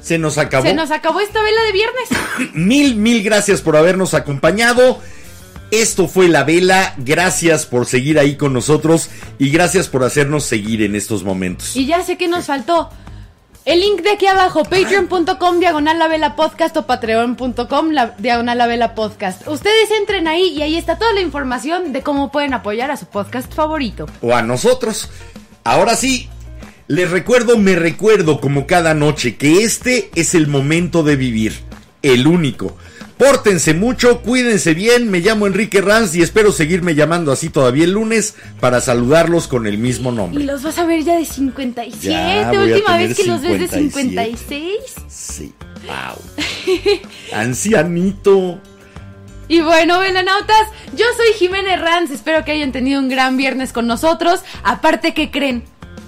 [0.02, 0.66] Se nos acabó.
[0.66, 2.08] se nos acabó esta vela de viernes.
[2.54, 5.00] Mil, mil gracias por habernos acompañado.
[5.70, 6.94] Esto fue La Vela.
[6.98, 11.74] Gracias por seguir ahí con nosotros y gracias por hacernos seguir en estos momentos.
[11.76, 12.90] Y ya sé que nos faltó.
[13.64, 18.94] El link de aquí abajo, patreon.com diagonal la vela podcast o patreon.com diagonal la vela
[18.96, 19.46] podcast.
[19.46, 23.06] Ustedes entren ahí y ahí está toda la información de cómo pueden apoyar a su
[23.06, 24.06] podcast favorito.
[24.20, 25.10] o a nosotros.
[25.62, 26.28] Ahora sí,
[26.88, 31.60] les recuerdo, me recuerdo como cada noche que este es el momento de vivir,
[32.02, 32.76] el único.
[33.22, 37.92] Pórtense mucho, cuídense bien, me llamo Enrique Ranz y espero seguirme llamando así todavía el
[37.92, 40.42] lunes para saludarlos con el mismo Y nombre.
[40.42, 42.00] los vas a ver ya de 57.
[42.04, 44.00] Ya, Última vez que los ves de 57.
[44.08, 44.76] 56.
[45.06, 45.54] Sí,
[45.86, 46.18] wow.
[47.32, 48.58] Ancianito.
[49.46, 50.66] Y bueno, velanautas,
[50.96, 52.10] yo soy Jiménez Ranz.
[52.10, 54.40] Espero que hayan tenido un gran viernes con nosotros.
[54.64, 55.62] Aparte, que creen?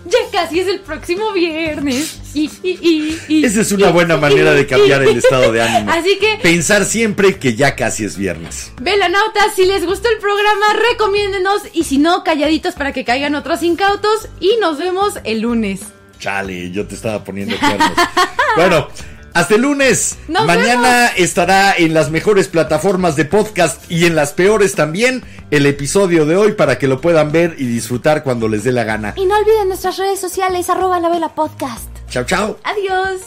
[0.06, 2.18] Ya casi es el próximo viernes.
[2.34, 5.90] Y, y, y, y, Esa es una buena manera de cambiar el estado de ánimo.
[5.92, 8.72] Así que, Pensar siempre que ya casi es viernes.
[8.82, 11.62] velanautas, si les gustó el programa, recomiéndenos.
[11.72, 14.28] Y si no, calladitos para que caigan otros incautos.
[14.40, 15.80] Y nos vemos el lunes.
[16.18, 17.92] Chale, yo te estaba poniendo cuernos.
[18.56, 18.88] bueno,
[19.34, 20.16] hasta el lunes.
[20.28, 25.66] Nos Mañana estará en las mejores plataformas de podcast y en las peores también el
[25.66, 29.12] episodio de hoy para que lo puedan ver y disfrutar cuando les dé la gana.
[29.16, 31.88] Y no olviden nuestras redes sociales, arroba la vela podcast.
[32.08, 32.58] Chao, chao.
[32.64, 33.20] Adiós.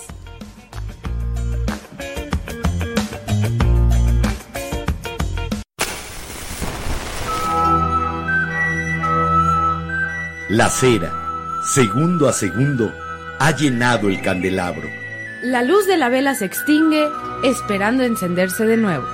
[10.50, 12.94] La cera, segundo a segundo,
[13.38, 15.07] ha llenado el candelabro.
[15.44, 17.08] La luz de la vela se extingue,
[17.44, 19.06] esperando encenderse de nuevo.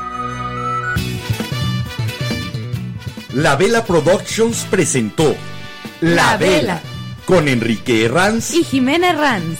[3.33, 5.35] La Vela Productions presentó
[6.01, 6.81] La, La Vela.
[7.25, 8.53] con Enrique Herranz.
[8.53, 9.59] Y Jiménez Ranz.